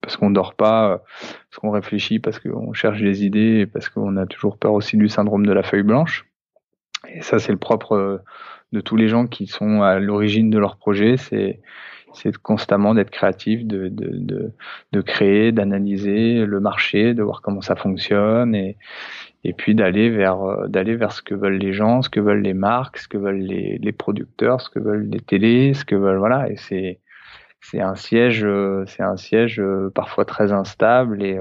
[0.00, 1.02] parce qu'on dort pas,
[1.50, 4.96] parce qu'on réfléchit, parce qu'on cherche des idées, et parce qu'on a toujours peur aussi
[4.96, 6.26] du syndrome de la feuille blanche.
[7.12, 8.22] Et ça c'est le propre
[8.72, 11.60] de tous les gens qui sont à l'origine de leur projet, c'est
[12.14, 14.52] c'est constamment d'être créatif, de, de, de,
[14.92, 18.76] de créer, d'analyser le marché, de voir comment ça fonctionne et,
[19.44, 22.42] et puis d'aller vers euh, d'aller vers ce que veulent les gens, ce que veulent
[22.42, 25.94] les marques, ce que veulent les, les producteurs, ce que veulent les télés, ce que
[25.94, 26.50] veulent voilà.
[26.50, 27.00] Et c'est
[27.60, 31.38] c'est un siège euh, c'est un siège euh, parfois très instable et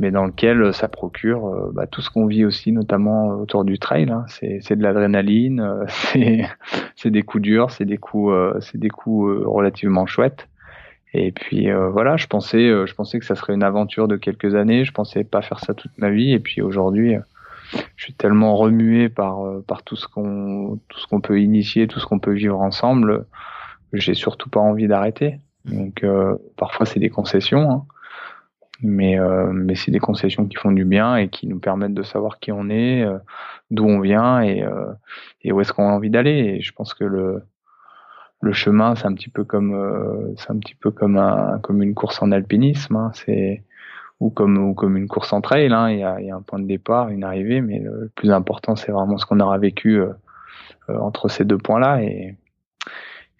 [0.00, 3.64] mais dans lequel euh, ça procure euh, bah, tout ce qu'on vit aussi, notamment autour
[3.64, 4.10] du trail.
[4.10, 4.24] Hein.
[4.28, 5.84] C'est de l'adrénaline, euh,
[6.96, 10.48] c'est des coups durs, c'est des coups, c'est des coups relativement chouettes.
[11.12, 14.84] Et puis voilà, je pensais, je pensais que ça serait une aventure de quelques années.
[14.84, 16.32] Je pensais pas faire ça toute ma vie.
[16.32, 17.16] Et puis aujourd'hui,
[17.96, 21.98] je suis tellement remué par par tout ce qu'on tout ce qu'on peut initier, tout
[21.98, 23.26] ce qu'on peut vivre ensemble.
[23.92, 25.40] J'ai surtout pas envie d'arrêter.
[25.64, 26.06] Donc
[26.56, 27.68] parfois c'est des concessions.
[27.68, 27.84] Hein
[28.82, 32.02] mais euh, mais c'est des concessions qui font du bien et qui nous permettent de
[32.02, 33.18] savoir qui on est, euh,
[33.70, 34.92] d'où on vient et euh,
[35.42, 36.56] et où est-ce qu'on a envie d'aller.
[36.56, 37.42] Et je pense que le
[38.42, 41.82] le chemin, c'est un petit peu comme euh, c'est un petit peu comme un comme
[41.82, 42.96] une course en alpinisme.
[42.96, 43.64] Hein, c'est
[44.20, 45.72] ou comme ou comme une course en trail.
[45.72, 48.30] Hein, il y, a, y a un point de départ, une arrivée, mais le, plus
[48.32, 50.02] important, c'est vraiment ce qu'on aura vécu
[50.88, 52.02] entre ces deux points-là.
[52.02, 52.36] Et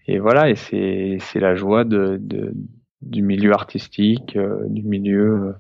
[0.07, 2.53] et voilà, et c'est c'est la joie de, de
[3.03, 5.53] du milieu artistique, euh, du milieu euh,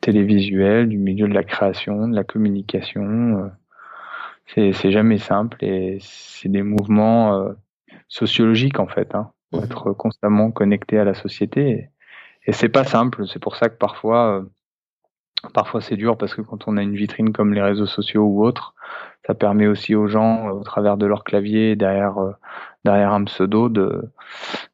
[0.00, 3.50] télévisuel, du milieu de la création, de la communication.
[4.56, 4.72] Euh.
[4.72, 7.54] c'est, jamais simple et c'est des mouvements
[8.08, 11.70] sociologiques en fait, hein, pour mmh être constamment connecté à la société.
[11.70, 11.90] Et,
[12.46, 13.26] et c'est pas simple.
[13.26, 14.44] C'est pour ça que parfois,
[15.54, 18.42] parfois c'est dur parce que quand on a une vitrine comme les réseaux sociaux ou
[18.44, 18.74] autres,
[19.26, 22.16] ça permet aussi aux gens, au travers de leur clavier, derrière
[22.84, 24.02] derrière un pseudo de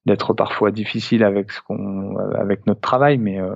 [0.06, 3.54] d'être parfois difficile avec ce qu'on avec notre travail, mais euh,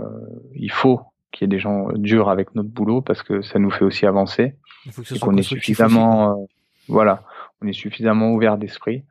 [0.54, 1.00] il faut
[1.32, 4.06] qu'il y ait des gens durs avec notre boulot parce que ça nous fait aussi
[4.06, 4.54] avancer.
[4.86, 6.44] Il faut que et qu'on est suffisamment, euh,
[6.88, 7.22] voilà,
[7.62, 9.04] on est suffisamment ouvert d'esprit.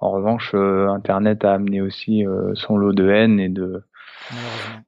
[0.00, 2.24] En revanche, euh, Internet a amené aussi
[2.54, 3.82] son lot de haine et de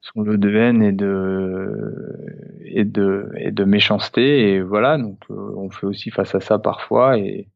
[0.01, 2.25] son lot de haine et de
[2.65, 7.17] et de et de méchanceté et voilà donc on fait aussi face à ça parfois
[7.17, 7.47] et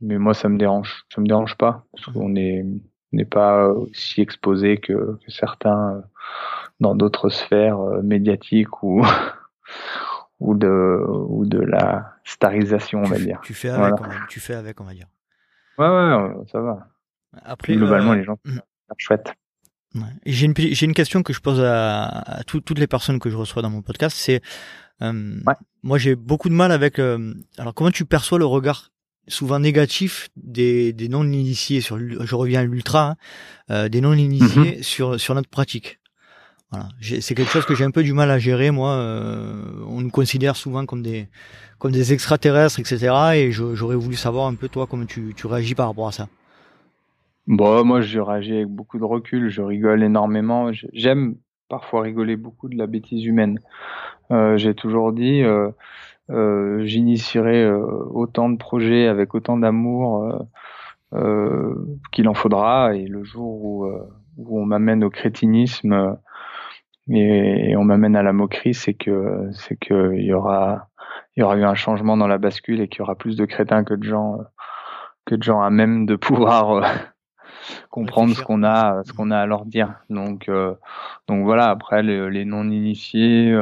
[0.00, 1.04] mais moi ça me dérange.
[1.14, 2.64] Ça me dérange pas parce qu'on est
[3.12, 6.00] n'est pas aussi exposé que, que certains euh,
[6.80, 9.04] dans d'autres sphères euh, médiatiques ou
[10.40, 13.40] ou de ou de la starisation on va dire.
[13.42, 13.94] tu fais avec
[14.28, 15.06] tu fais avec on va dire.
[15.78, 16.88] Ouais ouais ça va.
[17.44, 18.58] Après globalement euh, les gens hmm.
[18.98, 19.32] chouette
[19.94, 20.02] ouais.
[20.26, 23.36] j'ai une j'ai une question que je pose à, à toutes les personnes que je
[23.36, 24.42] reçois dans mon podcast c'est
[25.02, 25.40] euh,
[25.82, 28.90] moi j'ai beaucoup de mal avec alors comment tu perçois le regard
[29.28, 33.16] souvent négatif des, des non-initiés sur je reviens à l'ultra hein,
[33.70, 34.82] euh, des non-initiés mhm.
[34.82, 35.98] sur sur notre pratique.
[36.70, 36.88] Voilà.
[37.00, 40.10] C'est quelque chose que j'ai un peu du mal à gérer moi euh, on nous
[40.10, 41.28] considère souvent comme des
[41.78, 45.74] comme des extraterrestres etc et j'aurais voulu savoir un peu toi comment tu, tu réagis
[45.74, 46.28] par rapport à ça.
[47.46, 51.36] Bon moi je réagis avec beaucoup de recul je rigole énormément j'aime
[51.68, 53.60] parfois rigoler beaucoup de la bêtise humaine.
[54.30, 55.42] Euh, j'ai toujours dit
[56.30, 60.46] j'initierai euh, autant de projets avec autant d'amour
[61.14, 61.74] euh,
[62.12, 62.94] qu'il en faudra.
[62.94, 63.86] Et le jour où,
[64.36, 66.18] où on m'amène au crétinisme
[67.10, 70.88] et, on m'amène à la moquerie, c'est que c'est que il y aura
[71.36, 73.44] il y aura eu un changement dans la bascule et qu'il y aura plus de
[73.44, 74.38] crétins que de gens
[75.24, 76.82] que de gens à même de pouvoir
[77.90, 79.94] comprendre ce qu'on a ce qu'on a à leur dire.
[80.10, 80.50] Donc
[81.28, 83.54] donc voilà après les, les non initiés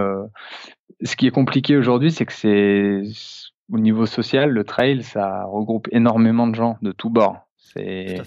[1.02, 3.02] ce qui est compliqué aujourd'hui, c'est que c'est
[3.70, 7.38] au niveau social, le trail, ça regroupe énormément de gens de tous bords.
[7.56, 8.20] C'est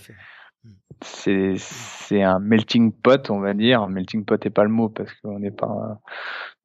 [1.01, 3.87] c'est c'est un melting pot, on va dire.
[3.87, 5.99] Melting pot est pas le mot parce qu'on n'est pas,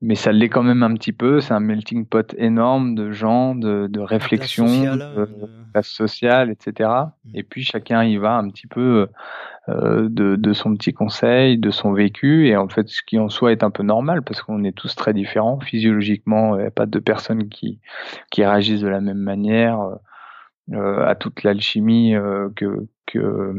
[0.00, 1.40] mais ça l'est quand même un petit peu.
[1.40, 5.28] C'est un melting pot énorme de gens, de, de réflexions, de
[5.72, 6.90] classe sociale, etc.
[7.24, 7.30] Mm.
[7.34, 9.08] Et puis chacun y va un petit peu
[9.68, 13.28] euh, de, de son petit conseil, de son vécu, et en fait, ce qui en
[13.28, 16.56] soi est un peu normal parce qu'on est tous très différents physiologiquement.
[16.56, 17.80] Il n'y a pas de personnes qui
[18.30, 19.78] qui réagissent de la même manière.
[20.72, 23.54] Euh, à toute l'alchimie euh, que, que,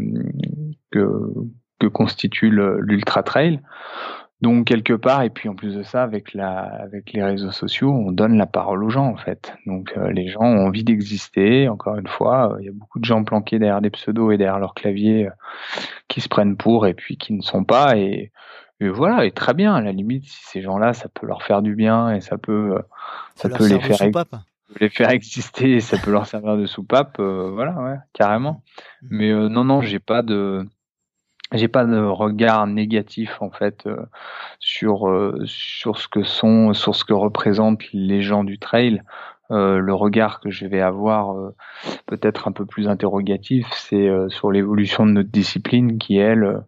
[0.89, 3.59] que, constitue l'ultra trail.
[4.41, 7.91] Donc quelque part, et puis en plus de ça, avec la, avec les réseaux sociaux,
[7.91, 9.53] on donne la parole aux gens en fait.
[9.67, 11.69] Donc euh, les gens ont envie d'exister.
[11.69, 14.59] Encore une fois, il y a beaucoup de gens planqués derrière des pseudos et derrière
[14.59, 15.29] leur clavier
[16.07, 17.97] qui se prennent pour et puis qui ne sont pas.
[17.97, 18.31] Et,
[18.81, 19.75] voilà, et très bien.
[19.75, 22.79] À la limite, si ces gens-là, ça peut leur faire du bien et ça peut,
[23.35, 24.11] ça, peut les faire
[24.79, 28.63] les faire exister, ça peut leur servir de soupape, euh, voilà, ouais, carrément.
[29.09, 30.65] Mais euh, non, non, j'ai pas de,
[31.53, 34.05] j'ai pas de regard négatif en fait euh,
[34.59, 35.07] sur
[35.45, 39.01] sur ce que sont, sur ce que représentent les gens du trail.
[39.49, 41.35] le regard que je vais avoir
[42.07, 46.63] peut-être un peu plus interrogatif, c'est sur l'évolution de notre discipline qui elle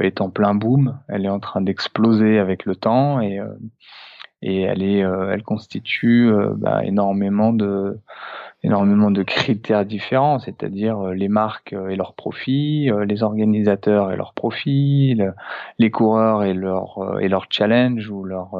[0.00, 0.98] est en plein boom.
[1.08, 3.40] Elle est en train d'exploser avec le temps et
[4.42, 7.98] et elle est, euh, elle constitue euh, bah, énormément de
[8.62, 14.34] énormément de critères différents, c'est-à-dire euh, les marques et leurs profits, les organisateurs et leurs
[14.34, 15.20] profits,
[15.78, 18.56] les coureurs et leur et leur challenge ou leur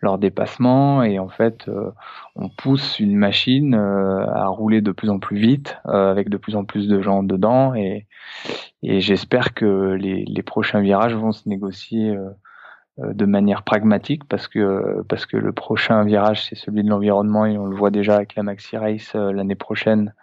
[0.00, 1.70] leur dépassement et en fait
[2.36, 6.64] on pousse une machine à rouler de plus en plus vite avec de plus en
[6.64, 7.74] plus de gens dedans.
[7.74, 8.06] Et
[8.82, 12.16] et j'espère que les, les prochains virages vont se négocier
[12.98, 17.58] de manière pragmatique parce que parce que le prochain virage c'est celui de l'environnement et
[17.58, 20.14] on le voit déjà avec la Maxi Race euh, l'année prochaine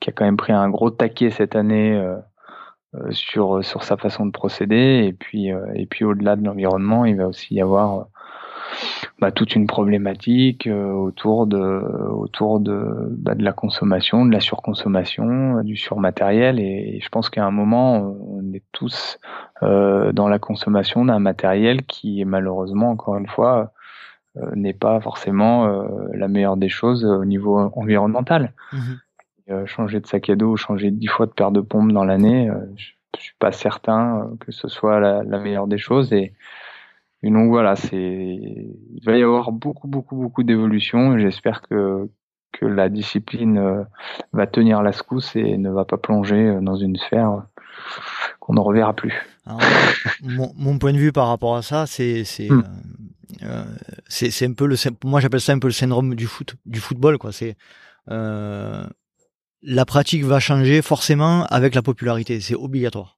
[0.00, 2.16] qui a quand même pris un gros taquet cette année euh,
[3.10, 5.04] sur sur sa façon de procéder.
[5.06, 8.06] Et puis et puis au-delà de l'environnement il va aussi y avoir
[9.18, 11.58] bah, toute une problématique euh, autour de
[12.10, 16.60] autour de bah, de la consommation, de la surconsommation, du surmatériel.
[16.60, 19.18] Et, je pense qu'à un moment on est tous
[19.62, 23.72] euh, dans la consommation d'un matériel qui malheureusement encore une fois
[24.36, 25.66] euh, n'est pas forcément
[26.12, 28.52] la meilleure des choses au niveau environnemental.
[28.72, 28.78] Mmh
[29.66, 32.88] changer de sac à dos, changer dix fois de paire de pompes dans l'année, je,
[33.16, 36.12] je suis pas certain que ce soit la, la meilleure des choses.
[36.12, 36.32] Et
[37.22, 41.18] et donc voilà, c'est il va y avoir beaucoup beaucoup beaucoup d'évolutions.
[41.18, 42.08] J'espère que
[42.52, 43.82] que la discipline euh,
[44.32, 47.42] va tenir la secousse et ne va pas plonger euh, dans une sphère
[48.40, 49.14] qu'on ne reverra plus.
[50.22, 52.64] mon, mon, point de vue par rapport à ça, c'est c'est hmm.
[53.42, 53.64] euh,
[54.08, 57.18] c'est un peu le moi j'appelle ça un peu le syndrome du foot du football
[57.18, 57.32] quoi.
[57.32, 57.56] C'est
[58.10, 58.86] euh,
[59.62, 63.15] la pratique va changer forcément avec la popularité, c'est obligatoire.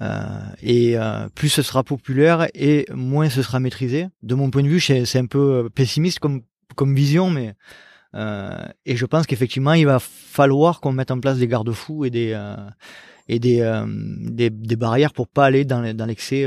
[0.00, 4.08] Euh, et euh, plus ce sera populaire et moins ce sera maîtrisé.
[4.22, 6.42] De mon point de vue, c'est un peu pessimiste comme
[6.76, 7.54] comme vision, mais
[8.14, 8.50] euh,
[8.86, 12.38] et je pense qu'effectivement, il va falloir qu'on mette en place des garde-fous et des
[13.30, 13.84] et des,
[14.30, 16.46] des, des barrières pour pas aller dans, dans l'excès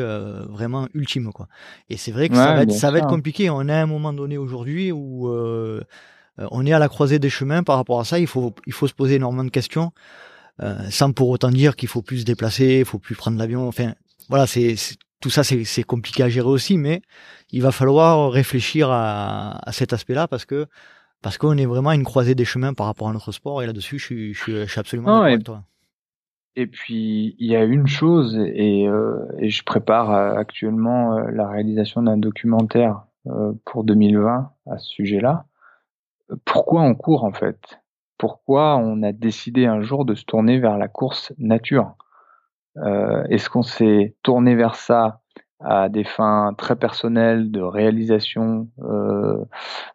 [0.49, 1.47] vraiment ultime quoi.
[1.89, 3.49] Et c'est vrai que ça va être ça va être compliqué.
[3.49, 5.29] On est à un moment donné aujourd'hui où
[6.37, 8.17] on est à la croisée des chemins par rapport à ça.
[8.17, 9.91] Il faut il faut se poser énormément de questions.
[10.61, 13.67] Euh, sans pour autant dire qu'il faut plus se déplacer, il faut plus prendre l'avion.
[13.67, 13.93] Enfin,
[14.29, 14.75] voilà, c'est
[15.19, 17.01] tout ça, c'est compliqué à gérer aussi, mais
[17.51, 20.67] il va falloir réfléchir à, à cet aspect-là parce que
[21.21, 23.67] parce qu'on est vraiment à une croisée des chemins par rapport à notre sport et
[23.67, 25.63] là-dessus, je suis, je suis, je suis absolument d'accord avec toi.
[26.55, 31.31] Et puis il y a une chose et, euh, et je prépare euh, actuellement euh,
[31.31, 33.03] la réalisation d'un documentaire
[33.65, 35.45] pour 2020 à ce sujet-là.
[36.43, 37.79] Pourquoi on court en fait?
[38.21, 41.95] Pourquoi on a décidé un jour de se tourner vers la course nature.
[42.77, 45.21] Euh, est-ce qu'on s'est tourné vers ça
[45.59, 49.43] à des fins très personnelles de réalisation euh,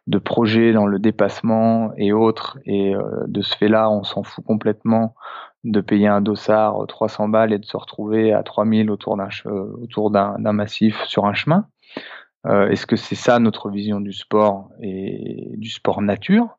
[0.07, 4.43] de projets dans le dépassement et autres, et euh, de ce fait-là, on s'en fout
[4.43, 5.15] complètement
[5.63, 9.29] de payer un dossard 300 balles et de se retrouver à 3000 autour d'un
[9.81, 11.65] autour d'un massif sur un chemin?
[12.45, 16.57] Est-ce que c'est ça notre vision du sport et du sport nature?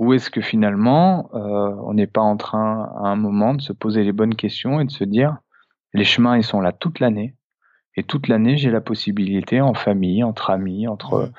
[0.00, 3.74] Ou est-ce que finalement, euh, on n'est pas en train à un moment de se
[3.74, 5.36] poser les bonnes questions et de se dire,
[5.92, 7.36] les chemins, ils sont là toute l'année,
[7.96, 11.30] et toute l'année, j'ai la possibilité, en famille, entre amis, entre,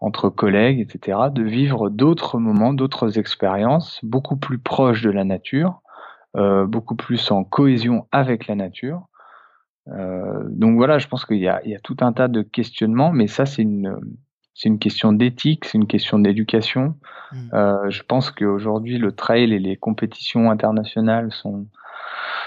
[0.00, 5.82] entre collègues, etc., de vivre d'autres moments, d'autres expériences, beaucoup plus proches de la nature,
[6.36, 9.08] euh, beaucoup plus en cohésion avec la nature.
[9.88, 13.26] Euh, donc voilà, je pense qu'il y, y a, tout un tas de questionnements, mais
[13.26, 13.94] ça, c'est une,
[14.60, 16.94] c'est une question d'éthique, c'est une question d'éducation.
[17.32, 17.36] Mmh.
[17.54, 21.66] Euh, je pense qu'aujourd'hui, le trail et les compétitions internationales sont,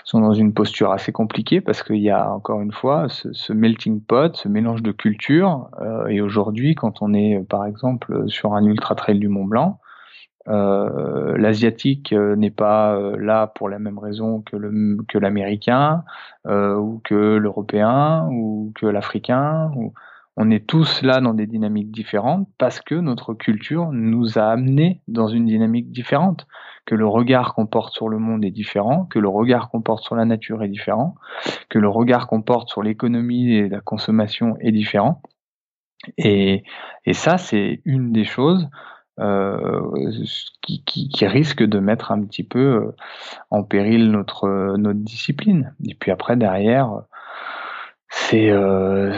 [0.04, 4.00] sont dans une posture assez compliquée parce qu'il y a encore une fois ce, melting
[4.00, 5.72] pot, ce mélange de cultures.
[5.82, 9.80] Euh, et aujourd'hui, quand on est par exemple sur un ultra trail du Mont Blanc,
[10.48, 16.04] euh, l'asiatique n'est pas là pour la même raison que le que l'américain
[16.46, 19.72] ou que l'européen ou que l'africain.
[19.76, 19.96] Ou
[20.36, 25.02] on est tous là dans des dynamiques différentes parce que notre culture nous a amenés
[25.08, 26.48] dans une dynamique différente,
[26.86, 30.04] que le regard qu'on porte sur le monde est différent, que le regard qu'on porte
[30.04, 31.16] sur la nature est différent,
[31.70, 35.22] que le regard qu'on porte sur l'économie et la consommation est différent.
[36.18, 36.64] Et,
[37.14, 38.68] ça, c'est une des choses
[39.20, 39.82] euh,
[40.62, 42.96] qui, risque de mettre un petit peu euh,
[43.52, 45.74] en péril notre, notre discipline.
[45.88, 47.04] Et puis après, derrière,
[48.10, 48.50] c'est...
[48.50, 49.14] Euh,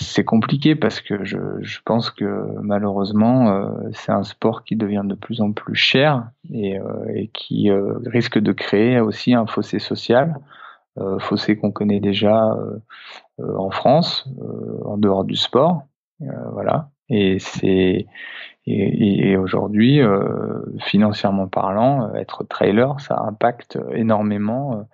[0.00, 2.24] c'est compliqué parce que je, je, pense que
[2.60, 6.84] malheureusement euh, c'est un sport qui devient de plus en plus cher et, euh,
[7.14, 10.36] et qui euh, risque de créer aussi un fossé social,
[11.18, 12.56] fossé qu'on connaît déjà
[13.42, 14.28] en France,
[14.84, 15.82] en dehors du sport,
[16.52, 16.90] voilà.
[17.08, 18.06] Et c'est
[18.66, 20.00] et, et aujourd'hui,
[20.78, 24.86] financièrement parlant, être trailer, ça impacte énormément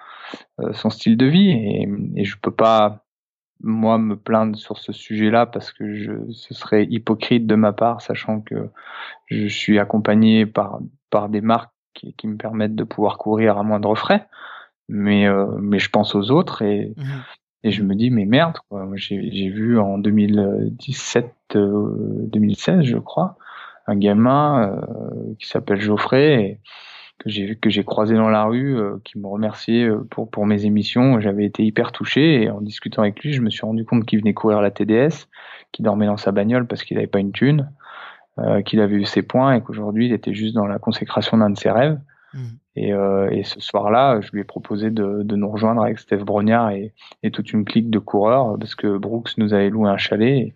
[0.73, 1.87] son style de vie et,
[2.17, 3.05] et je peux pas
[3.63, 8.01] moi me plaindre sur ce sujet-là parce que je, ce serait hypocrite de ma part,
[8.01, 8.71] sachant que
[9.27, 10.81] je suis accompagné par,
[11.11, 14.27] par des marques qui, qui me permettent de pouvoir courir à moindre frais.
[14.89, 17.03] Mais, euh, mais je pense aux autres et, mmh
[17.63, 18.57] et je me dis, mais merde,
[18.95, 23.37] j'ai vu en 2017, 2016, euh, je crois,
[23.87, 26.43] un gamin euh, qui s'appelle Geoffrey.
[26.43, 26.61] Et,
[27.21, 30.47] que j'ai que j'ai croisé dans la rue, euh, qui me remerciait euh, pour pour
[30.47, 31.21] mes émissions.
[31.21, 34.19] J'avais été hyper touché et en discutant avec lui, je me suis rendu compte qu'il
[34.19, 35.29] venait courir la TDS,
[35.71, 37.71] qu'il dormait dans sa bagnole parce qu'il n'avait pas une thune,
[38.39, 41.51] euh, qu'il avait eu ses points et qu'aujourd'hui il était juste dans la consécration d'un
[41.51, 42.01] de ses rêves.
[42.33, 42.39] Mmh.
[42.77, 42.91] Et,
[43.33, 46.95] et, ce soir-là, je lui ai proposé de, de nous rejoindre avec Steph Brognard et,
[47.25, 50.39] et, toute une clique de coureurs parce que Brooks nous avait loué un chalet.
[50.39, 50.55] Et,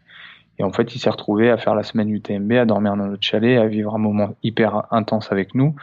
[0.61, 3.23] et en fait, il s'est retrouvé à faire la semaine UTMB, à dormir dans notre
[3.23, 5.75] chalet, à vivre un moment hyper intense avec nous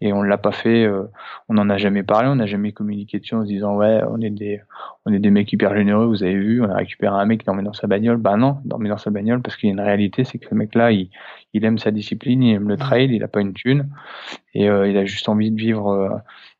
[0.00, 1.04] et on l'a pas fait euh,
[1.48, 4.20] on n'en a jamais parlé on n'a jamais communiqué dessus en se disant ouais on
[4.20, 4.60] est des
[5.04, 7.46] on est des mecs hyper généreux vous avez vu on a récupéré un mec qui
[7.46, 8.16] dormait dans sa bagnole.
[8.16, 10.48] Bah non il dormait dans sa bagnole parce qu'il y a une réalité c'est que
[10.50, 11.10] le mec là il,
[11.52, 13.90] il aime sa discipline il aime le trail il a pas une thune
[14.54, 16.10] et euh, il a juste envie de vivre euh,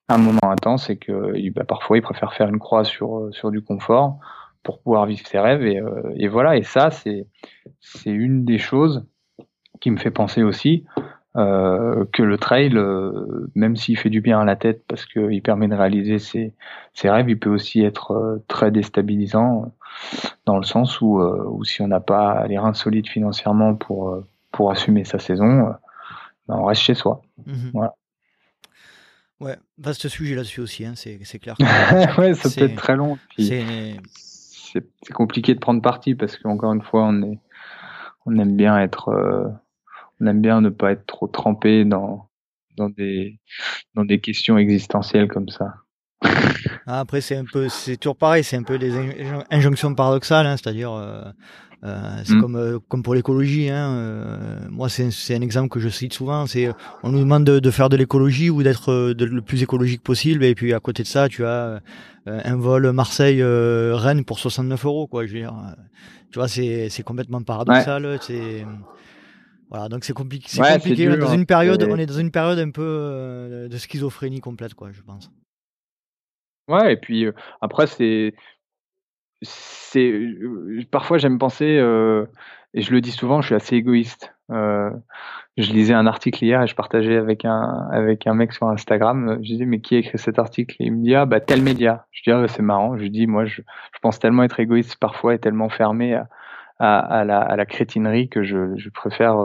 [0.08, 3.62] un moment intense et que bah, parfois il préfère faire une croix sur sur du
[3.62, 4.18] confort
[4.62, 5.80] pour pouvoir vivre ses rêves et,
[6.16, 6.56] et voilà.
[6.56, 7.26] Et ça c'est
[7.78, 9.06] c'est une des choses
[9.80, 10.84] qui me fait penser aussi
[11.36, 15.40] euh, que le trail, euh, même s'il fait du bien à la tête parce qu'il
[15.42, 16.52] permet de réaliser ses,
[16.92, 19.72] ses, rêves, il peut aussi être euh, très déstabilisant
[20.44, 24.72] dans le sens où, où si on n'a pas les reins solides financièrement pour, pour
[24.72, 25.72] assumer sa saison,
[26.48, 27.22] ben on reste chez soi.
[27.46, 27.70] Mhm.
[27.74, 27.94] Voilà.
[29.38, 31.54] Ouais, vaste sujet là-dessus aussi, hein, c'est clair.
[32.18, 33.18] ouais, ça peut être très long.
[33.38, 37.38] C'est compliqué de prendre parti parce qu'encore une fois, on est,
[38.26, 39.10] on aime bien être,
[40.20, 42.28] on aime bien ne pas être trop trempé dans,
[42.76, 43.38] dans des,
[43.94, 45.74] dans des questions existentielles comme ça.
[46.86, 48.92] Ah, après, c'est un peu, c'est toujours pareil, c'est un peu des
[49.50, 51.22] injonctions paradoxales, hein, c'est-à-dire, euh,
[51.82, 52.40] euh, c'est mm.
[52.40, 53.70] comme, euh, comme pour l'écologie.
[53.70, 56.46] Hein, euh, moi, c'est un exemple que je cite souvent.
[56.46, 56.70] C'est,
[57.02, 60.54] on nous demande de, de faire de l'écologie ou d'être le plus écologique possible, et
[60.54, 61.80] puis à côté de ça, tu as
[62.26, 65.26] un vol Marseille-Rennes pour 69 euros, quoi.
[65.26, 65.54] Je veux dire,
[66.30, 68.18] tu vois, c'est, c'est complètement paradoxal.
[68.20, 68.64] C'est
[69.70, 70.48] voilà, donc c'est compliqué.
[70.48, 71.08] C'est compliqué.
[71.08, 74.74] on est dans une période, on est dans une période un peu de schizophrénie complète,
[74.74, 75.30] quoi, je pense.
[76.68, 77.26] Ouais, et puis
[77.60, 78.34] après, c'est.
[79.42, 80.12] c'est
[80.90, 81.80] Parfois, j'aime penser,
[82.74, 84.34] et je le dis souvent, je suis assez égoïste.
[84.48, 89.38] je lisais un article hier et je partageais avec un, avec un mec sur Instagram.
[89.42, 90.76] Je disais, mais qui a écrit cet article?
[90.80, 92.06] Et il me dit, ah, bah, tel média.
[92.12, 92.96] Je dis, ah, c'est marrant.
[92.96, 96.28] Je dis, moi, je, je, pense tellement être égoïste parfois et tellement fermé à,
[96.80, 99.36] à, la, à la, crétinerie que je, je, préfère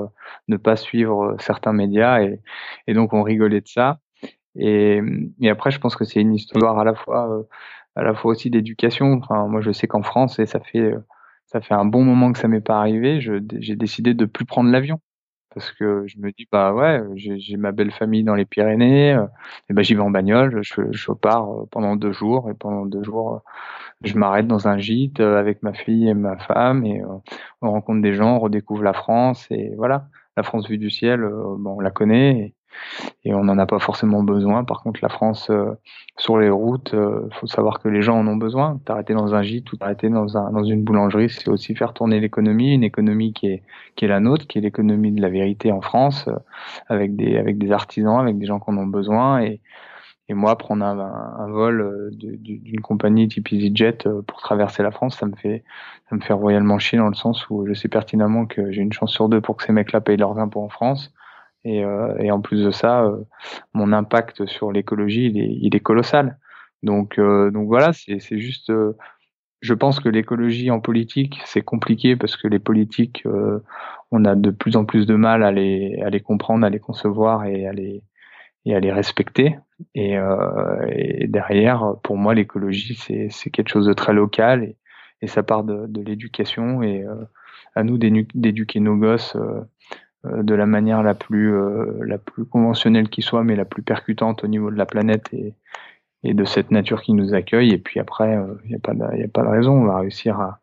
[0.48, 2.22] ne pas suivre certains médias.
[2.22, 2.40] Et,
[2.88, 4.00] et donc, on rigolait de ça.
[4.56, 5.02] Et,
[5.42, 7.44] et après, je pense que c'est une histoire à la fois, euh,
[7.96, 9.14] à la fois aussi d'éducation.
[9.14, 11.06] Enfin, moi, je sais qu'en France, et ça fait, euh,
[11.46, 14.72] ça fait un bon moment que ça m'est pas arrivé, j'ai décidé de plus prendre
[14.72, 15.00] l'avion
[15.56, 19.26] parce que je me dis bah ouais j'ai ma belle famille dans les Pyrénées euh,
[19.70, 23.04] et ben j'y vais en bagnole je, je pars pendant deux jours et pendant deux
[23.04, 23.42] jours
[24.04, 27.02] je m'arrête dans un gîte avec ma fille et ma femme et
[27.62, 30.08] on rencontre des gens on redécouvre la France et voilà.
[30.38, 32.55] La France vue du ciel bon on la connaît
[33.24, 34.64] et on n'en a pas forcément besoin.
[34.64, 35.72] Par contre, la France, euh,
[36.18, 38.80] sur les routes, il euh, faut savoir que les gens en ont besoin.
[38.86, 42.20] T'arrêter dans un gîte ou t'arrêter dans, un, dans une boulangerie, c'est aussi faire tourner
[42.20, 43.64] l'économie, une économie qui est,
[43.96, 46.36] qui est la nôtre, qui est l'économie de la vérité en France, euh,
[46.88, 49.42] avec, des, avec des artisans, avec des gens qui en ont besoin.
[49.42, 49.62] Et,
[50.28, 55.28] et moi, prendre un, un, vol d'une compagnie type EasyJet pour traverser la France, ça
[55.28, 55.64] me fait
[56.10, 58.94] ça me fait royalement chier dans le sens où je sais pertinemment que j'ai une
[58.94, 61.14] chance sur deux pour que ces mecs-là payent leurs impôts en France
[61.66, 63.24] et, euh, et en plus de ça, euh,
[63.74, 66.38] mon impact sur l'écologie, il est, colossal.
[66.84, 68.72] Donc, euh, donc voilà, c'est juste.
[69.62, 73.24] je pense que l'écologie en politique, c'est compliqué parce que les politiques,
[74.12, 77.66] on a de plus en plus de mal à les, comprendre, à les concevoir et
[77.66, 79.58] à les, respecter.
[79.96, 80.18] Et,
[81.28, 84.76] derrière, pour moi, l'écologie, c'est quelque chose de très local
[85.22, 87.04] et, ça part de, l'éducation et
[87.74, 89.36] à nous d'éduquer nos gosses
[90.44, 94.44] de la manière la plus, euh, la plus conventionnelle qui soit, mais la plus percutante
[94.44, 95.54] au niveau de la planète et,
[96.24, 97.72] et de cette nature qui nous accueille.
[97.72, 100.00] Et puis après, il euh, n'y a, pas de, a pas de raison, on va
[100.00, 100.60] réussir à,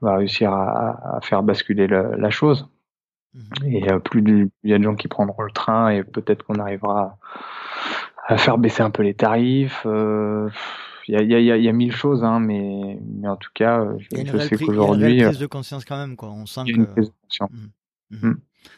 [0.00, 2.68] on va réussir à, à faire basculer la, la chose.
[3.34, 3.72] Mhm.
[3.72, 7.18] Et plus il y a de gens qui prendront le train et peut-être qu'on arrivera
[8.28, 9.82] à, faire baisser un peu les tarifs.
[9.84, 10.50] il
[11.08, 14.38] y, a, y, a, y, a, mille choses, hein, mais, mais en tout cas, je,
[14.38, 15.10] sais qu'aujourd'hui.
[15.10, 16.30] Il y a une prise de conscience quand même, quoi.
[16.30, 16.70] On sent que.
[16.70, 17.50] Une prise de conscience.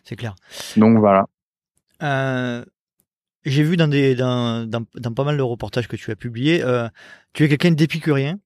[0.04, 0.34] C'est clair.
[0.76, 1.26] Donc voilà.
[2.02, 2.64] Euh,
[3.44, 6.62] j'ai vu dans, des, dans, dans, dans, pas mal de reportages que tu as publiés,
[6.62, 6.88] euh,
[7.32, 8.38] tu es quelqu'un d'épicurien.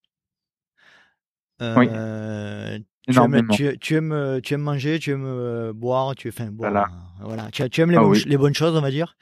[1.62, 1.88] Euh, oui.
[3.08, 6.88] Tu aimes, tu, tu, aimes, tu aimes manger, tu aimes boire, tu, enfin, boire, voilà.
[7.20, 7.50] voilà.
[7.50, 9.16] Tu, tu aimes les, ah bonnes, les bonnes choses, on va dire.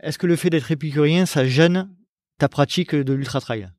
[0.00, 1.90] Est-ce que le fait d'être épicurien, ça gêne
[2.38, 3.70] ta pratique de l'ultra trail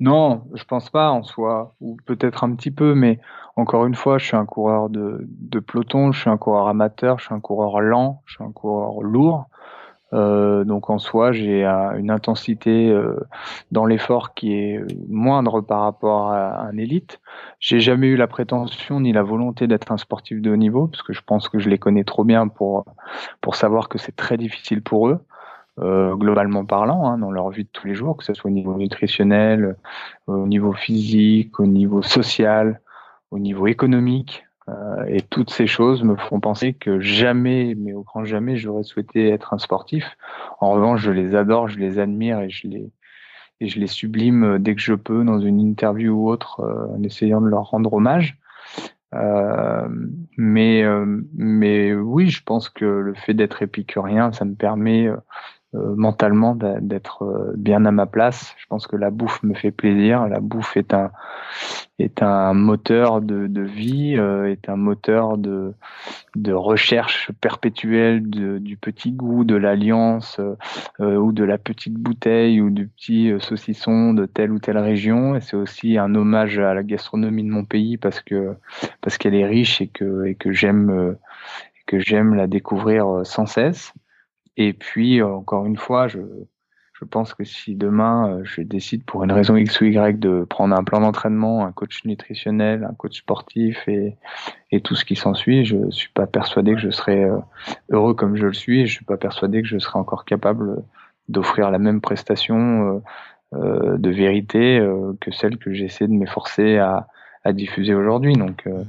[0.00, 3.20] non, je pense pas en soi, ou peut-être un petit peu, mais
[3.54, 5.28] encore une fois, je suis un coureur de,
[5.60, 9.02] peloton, je suis un coureur amateur, je suis un coureur lent, je suis un coureur
[9.02, 9.46] lourd.
[10.12, 13.16] Euh, donc en soi, j'ai une intensité euh,
[13.70, 17.20] dans l'effort qui est moindre par rapport à un élite.
[17.60, 21.02] J'ai jamais eu la prétention ni la volonté d'être un sportif de haut niveau, parce
[21.02, 22.86] que je pense que je les connais trop bien pour
[23.40, 25.20] pour savoir que c'est très difficile pour eux.
[25.80, 28.54] Euh, globalement parlant, hein, dans leur vie de tous les jours, que ce soit au
[28.54, 29.76] niveau nutritionnel,
[30.26, 32.80] au niveau physique, au niveau social,
[33.30, 34.44] au niveau économique.
[34.68, 38.82] Euh, et toutes ces choses me font penser que jamais, mais au grand jamais, j'aurais
[38.82, 40.04] souhaité être un sportif.
[40.60, 42.90] En revanche, je les adore, je les admire et je les
[43.62, 47.02] et je les sublime dès que je peux dans une interview ou autre, euh, en
[47.02, 48.38] essayant de leur rendre hommage.
[49.14, 49.88] Euh,
[50.36, 55.16] mais, euh, mais oui, je pense que le fait d'être épicurien, ça me permet euh,
[55.72, 58.54] mentalement d'être euh, bien à ma place.
[58.58, 60.26] Je pense que la bouffe me fait plaisir.
[60.26, 61.12] La bouffe est un
[62.00, 65.74] est un moteur de, de vie, euh, est un moteur de
[66.34, 70.40] de recherche perpétuelle de, du petit goût, de l'alliance
[70.98, 75.36] ou de la petite bouteille ou du petit saucisson de telle ou telle région.
[75.36, 78.56] Et c'est aussi un hommage à la gastronomie de mon pays parce que
[79.02, 81.16] parce qu'elle est riche et que et que j'aime
[81.86, 83.92] que j'aime la découvrir sans cesse.
[84.56, 86.18] Et puis, encore une fois, je,
[86.92, 90.76] je pense que si demain je décide pour une raison X ou Y de prendre
[90.76, 94.16] un plan d'entraînement, un coach nutritionnel, un coach sportif et,
[94.70, 97.26] et tout ce qui s'ensuit, je suis pas persuadé que je serai
[97.90, 100.82] heureux comme je le suis et je suis pas persuadé que je serai encore capable
[101.28, 103.02] d'offrir la même prestation
[103.52, 107.08] euh, de vérité euh, que celle que j'essaie de m'efforcer à,
[107.42, 108.34] à diffuser aujourd'hui.
[108.34, 108.84] Donc, euh,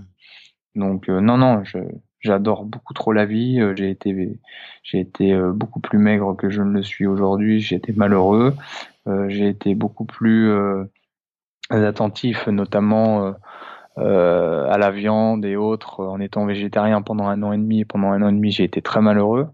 [0.76, 1.80] donc non, non, je,
[2.22, 3.60] j'adore beaucoup trop la vie.
[3.76, 4.40] J'ai été,
[4.84, 7.60] j'ai été beaucoup plus maigre que je ne le suis aujourd'hui.
[7.60, 8.56] J'ai été malheureux.
[9.28, 10.52] j'ai été beaucoup plus
[11.70, 13.34] attentif, notamment
[13.98, 17.86] à la viande et autres, en étant végétarien pendant un an et demi.
[17.86, 19.50] Pendant un an et demi, j'ai été très malheureux.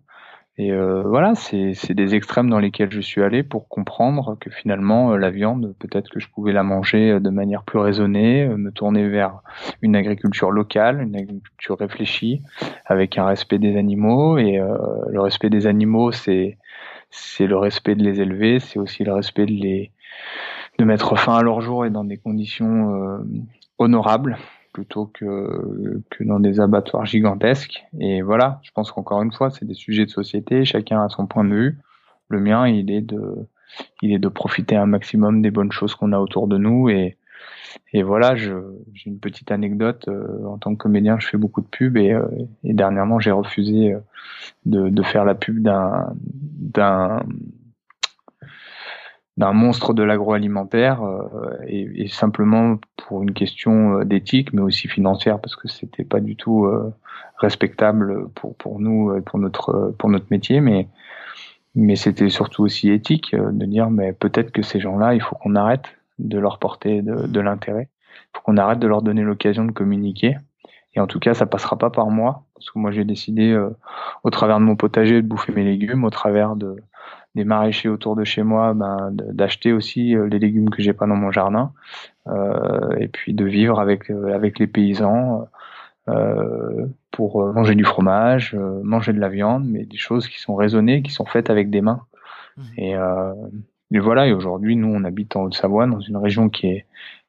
[0.59, 5.13] Et euh, voilà, c'est des extrêmes dans lesquels je suis allé pour comprendre que finalement
[5.13, 8.71] euh, la viande, peut-être que je pouvais la manger euh, de manière plus raisonnée, me
[8.71, 9.41] tourner vers
[9.83, 12.41] une agriculture locale, une agriculture réfléchie,
[12.87, 14.39] avec un respect des animaux.
[14.39, 16.57] Et le respect des animaux, c'est
[17.11, 19.91] c'est le respect de les élever, c'est aussi le respect de les
[20.79, 23.19] de mettre fin à leur jour et dans des conditions
[23.77, 24.37] honorables
[24.73, 27.85] plutôt que, que dans des abattoirs gigantesques.
[27.99, 31.25] Et voilà, je pense qu'encore une fois, c'est des sujets de société, chacun a son
[31.25, 31.77] point de vue.
[32.29, 33.47] Le mien, il est de,
[34.01, 36.89] il est de profiter un maximum des bonnes choses qu'on a autour de nous.
[36.89, 37.17] Et,
[37.93, 38.53] et voilà, j'ai
[39.05, 40.07] une petite anecdote.
[40.07, 42.25] Euh, en tant que comédien, je fais beaucoup de pubs et, euh,
[42.63, 43.99] et dernièrement, j'ai refusé euh,
[44.65, 46.13] de, de faire la pub d'un,
[49.37, 54.87] d'un, monstre de l'agroalimentaire euh, et, et, simplement pour une question euh, d'éthique mais aussi
[54.87, 56.93] financière parce que c'était pas du tout euh,
[57.37, 60.61] respectable pour pour nous pour notre pour notre métier.
[60.61, 60.87] Mais
[61.75, 65.55] mais c'était surtout aussi éthique de dire mais peut-être que ces gens-là il faut qu'on
[65.55, 65.85] arrête
[66.19, 67.89] de leur porter de, de l'intérêt.
[68.13, 70.37] Il faut qu'on arrête de leur donner l'occasion de communiquer.
[70.95, 73.55] Et en tout cas ça passera pas par moi parce que moi j'ai décidé
[74.23, 76.77] au travers de mon potager de bouffer mes légumes au travers de
[77.37, 81.05] des maraîchers autour de chez moi, ben, d'acheter aussi euh, les légumes que j'ai pas
[81.05, 81.71] dans mon jardin,
[82.27, 85.47] euh, et puis de vivre avec euh, avec les paysans
[87.11, 91.11] pour manger du fromage, manger de la viande, mais des choses qui sont raisonnées, qui
[91.11, 91.99] sont faites avec des mains.
[92.55, 92.61] Mmh.
[92.77, 92.95] Et,
[93.91, 94.25] et, voilà.
[94.25, 96.85] Et aujourd'hui, nous, on habite en Haute-Savoie, dans une région qui est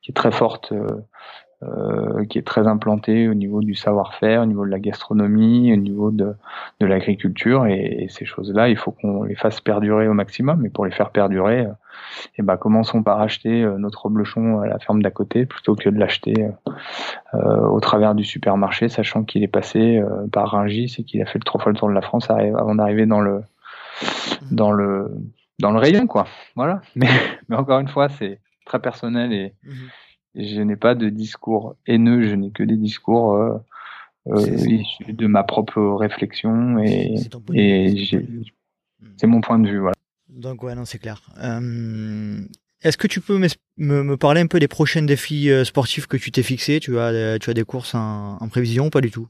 [0.08, 0.86] qui est très forte euh,
[2.28, 6.10] qui est très implanté au niveau du savoir-faire, au niveau de la gastronomie, au niveau
[6.10, 6.34] de,
[6.80, 7.66] de l'agriculture.
[7.66, 10.64] Et, et, ces choses-là, il faut qu'on les fasse perdurer au maximum.
[10.64, 11.72] Et pour les faire perdurer, euh,
[12.38, 15.88] eh ben, commençons par acheter euh, notre reblochon à la ferme d'à côté plutôt que
[15.88, 16.48] de l'acheter
[17.34, 20.00] euh, au travers du supermarché, sachant qu'il est passé
[20.32, 22.74] par Rungis et qu'il a fait le trois fois le tour de la France avant
[22.74, 23.42] d'arriver dans le
[24.50, 25.10] dans le
[25.58, 27.08] dans le rayon quoi voilà mais,
[27.48, 29.70] mais encore une fois c'est très personnel et, mmh
[30.38, 33.58] je n'ai pas de discours haineux, je n'ai que des discours euh,
[34.28, 37.14] euh, issus de ma propre réflexion et,
[39.16, 39.78] c'est mon point de vue.
[39.78, 39.94] Voilà.
[40.28, 41.22] Donc ouais, non, c'est clair.
[41.42, 42.40] Euh,
[42.82, 43.48] est-ce que tu peux me,
[44.02, 46.80] me, parler un peu des prochains défis sportifs que tu t'es fixés?
[46.80, 49.28] Tu as, tu as des courses en, en prévision ou pas du tout?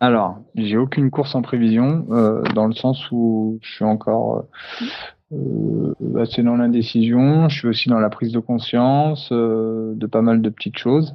[0.00, 4.86] Alors, j'ai aucune course en prévision, euh, dans le sens où je suis encore euh,
[6.18, 7.48] assez dans l'indécision.
[7.48, 11.14] Je suis aussi dans la prise de conscience euh, de pas mal de petites choses.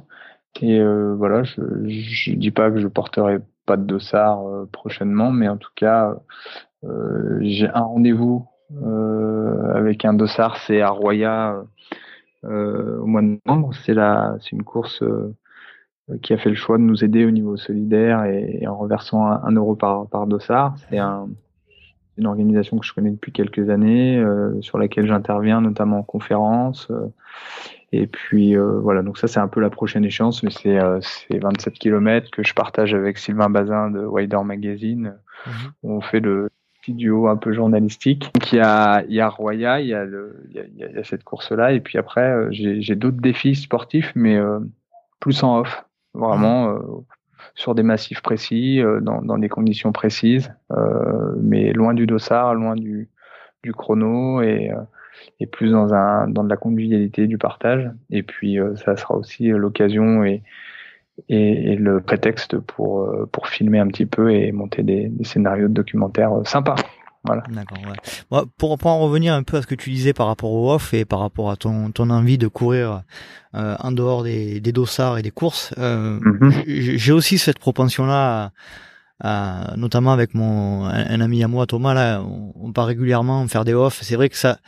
[0.60, 5.30] Et euh, voilà, je, je dis pas que je porterai pas de dossard euh, prochainement,
[5.30, 6.16] mais en tout cas,
[7.40, 8.46] j'ai un rendez-vous
[9.74, 11.62] avec un dossard, c'est à Roya
[12.42, 13.70] au mois de novembre.
[13.84, 15.04] C'est c'est une course
[16.22, 19.52] qui a fait le choix de nous aider au niveau solidaire et, en reversant un,
[19.52, 20.74] euro par, par dossard.
[20.88, 21.28] C'est un,
[22.20, 26.88] une organisation que je connais depuis quelques années, euh, sur laquelle j'interviens notamment en conférence.
[26.90, 27.08] Euh,
[27.92, 30.78] et puis euh, voilà, donc ça c'est un peu la prochaine échéance, mais c'est
[31.38, 35.16] 27 km que je partage avec Sylvain Bazin de Wider Magazine.
[35.46, 35.72] Mhm.
[35.84, 38.30] on fait le petit duo un peu journalistique.
[38.34, 40.64] Donc il y a, il y a Roya, il y a, le, il y a,
[40.64, 44.38] il y a cette course-là, et puis après j'ai d'autres défis sportifs, mais
[45.18, 45.84] plus en off,
[46.14, 46.74] vraiment.
[46.74, 47.04] Mhm
[47.54, 52.54] sur des massifs précis, euh, dans, dans, des conditions précises, euh, mais loin du dossard,
[52.54, 53.08] loin du,
[53.62, 54.80] du chrono et, euh,
[55.40, 57.90] et plus dans, un, dans de la convivialité, du partage.
[58.10, 60.42] Et puis ça sera aussi l'occasion et,
[61.28, 65.68] et, et, le prétexte pour, pour filmer un petit peu et monter des, des scénarios
[65.68, 66.76] de documentaires sympas.
[67.24, 67.42] Voilà.
[67.50, 67.78] D'accord.
[68.30, 68.42] Ouais.
[68.56, 70.94] pour, pour, en revenir un peu à ce que tu disais par rapport au off
[70.94, 73.02] et par rapport à ton, ton envie de courir
[73.54, 76.62] euh, en dehors des, des dossards et des courses, euh, mhm.
[76.66, 78.52] j'ai aussi cette propension-là,
[79.76, 81.92] notamment avec mon un, ami à moi, Thomas.
[81.92, 84.00] Là, on, part régulièrement faire des offs.
[84.02, 84.58] C'est vrai que ça,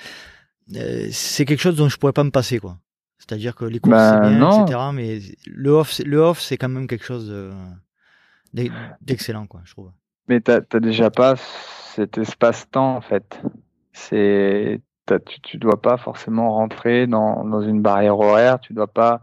[0.77, 2.77] euh, c'est quelque chose dont je pourrais pas me passer, quoi.
[3.19, 4.81] C'est-à-dire que les courses c'est bah, bien, etc.
[4.93, 7.33] Mais le off, le off, c'est quand même quelque chose
[8.53, 9.91] d'excellent, quoi, je trouve.
[10.29, 11.37] Mais t'as déjà pas
[11.95, 13.41] cet espace-temps en fait.
[13.93, 14.81] C'est
[15.27, 19.21] tu, tu dois pas forcément rentrer dans, dans une barrière horaire, tu dois pas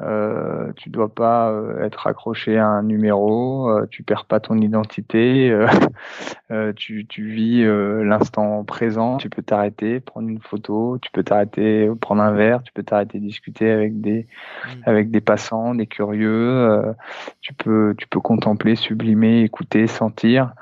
[0.00, 4.58] euh, tu dois pas euh, être accroché à un numéro, euh, tu perds pas ton
[4.58, 7.64] identité, euh, tu, tu, vis
[8.04, 12.72] l'instant présent, tu peux t'arrêter, prendre une photo, tu peux t'arrêter, prendre un verre, tu
[12.72, 14.26] peux t'arrêter discuter avec des
[14.64, 14.68] mmh.
[14.86, 16.94] avec des passants, des curieux,
[17.40, 20.54] tu peux tu peux contempler, sublimer, écouter, sentir.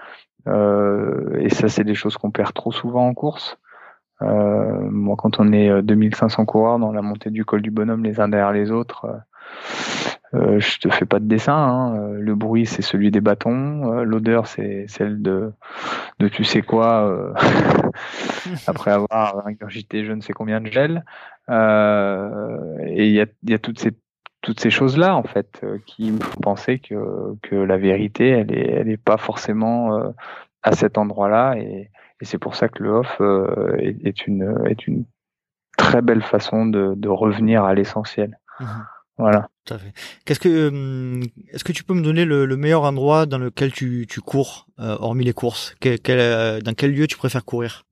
[0.46, 3.58] Et ça, c'est des choses qu'on perd trop souvent en course.
[4.22, 8.04] Euh, moi, quand on est 2500 euh, coureurs dans la montée du col du bonhomme
[8.04, 9.18] les uns derrière les autres, euh,
[10.34, 11.54] euh je te fais pas de dessin.
[11.54, 12.12] Hein.
[12.18, 14.02] Le bruit, c'est celui des bâtons.
[14.02, 15.52] L'odeur, c'est celle de,
[16.18, 17.34] de tu sais quoi
[18.66, 21.04] après avoir ingurgité je ne sais combien de gel.
[21.50, 23.92] et il y a toutes ces
[24.42, 26.94] toutes ces choses-là en fait qui me font penser que,
[27.42, 30.12] que la vérité elle est elle est pas forcément
[30.62, 31.90] à cet endroit-là et,
[32.20, 35.04] et c'est pour ça que le off euh, est, une, est une
[35.76, 38.38] très belle façon de, de revenir à l'essentiel.
[38.60, 38.86] Mhm.
[39.18, 39.48] Voilà.
[40.24, 41.20] Qu'est-ce que, euh,
[41.52, 44.66] est-ce que tu peux me donner le, le meilleur endroit dans lequel tu, tu cours,
[44.78, 45.74] euh, hormis les courses?
[45.80, 47.84] Quel, quel, Dans quel lieu tu préfères courir?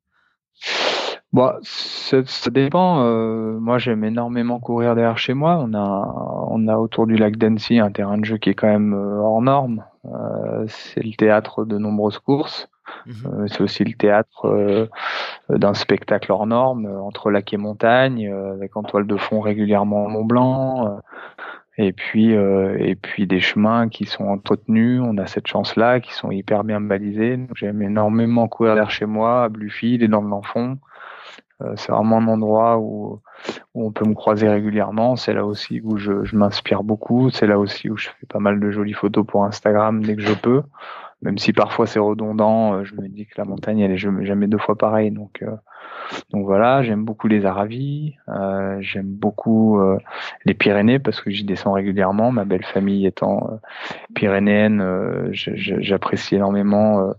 [1.32, 3.04] Bon, ça, ça dépend.
[3.04, 5.58] Euh, moi, j'aime énormément courir derrière chez moi.
[5.60, 8.66] On a, on a autour du lac d'Annecy un terrain de jeu qui est quand
[8.68, 9.84] même hors norme.
[10.06, 12.68] Euh, c'est le théâtre de nombreuses courses.
[13.06, 13.14] Mhm.
[13.26, 14.86] Euh, c'est aussi le théâtre euh,
[15.48, 20.08] d'un spectacle hors norme euh, entre lac et montagne, avec en toile de fond régulièrement
[20.08, 21.00] Mont Blanc.
[21.78, 25.00] et puis, et puis des chemins qui sont entretenus.
[25.02, 27.38] On a cette chance-là, qui sont hyper bien balisés.
[27.54, 30.78] J'aime énormément courir vers chez moi, à Bluefield et dans le Lanfond.
[31.76, 33.20] C'est vraiment un endroit où,
[33.74, 35.16] où, on peut me croiser régulièrement.
[35.16, 37.30] C'est là aussi où je, je m'inspire beaucoup.
[37.30, 40.22] C'est là aussi où je fais pas mal de jolies photos pour Instagram dès que
[40.22, 40.62] je peux
[41.22, 44.46] même si parfois c'est redondant, euh, je me dis que la montagne elle est jamais
[44.46, 45.10] deux fois pareille.
[45.10, 45.50] Donc euh,
[46.32, 49.80] donc voilà, j'aime beaucoup les Aravis, euh, j'aime beaucoup
[50.44, 52.32] les Pyrénées parce que j'y descends régulièrement.
[52.32, 53.60] Ma belle famille étant
[54.14, 57.12] pyrénéenne, j'apprécie énormément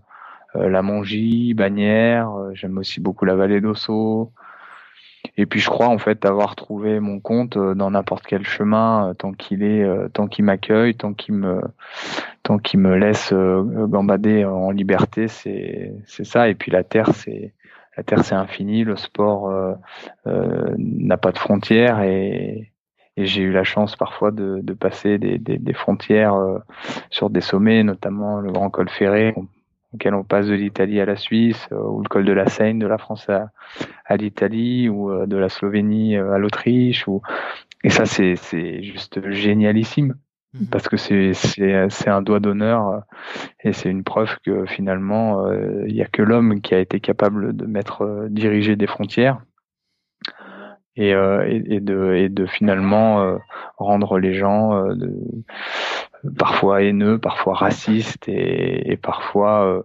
[0.54, 2.30] la Mongie, Bagnères.
[2.54, 4.32] j'aime aussi beaucoup la vallée d'Osso.
[5.36, 9.10] Et puis je crois en fait avoir trouvé mon compte euh, dans n'importe quel chemin
[9.10, 11.62] euh, tant qu'il est, euh, tant qu'il m'accueille, tant qu'il me,
[12.42, 16.48] tant qu'il me laisse gambader en liberté, c'est c'est ça.
[16.48, 17.54] Et puis la terre, c'est
[17.96, 18.84] la terre, c'est infini.
[18.84, 22.72] Le sport euh, n'a pas de frontières et,
[23.16, 26.34] et j'ai eu la chance parfois de, de passer des, des, des frontières
[27.10, 29.34] sur des sommets, notamment le Grand Col Ferré,
[29.94, 32.78] auquel on passe de l'Italie à la Suisse, euh, ou le col de la Seine
[32.78, 33.50] de la France à,
[34.06, 37.06] à l'Italie, ou euh, de la Slovénie euh, à l'Autriche.
[37.08, 37.22] Ou...
[37.84, 40.14] Et ça, c'est, c'est juste génialissime,
[40.54, 40.66] mhm.
[40.70, 43.02] parce que c'est, c'est, c'est un doigt d'honneur,
[43.62, 45.50] et c'est une preuve que finalement,
[45.86, 49.40] il n'y a que l'homme qui a été capable de mettre, diriger des frontières.
[50.94, 53.38] Et, et, de, et de finalement
[53.78, 55.10] rendre les gens de,
[56.36, 59.82] parfois haineux, parfois raciste et, et parfois euh,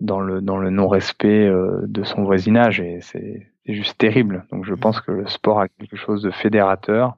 [0.00, 2.80] dans le dans le non-respect euh, de son voisinage.
[2.80, 4.46] Et c'est juste terrible.
[4.50, 7.16] Donc je pense que le sport a quelque chose de fédérateur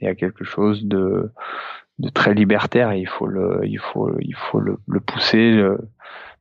[0.00, 1.30] et a quelque chose de
[1.98, 2.90] de très libertaire.
[2.92, 5.78] Et il faut le il faut il faut le, le pousser euh,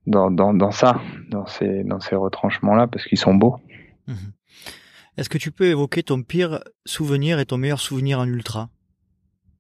[0.08, 1.00] dans, dans dans ça
[1.30, 3.58] dans ces dans ces retranchements là parce qu'ils sont beaux.
[4.08, 4.14] Mmh
[5.18, 8.70] Est-ce que tu peux évoquer ton pire souvenir et ton meilleur souvenir en ultra?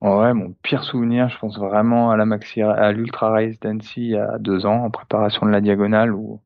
[0.02, 4.10] Ouais, mon pire souvenir, je pense vraiment à la maxi, à l'Ultra Race d'Annecy il
[4.11, 6.41] y a deux ans, en préparation de la diagonale, où,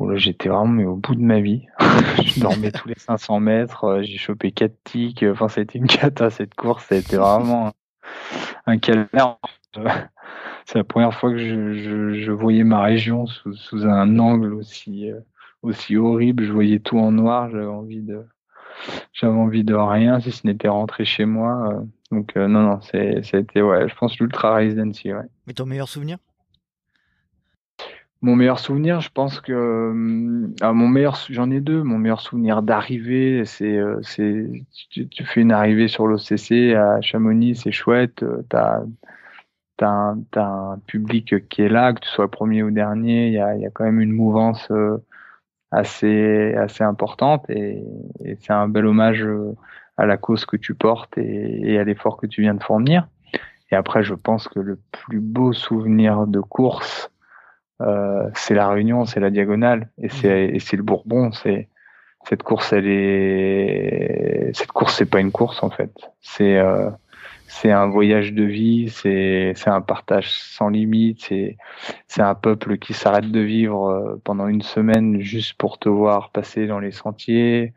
[0.00, 1.66] où j'étais vraiment mais au bout de ma vie.
[2.24, 6.28] je dormais tous les 500 mètres, euh, j'ai chopé quatre tics, enfin c'était une cata
[6.30, 7.72] cette course, c'était vraiment
[8.66, 9.36] un calvaire.
[10.66, 14.54] C'est la première fois que je, je, je voyais ma région sous, sous, un angle
[14.54, 15.20] aussi, euh,
[15.62, 16.44] aussi horrible.
[16.44, 17.50] Je voyais tout en noir.
[17.50, 18.24] J'avais envie de,
[19.12, 21.72] j'avais envie de rien si ce n'était rentrer chez moi.
[21.72, 21.80] Euh,
[22.10, 25.26] donc euh, non, non, c'est, ça a été, ouais, je pense l'Ultra Residency, ouais.
[25.46, 26.18] Mais ton meilleur souvenir?
[28.22, 31.82] Mon meilleur souvenir, je pense que euh, ah, mon meilleur, j'en ai deux.
[31.82, 34.46] Mon meilleur souvenir d'arrivée, c'est, euh, c'est,
[34.90, 38.22] tu, fais une arrivée sur l'OCC à Chamonix, c'est chouette.
[38.50, 38.82] T'as,
[39.78, 43.28] t'as un, t'as un public qui est là, que tu sois le premier ou dernier.
[43.28, 44.70] Il y a, y a quand même une mouvance
[45.70, 47.84] assez, assez importante et,
[48.24, 49.24] et c'est un bel hommage
[50.00, 53.06] à la cause que tu portes et, à l'effort que tu viens de fournir.
[53.70, 57.10] Et après, je pense que le plus beau souvenir de course,
[57.82, 61.32] euh, c'est la Réunion, c'est la diagonale, et c'est c'est le Bourbon.
[61.32, 61.68] C'est
[62.24, 65.92] cette course, elle est cette course, c'est pas une course en fait.
[66.20, 66.90] C'est euh,
[67.50, 71.56] c'est un voyage de vie, c'est c'est un partage sans limite, c'est
[72.06, 76.30] c'est un peuple qui s'arrête de vivre euh, pendant une semaine juste pour te voir
[76.30, 77.74] passer dans les sentiers.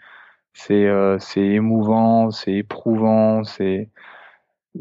[0.54, 3.90] C'est euh, c'est émouvant, c'est éprouvant, c'est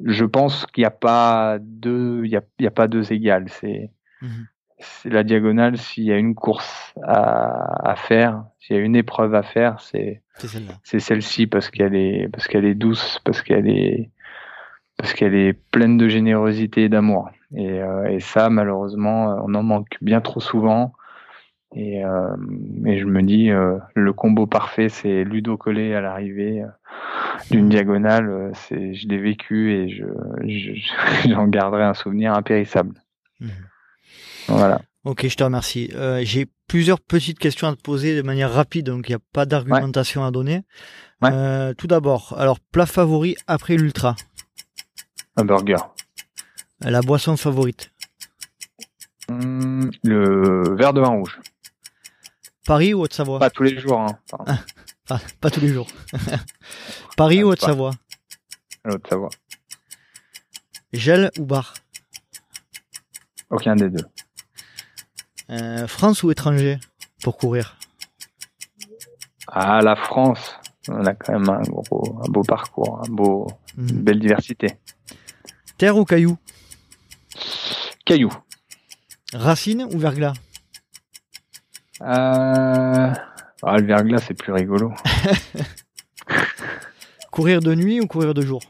[0.04, 3.12] je pense qu'il n'y a pas deux il y a, il y a pas deux
[3.14, 3.90] égales, c'est
[4.78, 8.96] c'est la diagonale s'il y a une course à, à faire, s'il y a une
[8.96, 10.20] épreuve à faire, c'est
[10.82, 14.10] c'est celle-ci parce qu'elle est parce qu'elle est douce, parce qu'elle est
[15.02, 17.28] parce qu'elle est pleine de générosité et d'amour.
[17.56, 20.92] Et, euh, et ça, malheureusement, on en manque bien trop souvent.
[21.74, 22.36] Et, euh,
[22.86, 26.66] et je me dis, euh, le combo parfait, c'est Ludo Collet à l'arrivée euh,
[27.50, 28.28] d'une diagonale.
[28.30, 30.04] euh, C'est, je l'ai vécu et je,
[30.46, 32.94] je- j'en garderai un souvenir impérissable.
[33.40, 33.50] Mhm.
[34.48, 34.80] Voilà.
[35.04, 35.90] Ok, je te remercie.
[35.96, 39.24] Euh, J'ai plusieurs petites questions à te poser de manière rapide, donc il n'y a
[39.32, 40.62] pas d'argumentation à donner.
[41.22, 41.30] Ouais.
[41.32, 44.14] Euh, tout d'abord, alors plat favori après l'ultra,
[45.36, 45.76] Un burger.
[46.80, 47.90] la boisson favorite,
[49.28, 51.40] Hum, le verre de vin rouge.
[52.66, 54.00] Paris ou Haute-Savoie Pas tous les jours.
[54.00, 54.18] Hein.
[55.08, 55.86] Ah, pas tous les jours.
[57.16, 57.52] Paris Ah, ou pas.
[57.52, 57.92] Haute-Savoie
[59.08, 59.30] savoir.
[60.92, 61.74] Gel ou bar
[63.50, 64.04] Aucun des deux.
[65.50, 66.78] Euh, France ou étranger
[67.22, 67.76] pour courir
[69.48, 70.56] Ah, la France,
[70.88, 73.46] on a quand même un gros, un beau parcours, un beau,
[73.78, 74.02] une Mhm.
[74.02, 74.66] belle diversité.
[75.82, 76.38] Terre ou caillou
[78.04, 78.30] Caillou.
[79.34, 80.34] Racine ou verglas
[82.00, 82.04] Euh...
[83.64, 84.92] Ah, le verglas, c'est plus rigolo.
[87.32, 88.62] Courir de nuit ou courir de jour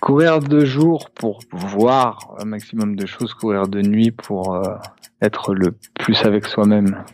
[0.00, 4.76] Courir de jour pour voir un maximum de choses, courir de nuit pour euh,
[5.20, 7.04] être le plus avec soi-même.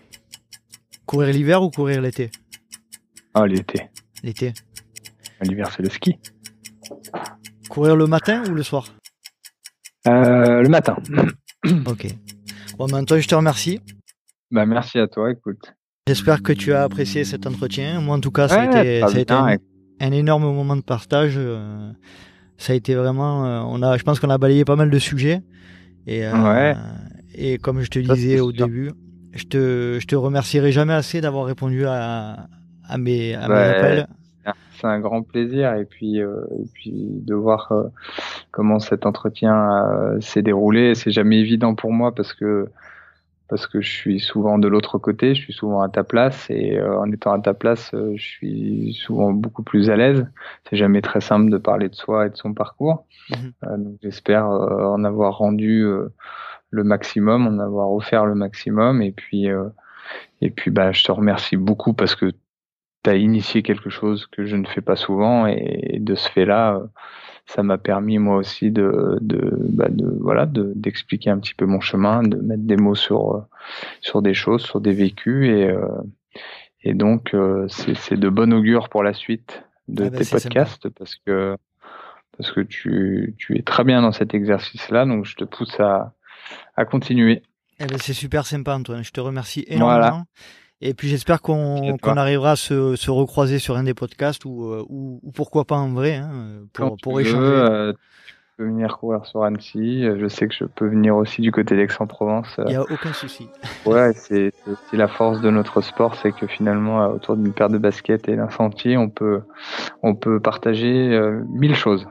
[1.07, 2.31] Courir l'hiver ou courir l'été
[3.33, 3.89] Ah, l'été.
[4.23, 4.53] L'été.
[5.41, 6.19] L'hiver, c'est le ski.
[7.69, 8.87] Courir le matin ou le soir
[10.07, 10.97] Euh, le matin.
[11.87, 12.07] Ok.
[12.79, 13.81] Bon, maintenant, je te remercie.
[14.51, 15.73] Bah, merci à toi, écoute.
[16.07, 18.03] J'espère que tu as apprécié cet entretien.
[18.03, 19.57] Moi, en tout cas, ça a été, pas ça a été bien,
[20.01, 21.35] un, énorme moment de partage.
[21.39, 21.91] euh,
[22.59, 24.99] ça a été vraiment, euh, on a, je pense qu'on a balayé pas mal de
[24.99, 25.41] sujets.
[26.07, 26.75] Et, euh,
[27.35, 28.67] et comme je te Ça, disais au sûr.
[28.67, 28.91] début,
[29.33, 32.47] je te, je te remercierai jamais assez d'avoir répondu à,
[32.87, 33.61] à mes, à mes Ouais.
[33.79, 34.07] appels.
[34.75, 37.85] C'est un grand plaisir et puis euh, et puis de voir euh,
[38.51, 40.95] comment cet entretien euh, s'est déroulé.
[40.95, 42.69] C'est jamais évident pour moi parce que
[43.49, 46.81] parce que je suis souvent de l'autre côté, je suis souvent à ta place et
[46.81, 50.27] en étant à ta place, je suis souvent beaucoup plus à l'aise.
[50.69, 53.05] C'est jamais très simple de parler de soi et de son parcours.
[53.31, 53.85] Mhm.
[53.85, 55.87] Donc j'espère en avoir rendu
[56.71, 59.47] le maximum, en avoir offert le maximum et puis
[60.41, 62.33] et puis bah je te remercie beaucoup parce que
[63.11, 66.87] as initié quelque chose que je ne fais pas souvent et de ce fait-là, euh,
[67.47, 71.67] ça m'a permis moi aussi de, de, bah, de voilà, de d'expliquer un petit peu
[71.67, 73.41] mon chemin, de mettre des mots sur euh,
[74.01, 75.87] sur des choses, sur des vécus et euh,
[76.83, 80.89] et donc euh, c'est de bon augure pour la suite de Ah bah, tes podcasts
[80.89, 81.57] parce que
[82.37, 86.15] parce que tu tu es très bien dans cet exercice-là, donc je te pousse à
[86.77, 87.43] à continuer.
[87.81, 89.03] Eh ben, c'est super sympa, Antoine.
[89.03, 89.99] Je te remercie énormément.
[89.99, 90.25] Voilà.
[90.87, 94.65] Et puis j'espère qu'on qu'on arrivera à se, se recroiser sur un des podcasts ou,
[94.67, 97.39] euh, ou, ou pourquoi pas en vrai hein, pour, Quand pour tu échanger.
[97.39, 97.93] veux, euh,
[98.27, 100.05] tu peux venir courir sur Annecy.
[100.05, 102.49] Euh, Je sais que je peux venir aussi du côté d'Aix-en-Provence.
[102.59, 103.49] Il Euh, n'y a aucun souci.
[103.87, 104.53] Ouais, c'est
[104.93, 108.51] la force de notre sport, c'est que finalement, autour d'une paire de baskets et d'un
[108.51, 109.41] sentier, on peut,
[110.03, 112.07] on peut partager euh, mille choses.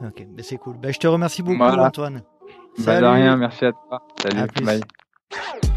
[0.00, 0.76] Ok, ben, c'est cool.
[0.78, 1.84] Ben, je te remercie beaucoup, Voilà.
[1.88, 2.22] Antoine.
[2.78, 4.02] Bah, de rien, merci à toi.
[4.22, 5.71] Salut, À.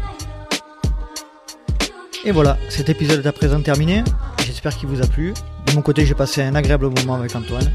[2.24, 4.02] Et voilà, cet épisode est à présent terminé.
[4.44, 5.32] J'espère qu'il vous a plu.
[5.66, 7.70] De mon côté, j'ai passé un agréable moment avec Antoine.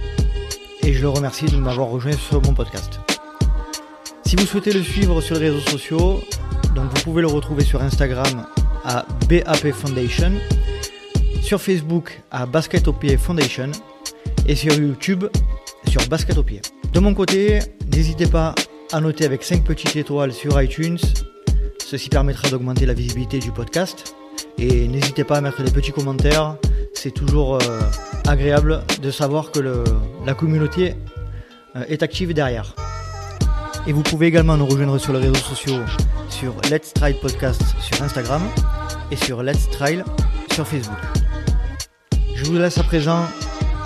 [0.83, 2.99] Et je le remercie de m'avoir rejoint sur mon podcast.
[4.25, 6.21] Si vous souhaitez le suivre sur les réseaux sociaux,
[6.75, 8.45] donc vous pouvez le retrouver sur Instagram
[8.83, 10.31] à BAP Foundation,
[11.41, 13.71] sur Facebook à Basket au pied Foundation
[14.47, 15.25] et sur YouTube
[15.87, 16.61] sur Basket au pied.
[16.93, 17.59] De mon côté,
[17.93, 18.55] n'hésitez pas
[18.91, 20.99] à noter avec 5 petites étoiles sur iTunes.
[21.79, 24.15] Ceci permettra d'augmenter la visibilité du podcast.
[24.57, 26.55] Et n'hésitez pas à mettre des petits commentaires.
[26.93, 27.79] C'est toujours euh,
[28.27, 29.83] agréable de savoir que le-
[30.25, 30.95] la communauté
[31.75, 32.75] euh, est active derrière.
[33.87, 35.79] Et vous pouvez également nous rejoindre sur les réseaux sociaux
[36.29, 38.41] sur Let's Trail Podcast sur Instagram
[39.09, 40.03] et sur Let's Trail
[40.53, 40.97] sur Facebook.
[42.35, 43.25] Je vous laisse à présent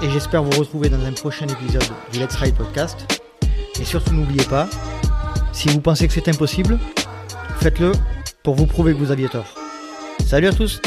[0.03, 2.97] et j'espère vous retrouver dans un prochain épisode du Let's Trail Podcast.
[3.79, 4.67] Et surtout n'oubliez pas,
[5.53, 6.77] si vous pensez que c'est impossible,
[7.59, 7.91] faites-le
[8.43, 9.45] pour vous prouver que vous aviez tort.
[10.23, 10.81] Salut à tous